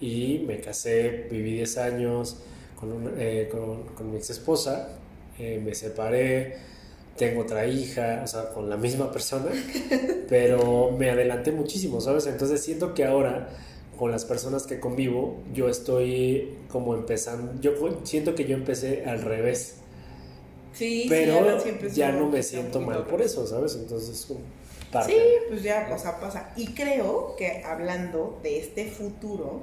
y 0.00 0.44
me 0.46 0.60
casé, 0.60 1.26
viví 1.30 1.54
10 1.54 1.78
años 1.78 2.36
con, 2.78 3.14
eh, 3.18 3.48
con, 3.50 3.82
con, 3.94 4.10
mi 4.10 4.16
ex 4.16 4.30
esposa, 4.30 4.90
eh, 5.38 5.60
me 5.64 5.74
separé, 5.74 6.56
tengo 7.16 7.42
otra 7.42 7.66
hija, 7.66 8.22
o 8.24 8.26
sea, 8.26 8.50
con 8.50 8.68
la 8.68 8.76
misma 8.76 9.10
persona, 9.10 9.50
pero 10.28 10.92
me 10.92 11.10
adelanté 11.10 11.52
muchísimo, 11.52 12.00
¿sabes? 12.00 12.26
Entonces 12.26 12.62
siento 12.62 12.94
que 12.94 13.04
ahora 13.04 13.48
con 13.98 14.12
las 14.12 14.24
personas 14.24 14.64
que 14.66 14.78
convivo, 14.78 15.42
yo 15.52 15.68
estoy 15.68 16.56
como 16.70 16.94
empezando, 16.94 17.60
yo 17.60 17.72
siento 18.04 18.34
que 18.34 18.44
yo 18.44 18.54
empecé 18.54 19.04
al 19.04 19.22
revés. 19.22 19.74
Sí, 20.72 21.06
pero 21.08 21.58
ya 21.92 22.12
no 22.12 22.28
me 22.28 22.42
siento 22.42 22.80
mal 22.80 23.04
por 23.06 23.20
eso, 23.20 23.44
¿sabes? 23.46 23.74
Entonces, 23.74 24.28
parte. 24.92 25.12
Sí, 25.12 25.18
pues 25.48 25.64
ya, 25.64 25.90
o 25.92 25.98
sea, 25.98 26.20
pasa. 26.20 26.52
Y 26.56 26.68
creo 26.68 27.34
que 27.36 27.64
hablando 27.64 28.38
de 28.44 28.60
este 28.60 28.88
futuro, 28.88 29.62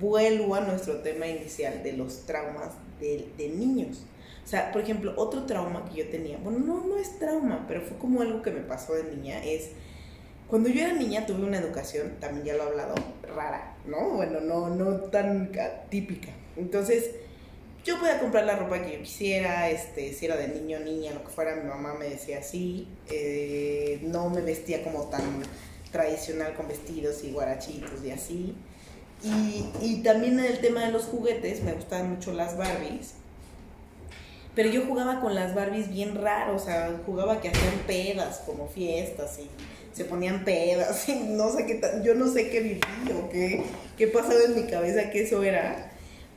vuelvo 0.00 0.56
a 0.56 0.60
nuestro 0.62 0.96
tema 0.96 1.28
inicial 1.28 1.84
de 1.84 1.92
los 1.92 2.26
traumas 2.26 2.72
de, 2.98 3.28
de, 3.38 3.48
niños. 3.48 4.02
O 4.44 4.48
sea, 4.48 4.72
por 4.72 4.82
ejemplo, 4.82 5.14
otro 5.16 5.44
trauma 5.44 5.84
que 5.88 6.02
yo 6.02 6.08
tenía, 6.10 6.38
bueno, 6.38 6.58
no, 6.58 6.84
no 6.84 6.96
es 6.96 7.18
trauma, 7.18 7.64
pero 7.68 7.80
fue 7.82 7.96
como 7.96 8.22
algo 8.22 8.42
que 8.42 8.50
me 8.50 8.60
pasó 8.60 8.94
de 8.94 9.04
niña, 9.04 9.42
es 9.44 9.70
cuando 10.52 10.68
yo 10.68 10.82
era 10.82 10.92
niña 10.92 11.24
tuve 11.24 11.44
una 11.44 11.56
educación, 11.56 12.16
también 12.20 12.44
ya 12.44 12.54
lo 12.54 12.64
he 12.64 12.66
hablado, 12.66 12.94
rara, 13.34 13.74
¿no? 13.86 14.10
Bueno, 14.10 14.40
no, 14.40 14.68
no 14.68 14.96
tan 15.04 15.50
típica. 15.88 16.28
Entonces, 16.58 17.12
yo 17.84 17.98
podía 17.98 18.20
comprar 18.20 18.44
la 18.44 18.56
ropa 18.56 18.82
que 18.82 18.92
yo 18.92 19.02
quisiera, 19.02 19.70
este, 19.70 20.12
si 20.12 20.26
era 20.26 20.36
de 20.36 20.48
niño, 20.48 20.78
niña, 20.80 21.14
lo 21.14 21.24
que 21.24 21.30
fuera, 21.30 21.56
mi 21.56 21.66
mamá 21.66 21.94
me 21.94 22.06
decía 22.06 22.40
así, 22.40 22.86
eh, 23.10 24.00
no 24.02 24.28
me 24.28 24.42
vestía 24.42 24.84
como 24.84 25.04
tan 25.04 25.22
tradicional 25.90 26.54
con 26.54 26.68
vestidos 26.68 27.24
y 27.24 27.32
guarachitos 27.32 28.04
y 28.04 28.10
así. 28.10 28.54
Y, 29.24 29.64
y 29.80 30.02
también 30.02 30.38
en 30.38 30.44
el 30.44 30.60
tema 30.60 30.84
de 30.84 30.92
los 30.92 31.04
juguetes, 31.04 31.62
me 31.62 31.72
gustaban 31.72 32.10
mucho 32.10 32.32
las 32.34 32.58
Barbies. 32.58 33.14
Pero 34.54 34.68
yo 34.68 34.84
jugaba 34.84 35.20
con 35.20 35.34
las 35.34 35.54
Barbies 35.54 35.88
bien 35.88 36.14
raro, 36.14 36.56
o 36.56 36.58
sea, 36.58 36.94
jugaba 37.06 37.40
que 37.40 37.48
hacían 37.48 37.74
pedas, 37.86 38.42
como 38.44 38.68
fiestas, 38.68 39.38
y 39.38 39.48
se 39.94 40.04
ponían 40.04 40.44
pedas, 40.44 41.08
y 41.08 41.14
no 41.14 41.50
sé 41.50 41.66
qué, 41.66 41.80
yo 42.04 42.14
no 42.14 42.26
sé 42.30 42.50
qué 42.50 42.60
viví 42.60 42.80
o 43.18 43.30
qué, 43.30 43.62
qué 43.96 44.08
pasaba 44.08 44.44
en 44.44 44.54
mi 44.54 44.70
cabeza 44.70 45.10
que 45.10 45.22
eso 45.22 45.42
era. 45.42 45.90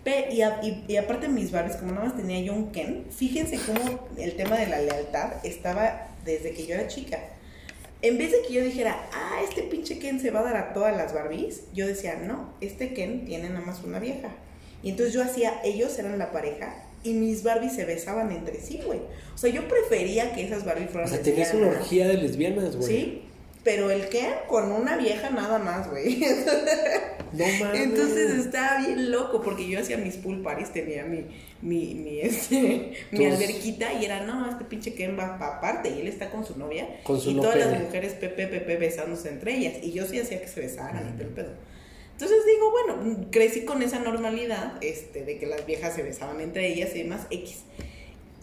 Y, 0.05 0.39
y, 0.39 0.85
y, 0.87 0.97
aparte 0.97 1.27
mis 1.27 1.51
Barbies, 1.51 1.77
como 1.77 1.91
nada 1.91 2.05
más 2.05 2.15
tenía 2.15 2.39
yo 2.39 2.53
un 2.53 2.71
Ken, 2.71 3.05
fíjense 3.09 3.59
cómo 3.65 4.07
el 4.17 4.35
tema 4.35 4.55
de 4.55 4.67
la 4.67 4.79
lealtad 4.79 5.43
estaba 5.43 6.09
desde 6.23 6.51
que 6.51 6.67
yo 6.67 6.75
era 6.75 6.87
chica 6.87 7.19
en 8.07 8.19
vez 8.19 8.31
de 8.31 8.43
que 8.43 8.53
yo 8.53 8.63
dijera, 8.63 9.09
ah, 9.11 9.41
este 9.43 9.63
pinche 9.63 9.97
Ken 9.97 10.19
se 10.19 10.29
va 10.29 10.41
a 10.41 10.43
dar 10.43 10.57
a 10.57 10.73
todas 10.73 10.95
las 10.95 11.11
Barbies, 11.11 11.63
yo 11.73 11.87
decía, 11.87 12.15
no, 12.15 12.53
este 12.61 12.93
Ken 12.93 13.25
tiene 13.25 13.49
nada 13.49 13.65
más 13.65 13.83
una 13.83 13.97
vieja. 13.97 14.29
Y 14.83 14.91
entonces 14.91 15.11
yo 15.11 15.23
hacía, 15.23 15.59
ellos 15.63 15.97
eran 15.97 16.19
la 16.19 16.31
pareja 16.31 16.84
y 17.05 17.13
mis 17.13 17.43
Barbies 17.43 17.73
se 17.73 17.85
besaban 17.85 18.31
entre 18.31 18.59
sí, 18.59 18.81
güey. 18.85 18.99
O 19.33 19.37
sea, 19.37 19.51
yo 19.51 19.67
prefería 19.67 20.33
que 20.33 20.43
esas 20.43 20.65
Barbies 20.65 20.89
fueran. 20.89 21.09
O 21.09 21.13
sea, 21.13 21.21
tenías 21.21 21.53
una 21.53 21.67
orgía 21.67 22.07
de 22.07 22.17
lesbianas, 22.17 22.75
güey. 22.75 22.87
Sí, 22.87 23.21
pero 23.63 23.91
el 23.91 24.09
Ken 24.09 24.31
con 24.47 24.71
una 24.71 24.97
vieja 24.97 25.29
nada 25.29 25.59
más, 25.59 25.89
güey. 25.89 26.25
No 27.33 27.45
mames. 27.59 27.81
Entonces 27.81 28.45
estaba 28.45 28.77
bien 28.79 29.11
loco 29.11 29.41
porque 29.41 29.67
yo 29.67 29.79
hacía 29.79 29.97
mis 29.97 30.15
pool 30.15 30.41
parties, 30.41 30.71
tenía 30.71 31.03
mi, 31.03 31.25
mi, 31.61 31.93
mi, 31.95 32.21
este, 32.21 32.93
mi 33.11 33.25
alberquita 33.25 33.91
y 33.93 34.05
era, 34.05 34.25
no, 34.25 34.49
este 34.49 34.63
pinche 34.63 34.93
Ken 34.93 35.17
va 35.19 35.35
aparte 35.35 35.89
y 35.89 35.99
él 35.99 36.07
está 36.07 36.29
con 36.29 36.45
su 36.45 36.57
novia. 36.57 36.87
Con 37.03 37.19
su 37.19 37.31
y 37.31 37.35
todas 37.35 37.57
las 37.57 37.81
mujeres 37.81 38.13
pepe, 38.13 38.47
pepe 38.47 38.77
besándose 38.77 39.29
entre 39.29 39.57
ellas. 39.57 39.73
Y 39.83 39.91
yo 39.91 40.05
sí 40.05 40.17
hacía 40.19 40.39
que 40.39 40.47
se 40.47 40.61
besaran 40.61 41.09
y 41.09 41.11
todo 41.17 41.27
el 41.27 41.33
pedo. 41.33 41.51
Entonces 42.15 42.45
digo, 42.45 42.71
bueno, 42.71 43.27
crecí 43.29 43.65
con 43.65 43.81
esa 43.81 43.99
normalidad 43.99 44.81
este, 44.81 45.25
de 45.25 45.37
que 45.37 45.47
las 45.47 45.65
viejas 45.65 45.95
se 45.95 46.01
besaban 46.01 46.39
entre 46.39 46.71
ellas 46.71 46.95
y 46.95 46.99
demás, 46.99 47.27
X. 47.29 47.63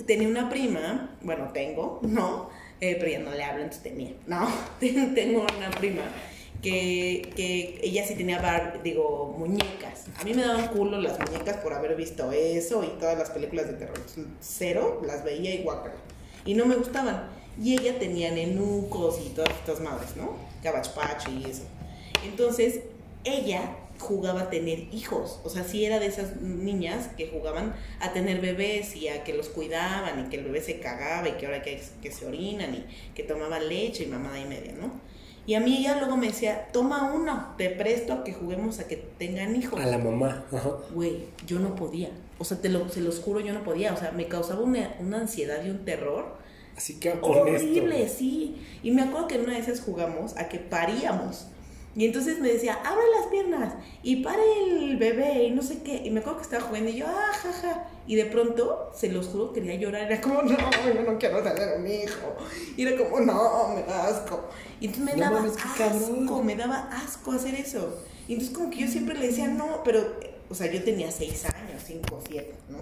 Tenía 0.06 0.28
una 0.28 0.50
prima, 0.50 1.16
bueno, 1.22 1.52
tengo, 1.54 1.98
¿no? 2.02 2.50
Eh, 2.82 2.96
pero 3.00 3.10
ya 3.10 3.20
no 3.20 3.30
le 3.30 3.42
hablo, 3.42 3.62
entonces 3.62 3.82
tenía. 3.82 4.12
No, 4.26 4.46
tengo 5.14 5.46
una 5.56 5.70
prima 5.70 6.02
que, 6.60 7.32
que 7.34 7.80
ella 7.82 8.06
sí 8.06 8.14
tenía, 8.14 8.42
bar, 8.42 8.82
digo, 8.82 9.34
muñecas. 9.38 10.04
A 10.20 10.24
mí 10.24 10.34
me 10.34 10.42
daban 10.42 10.68
culo 10.68 11.00
las 11.00 11.18
muñecas 11.18 11.56
por 11.56 11.72
haber 11.72 11.96
visto 11.96 12.30
eso 12.30 12.84
y 12.84 12.88
todas 13.00 13.16
las 13.16 13.30
películas 13.30 13.68
de 13.68 13.72
terror. 13.72 13.98
Cero, 14.40 15.00
las 15.02 15.24
veía 15.24 15.54
y 15.54 15.62
guacala. 15.62 15.94
Y 16.44 16.52
no 16.52 16.66
me 16.66 16.74
gustaban. 16.74 17.26
Y 17.58 17.72
ella 17.72 17.98
tenía 17.98 18.30
nenucos 18.30 19.18
y 19.24 19.30
todas 19.30 19.50
estas 19.50 19.80
madres, 19.80 20.14
¿no? 20.16 20.36
Cabachpacho 20.62 21.30
y 21.30 21.50
eso. 21.50 21.62
Entonces, 22.24 22.80
ella 23.24 23.76
jugaba 23.98 24.42
a 24.42 24.50
tener 24.50 24.92
hijos. 24.92 25.40
O 25.44 25.50
sea, 25.50 25.64
sí 25.64 25.84
era 25.84 25.98
de 25.98 26.06
esas 26.06 26.40
niñas 26.40 27.08
que 27.16 27.28
jugaban 27.28 27.74
a 28.00 28.12
tener 28.12 28.40
bebés 28.40 28.96
y 28.96 29.08
a 29.08 29.24
que 29.24 29.34
los 29.34 29.48
cuidaban 29.48 30.26
y 30.26 30.28
que 30.28 30.36
el 30.36 30.44
bebé 30.44 30.60
se 30.60 30.80
cagaba 30.80 31.28
y 31.28 31.32
que 31.32 31.46
ahora 31.46 31.62
que, 31.62 31.80
que 32.02 32.10
se 32.10 32.26
orinan 32.26 32.74
y 32.74 32.84
que 33.14 33.22
tomaban 33.22 33.68
leche 33.68 34.04
y 34.04 34.06
mamada 34.06 34.38
y 34.38 34.44
media, 34.44 34.72
¿no? 34.72 34.90
Y 35.44 35.54
a 35.54 35.60
mí 35.60 35.78
ella 35.78 35.96
luego 35.98 36.16
me 36.16 36.28
decía, 36.28 36.68
toma 36.72 37.12
uno, 37.12 37.54
te 37.58 37.70
presto 37.70 38.12
a 38.12 38.24
que 38.24 38.32
juguemos 38.32 38.78
a 38.78 38.86
que 38.86 38.96
tengan 38.96 39.56
hijos. 39.56 39.80
A 39.80 39.86
la 39.86 39.98
mamá. 39.98 40.44
Güey, 40.94 41.24
yo 41.46 41.58
no 41.58 41.74
podía. 41.74 42.10
O 42.38 42.44
sea, 42.44 42.60
te 42.60 42.68
lo, 42.68 42.88
se 42.88 43.00
los 43.00 43.18
juro, 43.18 43.40
yo 43.40 43.52
no 43.52 43.64
podía. 43.64 43.92
O 43.92 43.96
sea, 43.96 44.12
me 44.12 44.28
causaba 44.28 44.60
una, 44.60 44.94
una 45.00 45.20
ansiedad 45.20 45.64
y 45.64 45.70
un 45.70 45.84
terror. 45.84 46.36
Así 46.76 47.00
que 47.00 47.14
horrible, 47.20 48.08
sí. 48.08 48.56
Y 48.84 48.92
me 48.92 49.02
acuerdo 49.02 49.26
que 49.26 49.38
una 49.38 49.54
de 49.54 49.58
esas 49.58 49.80
jugamos 49.80 50.36
a 50.36 50.48
que 50.48 50.58
paríamos. 50.58 51.48
Y 51.94 52.06
entonces 52.06 52.40
me 52.40 52.48
decía, 52.48 52.78
abre 52.84 53.04
las 53.18 53.26
piernas 53.26 53.74
y 54.02 54.16
pare 54.22 54.42
el 54.62 54.96
bebé 54.96 55.44
y 55.44 55.50
no 55.50 55.62
sé 55.62 55.82
qué. 55.82 56.02
Y 56.04 56.10
me 56.10 56.20
acuerdo 56.20 56.38
que 56.38 56.44
estaba 56.44 56.64
jugando 56.64 56.88
y 56.88 56.96
yo, 56.96 57.06
ah, 57.06 57.32
jaja. 57.34 57.86
Y 58.06 58.16
de 58.16 58.24
pronto, 58.26 58.90
se 58.94 59.12
los 59.12 59.26
juro, 59.26 59.52
quería 59.52 59.74
llorar. 59.74 60.10
Era 60.10 60.20
como, 60.20 60.42
no, 60.42 60.56
yo 60.56 61.02
no 61.02 61.18
quiero 61.18 61.42
tener 61.42 61.78
un 61.78 61.86
hijo. 61.86 62.34
Y 62.76 62.86
era 62.86 62.96
como, 62.96 63.20
no, 63.20 63.74
me 63.74 63.82
da 63.82 64.08
asco. 64.08 64.48
Y 64.80 64.86
entonces 64.86 65.14
me 65.14 65.20
daba 65.20 65.44
asco, 65.44 66.42
me 66.42 66.56
daba 66.56 66.88
asco 66.90 67.32
hacer 67.32 67.54
eso. 67.54 68.02
Y 68.26 68.34
entonces 68.34 68.56
como 68.56 68.70
que 68.70 68.78
yo 68.78 68.88
siempre 68.88 69.14
le 69.14 69.26
decía, 69.26 69.48
no, 69.48 69.82
pero, 69.84 70.16
o 70.48 70.54
sea, 70.54 70.72
yo 70.72 70.82
tenía 70.82 71.10
seis 71.10 71.44
años, 71.44 71.82
cinco, 71.86 72.20
siete, 72.26 72.54
¿no? 72.70 72.78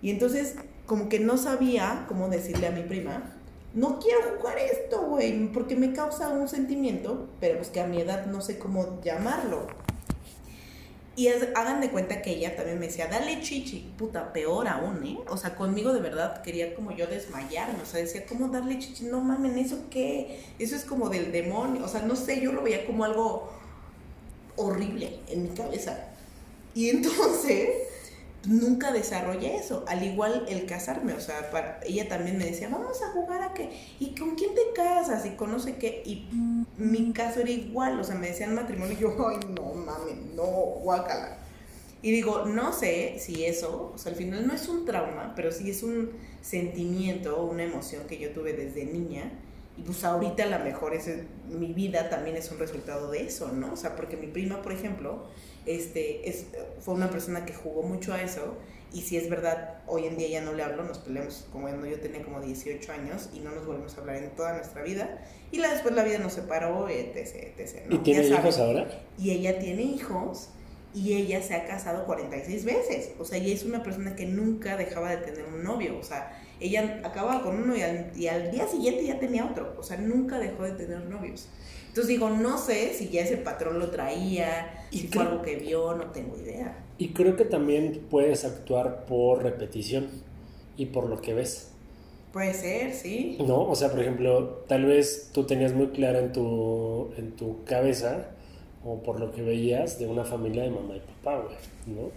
Y 0.00 0.10
entonces 0.10 0.54
como 0.86 1.08
que 1.08 1.18
no 1.18 1.36
sabía 1.36 2.06
cómo 2.08 2.28
decirle 2.28 2.68
a 2.68 2.70
mi 2.70 2.82
prima, 2.82 3.34
no 3.78 4.00
quiero 4.00 4.20
jugar 4.36 4.58
esto, 4.58 5.02
güey, 5.02 5.52
porque 5.52 5.76
me 5.76 5.92
causa 5.92 6.30
un 6.30 6.48
sentimiento, 6.48 7.28
pero 7.38 7.58
pues 7.58 7.68
que 7.68 7.80
a 7.80 7.86
mi 7.86 8.00
edad 8.00 8.26
no 8.26 8.40
sé 8.40 8.58
cómo 8.58 9.00
llamarlo. 9.02 9.68
Y 11.14 11.28
hagan 11.28 11.80
de 11.80 11.90
cuenta 11.90 12.20
que 12.20 12.30
ella 12.30 12.56
también 12.56 12.80
me 12.80 12.86
decía, 12.86 13.06
dale 13.06 13.40
chichi, 13.40 13.92
puta, 13.96 14.32
peor 14.32 14.66
aún, 14.66 15.04
¿eh? 15.04 15.18
O 15.28 15.36
sea, 15.36 15.54
conmigo 15.54 15.92
de 15.92 16.00
verdad 16.00 16.42
quería 16.42 16.74
como 16.74 16.90
yo 16.90 17.06
desmayarme, 17.06 17.80
o 17.80 17.86
sea, 17.86 18.00
decía, 18.00 18.26
¿cómo 18.26 18.48
darle 18.48 18.80
chichi? 18.80 19.04
No 19.04 19.20
mamen, 19.20 19.56
¿eso 19.58 19.78
qué? 19.90 20.42
Eso 20.58 20.74
es 20.74 20.84
como 20.84 21.08
del 21.08 21.30
demonio, 21.30 21.84
o 21.84 21.88
sea, 21.88 22.02
no 22.02 22.16
sé, 22.16 22.40
yo 22.40 22.52
lo 22.52 22.62
veía 22.62 22.84
como 22.84 23.04
algo 23.04 23.48
horrible 24.56 25.20
en 25.28 25.44
mi 25.44 25.48
cabeza. 25.50 25.98
Y 26.74 26.90
entonces 26.90 27.70
nunca 28.46 28.92
desarrollé 28.92 29.56
eso, 29.56 29.84
al 29.88 30.02
igual 30.02 30.46
el 30.48 30.66
casarme, 30.66 31.12
o 31.12 31.20
sea, 31.20 31.50
para, 31.50 31.80
ella 31.84 32.08
también 32.08 32.38
me 32.38 32.44
decía, 32.44 32.68
vamos 32.68 33.02
a 33.02 33.12
jugar 33.12 33.42
a 33.42 33.54
qué, 33.54 33.70
y 33.98 34.14
con 34.14 34.36
quién 34.36 34.54
te 34.54 34.72
casas, 34.74 35.26
y 35.26 35.30
conoce 35.30 35.76
qué, 35.76 36.02
y 36.04 36.28
mi 36.76 37.12
caso 37.12 37.40
era 37.40 37.50
igual, 37.50 37.98
o 37.98 38.04
sea, 38.04 38.14
me 38.14 38.28
decían 38.28 38.54
matrimonio, 38.54 38.94
y 38.96 39.00
yo, 39.00 39.28
ay, 39.28 39.38
no 39.48 39.74
mames, 39.74 40.16
no, 40.34 40.44
guácala. 40.44 41.38
Y 42.00 42.12
digo, 42.12 42.44
no 42.44 42.72
sé 42.72 43.16
si 43.18 43.44
eso, 43.44 43.92
o 43.94 43.98
sea, 43.98 44.12
al 44.12 44.18
final 44.18 44.46
no 44.46 44.54
es 44.54 44.68
un 44.68 44.84
trauma, 44.84 45.32
pero 45.34 45.50
sí 45.50 45.70
es 45.70 45.82
un 45.82 46.12
sentimiento, 46.40 47.42
una 47.42 47.64
emoción 47.64 48.04
que 48.06 48.18
yo 48.18 48.30
tuve 48.30 48.52
desde 48.52 48.84
niña, 48.84 49.32
y 49.78 49.82
pues 49.82 50.02
ahorita 50.02 50.42
a 50.42 50.58
lo 50.58 50.64
mejor 50.64 50.92
es, 50.94 51.08
mi 51.46 51.72
vida 51.72 52.10
también 52.10 52.36
es 52.36 52.50
un 52.50 52.58
resultado 52.58 53.10
de 53.12 53.22
eso, 53.22 53.52
¿no? 53.52 53.72
O 53.72 53.76
sea, 53.76 53.94
porque 53.94 54.16
mi 54.16 54.26
prima, 54.26 54.60
por 54.60 54.72
ejemplo, 54.72 55.28
este, 55.66 56.28
es, 56.28 56.46
fue 56.80 56.94
una 56.94 57.08
persona 57.08 57.46
que 57.46 57.54
jugó 57.54 57.82
mucho 57.82 58.12
a 58.12 58.20
eso 58.20 58.56
y 58.92 59.02
si 59.02 59.16
es 59.16 59.30
verdad, 59.30 59.82
hoy 59.86 60.06
en 60.06 60.16
día 60.16 60.28
ya 60.28 60.40
no 60.40 60.52
le 60.52 60.64
hablo, 60.64 60.82
nos 60.82 60.98
peleamos 60.98 61.46
como 61.52 61.68
cuando 61.68 61.86
yo 61.86 62.00
tenía 62.00 62.22
como 62.22 62.40
18 62.40 62.90
años 62.90 63.28
y 63.32 63.40
no 63.40 63.52
nos 63.52 63.66
volvemos 63.66 63.96
a 63.96 64.00
hablar 64.00 64.16
en 64.16 64.30
toda 64.30 64.54
nuestra 64.54 64.82
vida. 64.82 65.24
Y 65.52 65.58
después 65.58 65.94
la 65.94 66.02
vida 66.02 66.18
nos 66.18 66.32
separó, 66.32 66.88
etc, 66.88 67.54
etc. 67.56 67.82
¿Y 67.90 67.98
tiene 67.98 68.26
hijos 68.26 68.58
ahora? 68.58 68.88
Y 69.16 69.30
ella 69.30 69.58
tiene 69.60 69.82
hijos 69.82 70.48
y 70.94 71.14
ella 71.14 71.42
se 71.42 71.54
ha 71.54 71.66
casado 71.66 72.04
46 72.06 72.64
veces. 72.64 73.10
O 73.18 73.24
sea, 73.24 73.38
ella 73.38 73.54
es 73.54 73.64
una 73.64 73.82
persona 73.82 74.16
que 74.16 74.26
nunca 74.26 74.76
dejaba 74.76 75.10
de 75.10 75.18
tener 75.18 75.44
un 75.44 75.62
novio. 75.62 75.98
O 75.98 76.02
sea, 76.02 76.42
ella 76.60 77.00
acababa 77.04 77.42
con 77.42 77.60
uno 77.62 77.76
y 77.76 77.82
al, 77.82 78.10
y 78.16 78.28
al 78.28 78.50
día 78.50 78.66
siguiente 78.66 79.04
ya 79.06 79.18
tenía 79.18 79.44
otro. 79.46 79.74
O 79.78 79.82
sea, 79.82 79.96
nunca 79.98 80.38
dejó 80.38 80.64
de 80.64 80.72
tener 80.72 81.00
novios. 81.06 81.48
Entonces 81.88 82.08
digo, 82.08 82.30
no 82.30 82.58
sé 82.58 82.92
si 82.94 83.08
ya 83.08 83.22
ese 83.22 83.38
patrón 83.38 83.78
lo 83.78 83.90
traía, 83.90 84.84
Y 84.90 84.98
si 84.98 85.08
creo- 85.08 85.22
fue 85.22 85.32
algo 85.32 85.42
que 85.42 85.56
vio, 85.56 85.94
no 85.94 86.10
tengo 86.10 86.36
idea. 86.36 86.84
Y 86.98 87.08
creo 87.10 87.36
que 87.36 87.44
también 87.44 88.02
puedes 88.10 88.44
actuar 88.44 89.06
por 89.06 89.42
repetición 89.42 90.08
y 90.76 90.86
por 90.86 91.08
lo 91.08 91.20
que 91.20 91.34
ves. 91.34 91.70
Puede 92.32 92.52
ser, 92.54 92.92
sí. 92.92 93.38
¿No? 93.46 93.62
O 93.62 93.74
sea, 93.74 93.90
por 93.90 94.00
ejemplo, 94.00 94.64
tal 94.68 94.84
vez 94.84 95.30
tú 95.32 95.44
tenías 95.44 95.72
muy 95.72 95.88
claro 95.88 96.18
en 96.18 96.32
tu, 96.32 97.10
en 97.16 97.32
tu 97.32 97.64
cabeza, 97.64 98.30
o 98.84 99.02
por 99.02 99.18
lo 99.18 99.32
que 99.32 99.42
veías, 99.42 99.98
de 99.98 100.06
una 100.06 100.24
familia 100.24 100.62
de 100.64 100.70
mamá 100.70 100.94
y 100.96 101.00
papá, 101.00 101.40
güey, 101.40 101.56
¿no? 101.86 102.10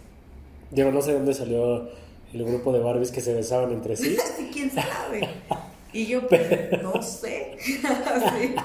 Digo, 0.69 0.91
no 0.91 1.01
sé 1.01 1.13
dónde 1.13 1.33
salió 1.33 1.89
el 2.33 2.43
grupo 2.45 2.71
de 2.73 2.79
Barbies 2.79 3.11
que 3.11 3.21
se 3.21 3.33
besaban 3.33 3.71
entre 3.71 3.95
sí, 3.95 4.15
Sí, 4.37 4.49
quién 4.53 4.71
sabe. 4.71 5.27
Y 5.93 6.05
yo, 6.07 6.25
pues, 6.25 6.81
no 6.81 7.01
sé. 7.01 7.57
Sí. 7.65 8.55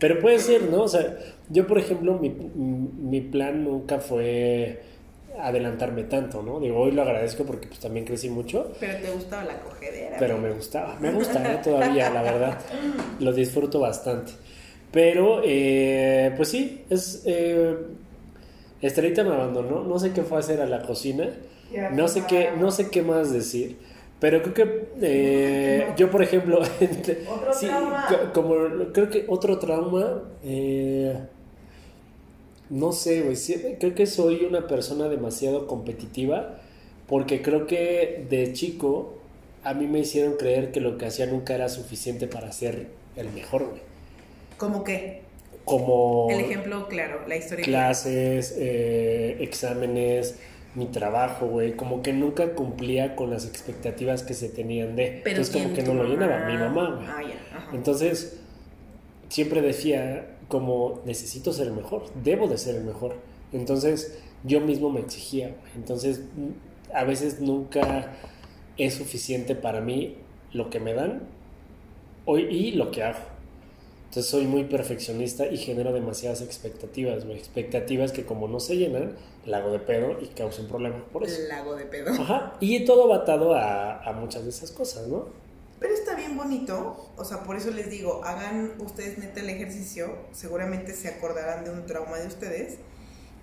pero 0.00 0.18
puede 0.20 0.40
ser, 0.40 0.64
¿no? 0.64 0.82
O 0.82 0.88
sea, 0.88 1.16
yo, 1.48 1.64
por 1.68 1.78
ejemplo, 1.78 2.18
mi, 2.18 2.28
mi 2.30 3.20
plan 3.20 3.62
nunca 3.62 4.00
fue 4.00 4.82
adelantarme 5.38 6.02
tanto, 6.04 6.42
¿no? 6.42 6.58
Digo, 6.58 6.80
hoy 6.80 6.90
lo 6.90 7.02
agradezco 7.02 7.44
porque 7.44 7.68
pues 7.68 7.78
también 7.78 8.04
crecí 8.04 8.28
mucho, 8.28 8.72
Pero 8.80 8.98
te 9.00 9.10
gustaba 9.12 9.44
la 9.44 9.60
cogedera. 9.60 10.16
pero 10.18 10.38
me 10.38 10.50
gustaba, 10.52 10.96
me 11.00 11.12
gusta 11.12 11.52
¿eh? 11.54 11.60
todavía, 11.62 12.10
la 12.10 12.22
verdad, 12.22 12.58
lo 13.20 13.32
disfruto 13.32 13.78
bastante. 13.78 14.32
Pero, 14.90 15.40
eh, 15.44 16.32
pues 16.36 16.48
sí, 16.48 16.82
es... 16.90 17.22
Eh, 17.26 17.76
Estrellita 18.82 19.22
me 19.22 19.34
abandonó, 19.34 19.84
no 19.84 19.98
sé 20.00 20.12
qué 20.12 20.22
fue 20.22 20.38
a 20.38 20.40
hacer 20.40 20.60
a 20.60 20.66
la 20.66 20.82
cocina, 20.82 21.30
no 21.92 22.08
sé 22.08 22.24
qué, 22.28 22.50
no 22.58 22.70
sé 22.70 22.90
qué 22.90 23.02
más 23.02 23.32
decir, 23.32 23.76
pero 24.20 24.42
creo 24.42 24.54
que 24.54 24.84
eh, 25.02 25.86
yo, 25.96 26.10
por 26.10 26.22
ejemplo, 26.22 26.60
Otro 27.26 27.52
sí, 27.52 27.66
trauma. 27.68 28.06
co- 28.08 28.32
como 28.32 28.54
creo 28.92 29.10
que 29.10 29.24
otro 29.28 29.58
trauma, 29.58 30.22
eh, 30.44 31.16
no 32.70 32.92
sé, 32.92 33.22
güey, 33.22 33.36
sí, 33.36 33.54
creo 33.78 33.94
que 33.94 34.06
soy 34.06 34.44
una 34.44 34.66
persona 34.66 35.08
demasiado 35.08 35.66
competitiva 35.66 36.58
porque 37.06 37.42
creo 37.42 37.66
que 37.66 38.24
de 38.30 38.52
chico 38.52 39.18
a 39.64 39.74
mí 39.74 39.86
me 39.86 40.00
hicieron 40.00 40.36
creer 40.36 40.72
que 40.72 40.80
lo 40.80 40.96
que 40.98 41.06
hacía 41.06 41.26
nunca 41.26 41.54
era 41.54 41.68
suficiente 41.68 42.26
para 42.26 42.50
ser 42.52 42.88
el 43.16 43.30
mejor, 43.30 43.66
güey. 43.68 43.82
¿Cómo 44.56 44.84
qué? 44.84 45.20
Como 45.64 46.28
El 46.30 46.40
ejemplo, 46.40 46.88
claro, 46.88 47.20
la 47.28 47.36
historia. 47.36 47.64
clases, 47.64 48.54
eh, 48.58 49.36
exámenes, 49.40 50.36
mi 50.74 50.86
trabajo, 50.86 51.46
güey, 51.46 51.76
como 51.76 52.02
que 52.02 52.12
nunca 52.12 52.54
cumplía 52.54 53.14
con 53.14 53.30
las 53.30 53.46
expectativas 53.46 54.22
que 54.22 54.34
se 54.34 54.48
tenían 54.48 54.96
de. 54.96 55.20
Pero 55.22 55.36
Entonces 55.36 55.62
como 55.62 55.74
que 55.74 55.82
¿Tu 55.82 55.92
no 55.92 56.02
lo 56.02 56.08
llenaba 56.08 56.46
mi 56.46 56.56
mamá, 56.56 56.96
güey. 56.96 57.06
Ah. 57.06 57.68
Entonces, 57.72 58.40
siempre 59.28 59.60
decía 59.60 60.36
como 60.48 61.00
necesito 61.04 61.52
ser 61.52 61.68
el 61.68 61.72
mejor, 61.74 62.04
debo 62.22 62.48
de 62.48 62.58
ser 62.58 62.76
el 62.76 62.84
mejor. 62.84 63.16
Entonces, 63.52 64.18
yo 64.44 64.60
mismo 64.60 64.90
me 64.90 65.00
exigía. 65.00 65.48
güey. 65.48 65.72
Entonces, 65.76 66.20
mm, 66.36 66.94
a 66.94 67.04
veces 67.04 67.40
nunca 67.40 68.12
es 68.76 68.94
suficiente 68.94 69.54
para 69.54 69.80
mí 69.80 70.16
lo 70.52 70.70
que 70.70 70.80
me 70.80 70.94
dan 70.94 71.22
hoy 72.24 72.42
y 72.44 72.72
lo 72.72 72.90
que 72.90 73.02
hago. 73.02 73.31
Entonces 74.12 74.30
soy 74.30 74.46
muy 74.46 74.64
perfeccionista 74.64 75.46
y 75.46 75.56
genero 75.56 75.90
demasiadas 75.90 76.42
expectativas, 76.42 77.24
güey. 77.24 77.38
Expectativas 77.38 78.12
que 78.12 78.26
como 78.26 78.46
no 78.46 78.60
se 78.60 78.76
llenan, 78.76 79.16
la 79.46 79.56
hago 79.56 79.72
de 79.72 79.78
pedo 79.78 80.18
y 80.20 80.26
causan 80.26 80.68
problemas 80.68 81.00
por 81.10 81.24
eso. 81.24 81.40
Lago 81.48 81.76
de 81.76 81.86
pedo. 81.86 82.10
Ajá. 82.12 82.52
Y 82.60 82.84
todo 82.84 83.08
va 83.08 83.16
atado 83.16 83.54
a, 83.54 84.02
a 84.02 84.12
muchas 84.12 84.44
de 84.44 84.50
esas 84.50 84.70
cosas, 84.70 85.08
¿no? 85.08 85.28
Pero 85.80 85.94
está 85.94 86.14
bien 86.14 86.36
bonito, 86.36 87.08
o 87.16 87.24
sea, 87.24 87.42
por 87.42 87.56
eso 87.56 87.70
les 87.70 87.88
digo, 87.88 88.22
hagan 88.22 88.74
ustedes 88.80 89.16
neta 89.16 89.40
el 89.40 89.48
ejercicio, 89.48 90.14
seguramente 90.32 90.92
se 90.92 91.08
acordarán 91.08 91.64
de 91.64 91.70
un 91.70 91.86
trauma 91.86 92.18
de 92.18 92.26
ustedes 92.26 92.76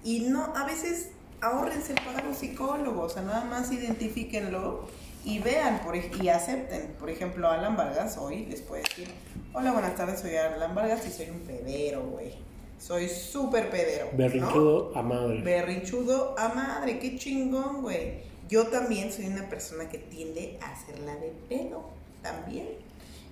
y 0.03 0.19
no, 0.29 0.55
a 0.55 0.67
veces 0.67 1.07
ahórrense 1.41 1.93
el 1.93 2.05
pagar 2.05 2.27
un 2.27 2.35
psicólogo, 2.35 3.01
o 3.01 3.09
sea, 3.09 3.23
nada 3.23 3.43
más 3.43 3.71
identifíquenlo 3.71 4.87
y 5.25 5.39
vean 5.39 5.79
por, 5.79 5.95
y 5.95 6.29
acepten. 6.29 6.95
Por 6.99 7.09
ejemplo, 7.09 7.49
Alan 7.49 7.75
Vargas 7.75 8.17
hoy 8.17 8.45
les 8.45 8.61
puede 8.61 8.83
decir, 8.83 9.07
hola, 9.53 9.71
buenas 9.71 9.95
tardes, 9.95 10.19
soy 10.19 10.35
Alan 10.35 10.73
Vargas 10.75 11.05
y 11.07 11.11
soy 11.11 11.29
un 11.29 11.39
pedero, 11.41 12.03
güey. 12.03 12.33
Soy 12.79 13.09
súper 13.09 13.69
pedero. 13.69 14.07
¿no? 14.11 14.17
Berrinchudo 14.17 14.91
a 14.95 15.01
madre. 15.01 15.41
Berrinchudo 15.41 16.35
a 16.37 16.49
madre, 16.49 16.99
qué 16.99 17.17
chingón, 17.17 17.81
güey. 17.81 18.21
Yo 18.47 18.67
también 18.67 19.11
soy 19.11 19.27
una 19.27 19.47
persona 19.49 19.89
que 19.89 19.97
tiende 19.97 20.57
a 20.61 20.71
hacerla 20.71 21.15
de 21.15 21.33
pedo, 21.49 21.83
también. 22.23 22.67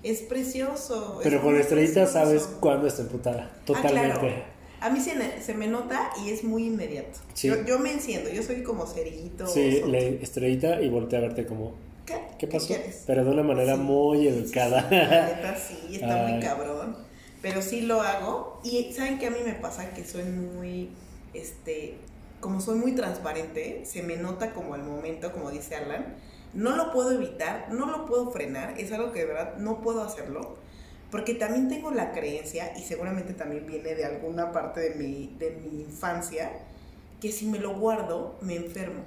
Es 0.04 0.22
precioso. 0.22 1.20
Pero 1.24 1.38
es 1.38 1.42
con 1.42 1.52
muy 1.54 1.62
estrellita 1.62 2.02
precioso. 2.04 2.14
sabes 2.14 2.44
cuándo 2.60 2.88
está 2.88 3.02
emputada. 3.02 3.50
Ah, 3.52 3.66
Totalmente. 3.66 4.20
claro. 4.20 4.57
A 4.80 4.90
mí 4.90 5.00
se 5.00 5.16
me, 5.16 5.42
se 5.42 5.54
me 5.54 5.68
nota 5.68 6.12
y 6.24 6.30
es 6.30 6.44
muy 6.44 6.66
inmediato. 6.68 7.20
Sí. 7.34 7.48
Yo, 7.48 7.64
yo 7.66 7.80
me 7.80 7.92
enciendo, 7.92 8.30
yo 8.30 8.44
soy 8.44 8.64
como 8.64 8.86
cerillito. 8.86 9.48
Sí, 9.48 9.82
le 9.88 10.22
estrellita 10.22 10.82
y 10.82 10.90
voltea 10.90 11.20
a 11.20 11.24
verte 11.24 11.46
como, 11.46 11.74
¿Qué? 12.06 12.20
¿qué 12.38 12.48
pasó? 12.48 12.74
Pero 13.06 13.26
de 13.26 13.32
una 13.32 13.44
manera 13.44 13.76
Sí. 13.76 13.82
muy 13.82 14.28
educada. 14.28 14.88
sí, 14.90 14.96
la 14.96 15.26
neta, 15.28 15.58
sí, 15.58 15.96
está 15.96 16.26
Ay. 16.26 16.34
muy 16.34 16.42
cabrón. 16.42 16.96
Pero 17.42 17.62
sí 17.62 17.82
lo 17.82 18.02
hago. 18.02 18.60
Y 18.64 18.92
saben 18.94 19.20
que 19.20 19.28
a 19.28 19.32
mí 19.32 19.38
me 19.46 19.54
pasa 19.54 19.92
que 19.94 20.04
soy 20.06 20.24
muy, 20.24 20.90
este, 21.34 21.96
como 22.40 22.62
soy 22.62 22.78
muy 22.78 22.94
transparente, 22.94 23.82
se 23.86 24.04
me 24.04 24.18
nota 24.18 24.54
como 24.54 24.76
el 24.76 24.84
momento, 24.84 25.32
como 25.32 25.52
dice 25.52 25.76
Alan. 25.76 26.16
No 26.54 26.76
lo 26.76 26.92
puedo 26.92 27.12
evitar, 27.12 27.68
no 27.72 27.86
lo 27.88 28.06
puedo 28.06 28.32
frenar, 28.32 28.80
es 28.80 28.92
algo 28.92 29.12
que 29.12 29.20
de 29.20 29.26
verdad 29.26 29.58
no 29.58 29.82
puedo 29.82 30.02
hacerlo. 30.02 30.56
Porque 31.12 31.36
también 31.36 31.70
tengo 31.70 31.92
la 31.92 32.12
creencia, 32.12 32.78
y 32.78 32.82
seguramente 32.82 33.34
también 33.34 33.66
viene 33.66 33.96
de 33.96 34.06
alguna 34.06 34.52
parte 34.52 34.82
de 34.82 34.96
mi, 34.96 35.36
de 35.40 35.52
mi 35.52 35.82
infancia, 35.82 36.52
que 37.22 37.32
si 37.32 37.46
me 37.46 37.60
lo 37.60 37.78
guardo, 37.80 38.36
me 38.42 38.56
enfermo. 38.56 39.04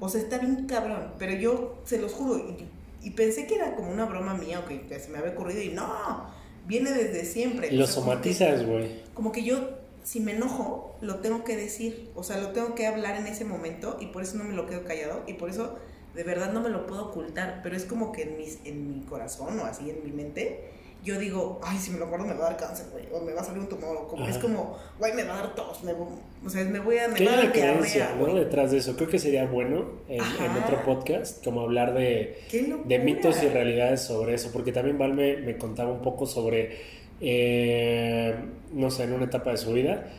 O 0.00 0.08
sea, 0.08 0.20
está 0.20 0.38
bien 0.38 0.66
cabrón, 0.66 1.14
pero 1.18 1.32
yo 1.32 1.78
se 1.84 1.98
los 1.98 2.12
juro, 2.12 2.38
y, 2.38 2.66
y 3.06 3.10
pensé 3.10 3.46
que 3.46 3.54
era 3.54 3.74
como 3.74 3.90
una 3.90 4.04
broma 4.04 4.34
mía 4.34 4.60
o 4.60 4.66
que, 4.66 4.98
se 4.98 5.10
me 5.10 5.18
había 5.18 5.32
ocurrido, 5.32 5.62
y 5.62 5.70
no, 5.70 6.26
viene 6.66 6.92
desde 6.92 7.24
siempre. 7.24 7.68
Y 7.72 7.76
lo 7.76 7.84
O 7.84 7.86
sea, 7.86 7.94
como 7.94 8.10
somatizas, 8.10 8.66
güey. 8.66 9.02
como 9.14 9.32
que 9.32 9.42
yo, 9.44 9.78
si 10.02 10.20
me 10.20 10.32
enojo, 10.32 10.94
lo 11.00 11.20
tengo 11.20 11.42
que 11.42 11.56
decir, 11.56 12.10
o 12.14 12.22
sea, 12.22 12.38
lo 12.38 12.50
tengo 12.50 12.74
que 12.74 12.86
hablar 12.86 13.16
en 13.16 13.26
ese 13.26 13.46
momento, 13.46 13.96
y 14.00 14.06
por 14.06 14.22
eso 14.22 14.36
no 14.36 14.44
me 14.44 14.54
lo 14.54 14.66
quedo 14.66 14.84
callado, 14.84 15.22
y 15.26 15.34
por 15.34 15.48
eso 15.48 15.78
de 16.14 16.22
verdad 16.22 16.52
no 16.52 16.60
me 16.60 16.68
lo 16.68 16.86
puedo 16.86 17.06
ocultar, 17.06 17.60
pero 17.62 17.76
es 17.76 17.84
como 17.84 18.12
que 18.12 18.22
en, 18.22 18.36
mis, 18.36 18.58
en 18.64 18.88
mi 18.88 19.04
corazón 19.04 19.58
o 19.58 19.64
así 19.64 19.90
en 19.90 20.04
mi 20.04 20.12
mente, 20.12 20.70
yo 21.04 21.18
digo, 21.18 21.60
ay, 21.62 21.76
si 21.76 21.90
me 21.90 21.98
lo 21.98 22.08
guardo 22.08 22.24
me 22.24 22.32
va 22.32 22.46
a 22.46 22.50
dar 22.50 22.56
cáncer, 22.56 22.86
güey, 22.90 23.04
o 23.12 23.20
me 23.20 23.34
va 23.34 23.42
a 23.42 23.44
salir 23.44 23.60
un 23.60 23.68
tumor, 23.68 23.94
o 23.94 24.08
como, 24.08 24.26
es 24.26 24.38
como, 24.38 24.78
güey, 24.98 25.12
me 25.12 25.22
va 25.24 25.34
a 25.34 25.42
dar 25.42 25.54
tos, 25.54 25.84
me, 25.84 25.92
o 25.92 26.48
sea, 26.48 26.64
me 26.64 26.80
voy 26.80 26.96
a, 26.96 27.08
me 27.08 27.14
¿Qué 27.14 27.26
va 27.26 27.34
a 27.34 27.36
dar 27.36 27.52
creencia, 27.52 28.16
¿no? 28.18 28.34
Detrás 28.34 28.70
de 28.70 28.78
eso. 28.78 28.96
Creo 28.96 29.08
que 29.08 29.18
sería 29.18 29.44
bueno 29.44 29.84
en, 30.08 30.22
otro 30.22 30.82
podcast, 30.82 31.44
como 31.44 31.60
hablar 31.60 31.92
de, 31.92 32.38
de 32.86 32.98
mitos 33.00 33.42
y 33.42 33.48
realidades 33.48 34.00
sobre 34.00 34.34
eso, 34.34 34.50
porque 34.50 34.72
también 34.72 34.96
Val 34.96 35.12
me, 35.12 35.36
me 35.36 35.58
contaba 35.58 35.92
un 35.92 36.00
poco 36.00 36.26
sobre, 36.26 36.78
eh, 37.20 38.34
no 38.72 38.90
sé, 38.90 39.04
en 39.04 39.12
una 39.12 39.26
etapa 39.26 39.50
de 39.50 39.58
su 39.58 39.74
vida, 39.74 40.10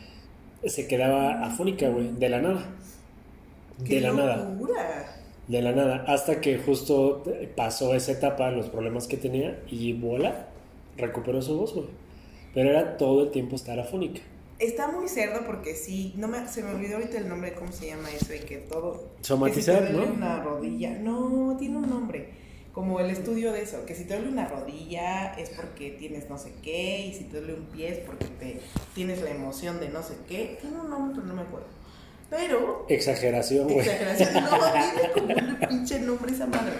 se 0.64 0.86
quedaba 0.86 1.44
afónica, 1.44 1.88
güey, 1.88 2.12
de 2.12 2.28
la 2.28 2.40
nada. 2.40 2.76
¡Qué 3.84 3.96
De 3.96 4.00
la 4.02 4.12
nada. 4.12 4.56
De 5.48 5.62
la 5.62 5.72
nada, 5.72 6.04
hasta 6.06 6.40
que 6.40 6.58
justo 6.58 7.24
pasó 7.56 7.94
esa 7.94 8.12
etapa, 8.12 8.52
los 8.52 8.68
problemas 8.68 9.08
que 9.08 9.16
tenía, 9.16 9.60
y 9.68 9.92
voilà, 9.92 10.48
recuperó 10.96 11.42
su 11.42 11.58
voz, 11.58 11.74
güey. 11.74 11.86
Pero 12.54 12.70
era 12.70 12.96
todo 12.96 13.24
el 13.24 13.30
tiempo 13.30 13.56
estar 13.56 13.78
afónica. 13.78 14.20
Está 14.58 14.88
muy 14.88 15.08
cerdo 15.08 15.44
porque 15.44 15.74
sí, 15.74 16.14
no 16.16 16.28
me, 16.28 16.48
se 16.48 16.62
me 16.62 16.70
olvidó 16.70 16.96
ahorita 16.96 17.18
el 17.18 17.28
nombre, 17.28 17.52
¿cómo 17.52 17.70
se 17.72 17.88
llama 17.88 18.10
eso? 18.10 18.34
Y 18.34 18.38
que 18.38 18.56
todo... 18.56 19.10
Somatizar, 19.20 19.80
que 19.80 19.86
si 19.86 19.92
te 19.92 19.96
duele 19.98 20.08
¿no? 20.08 20.14
una 20.14 20.42
rodilla, 20.42 20.98
no, 20.98 21.56
tiene 21.58 21.76
un 21.76 21.90
nombre. 21.90 22.30
Como 22.72 23.00
el 23.00 23.10
estudio 23.10 23.52
de 23.52 23.62
eso, 23.62 23.84
que 23.84 23.94
si 23.94 24.04
te 24.04 24.14
duele 24.14 24.30
una 24.30 24.48
rodilla 24.48 25.34
es 25.34 25.50
porque 25.50 25.90
tienes 25.90 26.30
no 26.30 26.38
sé 26.38 26.52
qué, 26.62 27.06
y 27.06 27.12
si 27.12 27.24
te 27.24 27.38
duele 27.40 27.54
un 27.54 27.66
pie 27.66 27.88
es 27.90 27.98
porque 27.98 28.26
te, 28.26 28.60
tienes 28.94 29.20
la 29.20 29.30
emoción 29.30 29.78
de 29.78 29.90
no 29.90 30.02
sé 30.02 30.14
qué. 30.26 30.56
Tiene 30.60 30.80
un 30.80 30.88
nombre, 30.88 31.14
pero 31.14 31.26
no 31.26 31.34
me 31.34 31.42
acuerdo. 31.42 31.66
Pero 32.30 32.86
Exageración, 32.88 33.64
güey. 33.68 33.80
Exageración, 33.80 34.44
no, 34.44 34.50
tiene 34.72 35.12
como 35.12 35.48
un 35.48 35.58
pinche 35.68 36.00
nombre 36.00 36.32
esa 36.32 36.46
madre. 36.46 36.72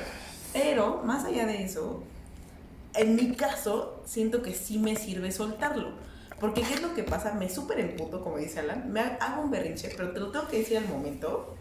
Pero, 0.53 1.03
más 1.05 1.25
allá 1.27 1.47
de 1.47 1.63
eso, 1.63 2.03
en 2.97 3.17
mi 3.17 3.33
caso, 3.35 4.01
siento 4.05 4.43
que 4.43 4.55
sí 4.55 4.79
me 4.79 4.97
sirve 4.97 5.31
soltarlo. 5.33 5.91
Porque, 6.41 6.63
¿qué 6.63 6.75
es 6.75 6.83
lo 6.83 6.95
que 6.95 7.03
pasa? 7.03 7.33
Me 7.33 7.49
súper 7.49 7.81
emputo, 7.81 8.23
como 8.23 8.37
dice 8.37 8.61
Alan. 8.61 8.93
Me 8.93 9.01
ha- 9.01 9.17
hago 9.21 9.43
un 9.43 9.51
berrinche, 9.51 9.91
pero 9.97 10.11
te 10.13 10.21
lo 10.21 10.31
tengo 10.31 10.47
que 10.49 10.59
decir 10.59 10.77
al 10.79 10.87
momento. 10.89 11.55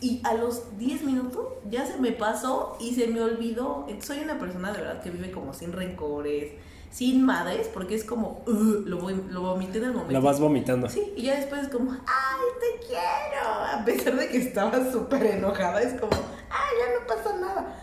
Y 0.00 0.20
a 0.24 0.34
los 0.34 0.76
10 0.78 1.02
minutos 1.02 1.46
ya 1.70 1.84
se 1.86 1.98
me 1.98 2.12
pasó 2.12 2.76
y 2.80 2.94
se 2.94 3.06
me 3.08 3.20
olvidó. 3.20 3.86
Soy 4.00 4.18
una 4.20 4.38
persona 4.38 4.72
de 4.72 4.80
verdad 4.82 5.02
que 5.02 5.10
vive 5.10 5.30
como 5.32 5.52
sin 5.54 5.72
rencores, 5.72 6.52
sin 6.92 7.24
madres, 7.24 7.68
porque 7.72 7.94
es 7.96 8.04
como, 8.04 8.42
"Ugh", 8.46 8.84
lo, 8.86 8.98
voy- 8.98 9.20
lo 9.30 9.40
vomité 9.40 9.78
en 9.78 9.84
el 9.84 9.92
momento. 9.92 10.12
La 10.12 10.20
vas 10.20 10.38
vomitando. 10.38 10.88
Sí, 10.88 11.12
y 11.16 11.22
ya 11.22 11.36
después 11.36 11.62
es 11.62 11.68
como, 11.68 11.90
ay, 11.90 12.44
te 12.60 12.86
quiero. 12.86 13.48
A 13.48 13.84
pesar 13.84 14.14
de 14.16 14.28
que 14.28 14.36
estaba 14.38 14.92
súper 14.92 15.24
enojada, 15.26 15.80
es 15.82 15.98
como, 16.00 16.12
ay, 16.12 16.74
ya 16.78 17.00
no 17.00 17.06
pasa 17.06 17.36
nada. 17.38 17.80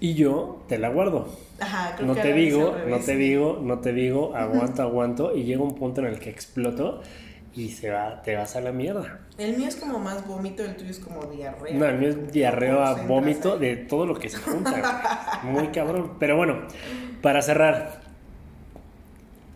Y 0.00 0.14
yo 0.14 0.62
te 0.68 0.78
la 0.78 0.88
guardo. 0.90 1.28
Ajá, 1.60 1.94
creo 1.96 2.06
No 2.06 2.14
que 2.14 2.20
te 2.22 2.32
digo, 2.32 2.76
no 2.86 2.98
te 3.00 3.16
digo, 3.16 3.60
no 3.62 3.78
te 3.80 3.92
digo, 3.92 4.34
aguanto, 4.36 4.82
aguanto. 4.82 5.36
Y 5.36 5.44
llega 5.44 5.62
un 5.62 5.74
punto 5.74 6.00
en 6.00 6.06
el 6.06 6.18
que 6.20 6.30
exploto 6.30 7.02
y 7.54 7.70
se 7.70 7.90
va, 7.90 8.22
te 8.22 8.36
vas 8.36 8.54
a 8.54 8.60
la 8.60 8.70
mierda. 8.70 9.20
El 9.38 9.56
mío 9.56 9.66
es 9.66 9.76
como 9.76 9.98
más 9.98 10.26
vómito, 10.26 10.64
el 10.64 10.76
tuyo 10.76 10.90
es 10.90 11.00
como 11.00 11.24
diarrea. 11.26 11.74
No, 11.74 11.86
el 11.86 11.98
mío 11.98 12.10
es 12.10 12.32
diarrea, 12.32 12.94
vómito 13.06 13.54
ahí. 13.54 13.58
de 13.58 13.76
todo 13.76 14.06
lo 14.06 14.14
que 14.14 14.28
se 14.28 14.36
junta. 14.38 15.40
Muy 15.42 15.68
cabrón. 15.68 16.12
Pero 16.20 16.36
bueno, 16.36 16.62
para 17.22 17.42
cerrar, 17.42 18.02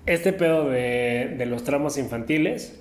este 0.07 0.33
pedo 0.33 0.69
de, 0.69 1.35
de 1.39 1.47
los 1.47 1.63
traumas 1.63 1.97
infantiles, 1.99 2.81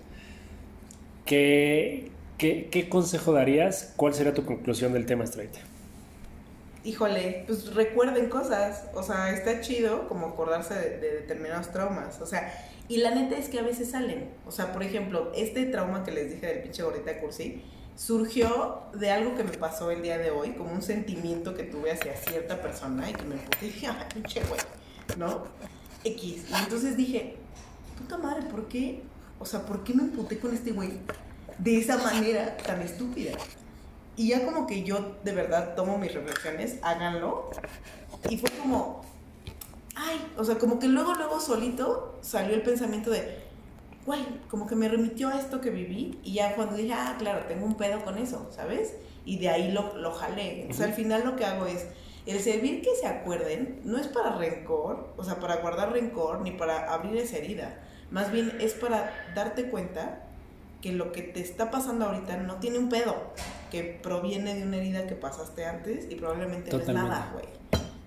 ¿qué, 1.25 2.09
qué, 2.37 2.69
qué 2.71 2.89
consejo 2.89 3.33
darías? 3.33 3.93
¿Cuál 3.95 4.13
sería 4.13 4.33
tu 4.33 4.45
conclusión 4.45 4.93
del 4.93 5.05
tema 5.05 5.23
straight? 5.25 5.55
Híjole, 6.83 7.43
pues 7.47 7.73
recuerden 7.75 8.29
cosas. 8.29 8.85
O 8.93 9.03
sea, 9.03 9.31
está 9.31 9.61
chido 9.61 10.07
como 10.07 10.27
acordarse 10.27 10.73
de, 10.73 10.97
de 10.97 11.11
determinados 11.21 11.71
traumas. 11.71 12.19
O 12.21 12.25
sea, 12.25 12.53
y 12.87 12.97
la 12.97 13.11
neta 13.11 13.37
es 13.37 13.47
que 13.49 13.59
a 13.59 13.63
veces 13.63 13.91
salen. 13.91 14.29
O 14.45 14.51
sea, 14.51 14.73
por 14.73 14.83
ejemplo, 14.83 15.31
este 15.35 15.65
trauma 15.65 16.03
que 16.03 16.11
les 16.11 16.31
dije 16.31 16.47
del 16.47 16.63
pinche 16.63 16.83
gordita 16.83 17.19
cursi 17.19 17.63
surgió 17.95 18.81
de 18.93 19.11
algo 19.11 19.35
que 19.35 19.43
me 19.43 19.57
pasó 19.57 19.91
el 19.91 20.01
día 20.01 20.17
de 20.17 20.31
hoy, 20.31 20.51
como 20.53 20.71
un 20.71 20.81
sentimiento 20.81 21.53
que 21.53 21.63
tuve 21.63 21.91
hacia 21.91 22.15
cierta 22.15 22.61
persona 22.61 23.09
y 23.09 23.13
que 23.13 23.23
me 23.23 23.35
puse 23.35 23.65
y 23.65 23.69
dije, 23.69 23.87
ay, 23.87 24.07
pinche 24.13 24.41
güey, 24.45 24.59
¿no? 25.17 25.43
X. 26.03 26.45
Y 26.49 26.53
entonces 26.63 26.97
dije, 26.97 27.35
puta 27.97 28.17
madre, 28.17 28.43
¿por 28.49 28.67
qué? 28.67 29.03
O 29.39 29.45
sea, 29.45 29.65
¿por 29.65 29.83
qué 29.83 29.93
me 29.93 30.03
emputé 30.03 30.39
con 30.39 30.53
este 30.53 30.71
güey 30.71 30.91
de 31.57 31.77
esa 31.77 31.97
manera 31.97 32.57
tan 32.57 32.81
estúpida? 32.81 33.33
Y 34.15 34.29
ya 34.29 34.45
como 34.45 34.67
que 34.67 34.83
yo 34.83 35.15
de 35.23 35.33
verdad 35.33 35.75
tomo 35.75 35.97
mis 35.97 36.13
reflexiones, 36.13 36.77
háganlo. 36.81 37.49
Y 38.29 38.37
fue 38.37 38.49
como, 38.51 39.01
ay, 39.95 40.31
o 40.37 40.43
sea, 40.43 40.57
como 40.57 40.79
que 40.79 40.87
luego, 40.87 41.13
luego 41.15 41.39
solito 41.39 42.19
salió 42.21 42.53
el 42.53 42.61
pensamiento 42.61 43.09
de, 43.09 43.39
güey, 44.05 44.21
como 44.49 44.67
que 44.67 44.75
me 44.75 44.89
remitió 44.89 45.29
a 45.29 45.39
esto 45.39 45.61
que 45.61 45.69
viví. 45.69 46.19
Y 46.23 46.33
ya 46.33 46.55
cuando 46.55 46.75
dije, 46.75 46.93
ah, 46.93 47.15
claro, 47.17 47.45
tengo 47.47 47.65
un 47.65 47.75
pedo 47.75 48.03
con 48.03 48.17
eso, 48.17 48.49
¿sabes? 48.51 48.95
Y 49.25 49.39
de 49.39 49.49
ahí 49.49 49.71
lo, 49.71 49.95
lo 49.97 50.11
jalé. 50.11 50.61
Entonces 50.61 50.85
al 50.85 50.93
final 50.93 51.23
lo 51.25 51.35
que 51.35 51.45
hago 51.45 51.65
es, 51.65 51.87
el 52.25 52.39
servir 52.39 52.81
que 52.81 52.95
se 52.95 53.07
acuerden 53.07 53.81
no 53.83 53.97
es 53.97 54.07
para 54.07 54.35
rencor, 54.35 55.13
o 55.17 55.23
sea, 55.23 55.39
para 55.39 55.57
guardar 55.57 55.91
rencor, 55.91 56.41
ni 56.41 56.51
para 56.51 56.93
abrir 56.93 57.17
esa 57.17 57.37
herida. 57.37 57.79
Más 58.11 58.31
bien 58.31 58.57
es 58.59 58.73
para 58.73 59.11
darte 59.33 59.69
cuenta 59.69 60.27
que 60.81 60.91
lo 60.91 61.11
que 61.11 61.21
te 61.21 61.41
está 61.41 61.71
pasando 61.71 62.05
ahorita 62.05 62.37
no 62.37 62.55
tiene 62.55 62.79
un 62.79 62.89
pedo, 62.89 63.15
que 63.69 63.83
proviene 63.83 64.55
de 64.55 64.63
una 64.63 64.77
herida 64.77 65.07
que 65.07 65.15
pasaste 65.15 65.65
antes 65.65 66.07
y 66.09 66.15
probablemente 66.15 66.71
no 66.71 66.79
Totalmente. 66.79 67.01
es 67.03 67.09
nada, 67.09 67.29
güey. 67.33 67.45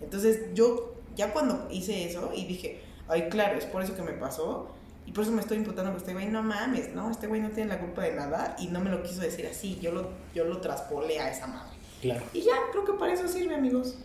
Entonces 0.01 0.41
yo 0.55 0.95
ya 1.17 1.33
cuando 1.33 1.69
hice 1.71 2.05
eso 2.05 2.33
y 2.35 2.45
dije, 2.45 2.81
ay, 3.09 3.29
claro, 3.29 3.59
es 3.59 3.65
por 3.65 3.83
eso 3.83 3.95
que 3.95 4.03
me 4.03 4.13
pasó 4.13 4.69
y 5.07 5.13
por 5.13 5.25
eso 5.25 5.33
me 5.33 5.41
estoy 5.41 5.59
imputando 5.59 5.93
con 5.93 6.01
este 6.01 6.13
güey, 6.13 6.27
no 6.27 6.43
mames, 6.43 6.95
no, 6.95 7.11
este 7.11 7.27
güey 7.27 7.41
no 7.41 7.51
tiene 7.51 7.69
la 7.69 7.79
culpa 7.79 8.03
de 8.03 8.15
nada 8.15 8.57
y 8.59 8.69
no 8.69 8.81
me 8.81 8.91
lo 8.91 9.03
quiso 9.03 9.21
decir 9.21 9.47
así, 9.47 9.79
yo 9.81 9.93
lo, 9.93 10.09
yo 10.35 10.45
lo 10.45 10.61
traspolé 10.61 11.21
a 11.21 11.31
esa 11.31 11.47
madre. 11.47 11.77
Claro. 12.01 12.23
Y 12.33 12.43
ya, 12.43 12.53
creo 12.73 12.85
que 12.85 12.95
para 12.95 13.13
eso 13.13 13.29
sirve, 13.29 13.55
amigos. 13.55 13.97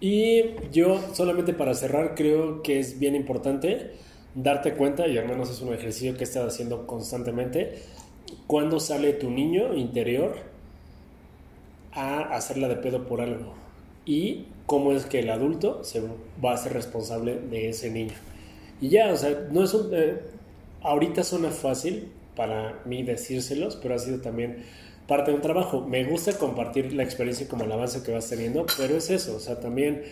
Y 0.00 0.68
yo, 0.70 1.00
solamente 1.14 1.52
para 1.52 1.74
cerrar, 1.74 2.14
creo 2.14 2.62
que 2.62 2.80
es 2.80 2.98
bien 2.98 3.14
importante 3.14 3.92
darte 4.34 4.74
cuenta, 4.74 5.06
y 5.06 5.16
al 5.16 5.28
menos 5.28 5.50
es 5.50 5.60
un 5.60 5.72
ejercicio 5.72 6.14
que 6.14 6.20
he 6.20 6.24
estado 6.24 6.48
haciendo 6.48 6.86
constantemente, 6.86 7.80
cuando 8.46 8.80
sale 8.80 9.12
tu 9.14 9.30
niño 9.30 9.74
interior 9.74 10.36
a 11.92 12.20
hacerla 12.34 12.68
de 12.68 12.76
pedo 12.76 13.06
por 13.06 13.20
algo. 13.20 13.54
Y 14.04 14.46
cómo 14.66 14.92
es 14.92 15.06
que 15.06 15.20
el 15.20 15.30
adulto 15.30 15.84
se 15.84 16.02
va 16.44 16.52
a 16.52 16.56
ser 16.56 16.72
responsable 16.72 17.36
de 17.36 17.70
ese 17.70 17.90
niño. 17.90 18.14
Y 18.80 18.88
ya, 18.88 19.12
o 19.12 19.16
sea, 19.16 19.48
no 19.50 19.64
es 19.64 19.72
un... 19.74 19.90
eh, 19.94 20.18
ahorita 20.82 21.24
suena 21.24 21.50
fácil 21.50 22.08
para 22.36 22.80
mí 22.84 23.02
decírselos, 23.02 23.76
pero 23.76 23.94
ha 23.94 23.98
sido 23.98 24.20
también 24.20 24.64
parte 25.06 25.30
de 25.30 25.36
un 25.36 25.42
trabajo. 25.42 25.80
Me 25.82 26.04
gusta 26.04 26.36
compartir 26.38 26.92
la 26.92 27.02
experiencia 27.02 27.48
como 27.48 27.64
el 27.64 27.72
avance 27.72 28.02
que 28.02 28.12
vas 28.12 28.28
teniendo, 28.28 28.66
pero 28.76 28.96
es 28.96 29.10
eso, 29.10 29.36
o 29.36 29.40
sea, 29.40 29.60
también 29.60 30.02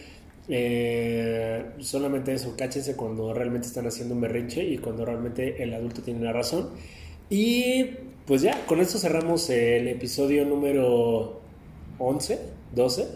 eh, 0.49 1.65
solamente 1.81 2.33
eso, 2.33 2.55
cáchense 2.57 2.97
cuando 2.97 3.33
realmente 3.35 3.67
están 3.67 3.87
haciendo 3.87 4.15
un 4.15 4.21
berrinche 4.21 4.63
y 4.65 4.79
cuando 4.79 5.05
realmente 5.05 5.63
el 5.63 5.75
adulto 5.75 6.03
tiene 6.03 6.25
la 6.25 6.33
razón. 6.33 6.71
Y 7.31 7.87
pues 8.27 8.43
ya, 8.43 8.67
con 8.67 8.81
esto 8.81 8.99
cerramos 8.99 9.49
el 9.51 9.89
episodio 9.89 10.45
número 10.45 11.41
11, 11.99 12.39
12. 12.75 13.09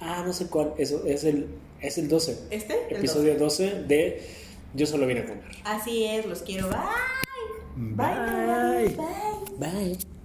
Ah, 0.00 0.22
no 0.26 0.32
sé 0.32 0.46
cuál, 0.48 0.74
eso 0.78 1.04
es 1.06 1.24
el, 1.24 1.46
es 1.80 1.98
el 1.98 2.08
12. 2.08 2.38
¿Este? 2.50 2.74
El 2.90 2.96
Episodio 2.98 3.36
12 3.36 3.84
de 3.84 4.22
Yo 4.74 4.86
solo 4.86 5.06
vine 5.06 5.20
a 5.20 5.26
comer. 5.26 5.44
Así 5.64 6.04
es, 6.04 6.26
los 6.26 6.42
quiero. 6.42 6.68
Bye. 6.68 6.78
Bye. 7.76 8.86
Bye. 8.86 8.96
Bye. 9.58 9.94
Bye. 9.94 10.15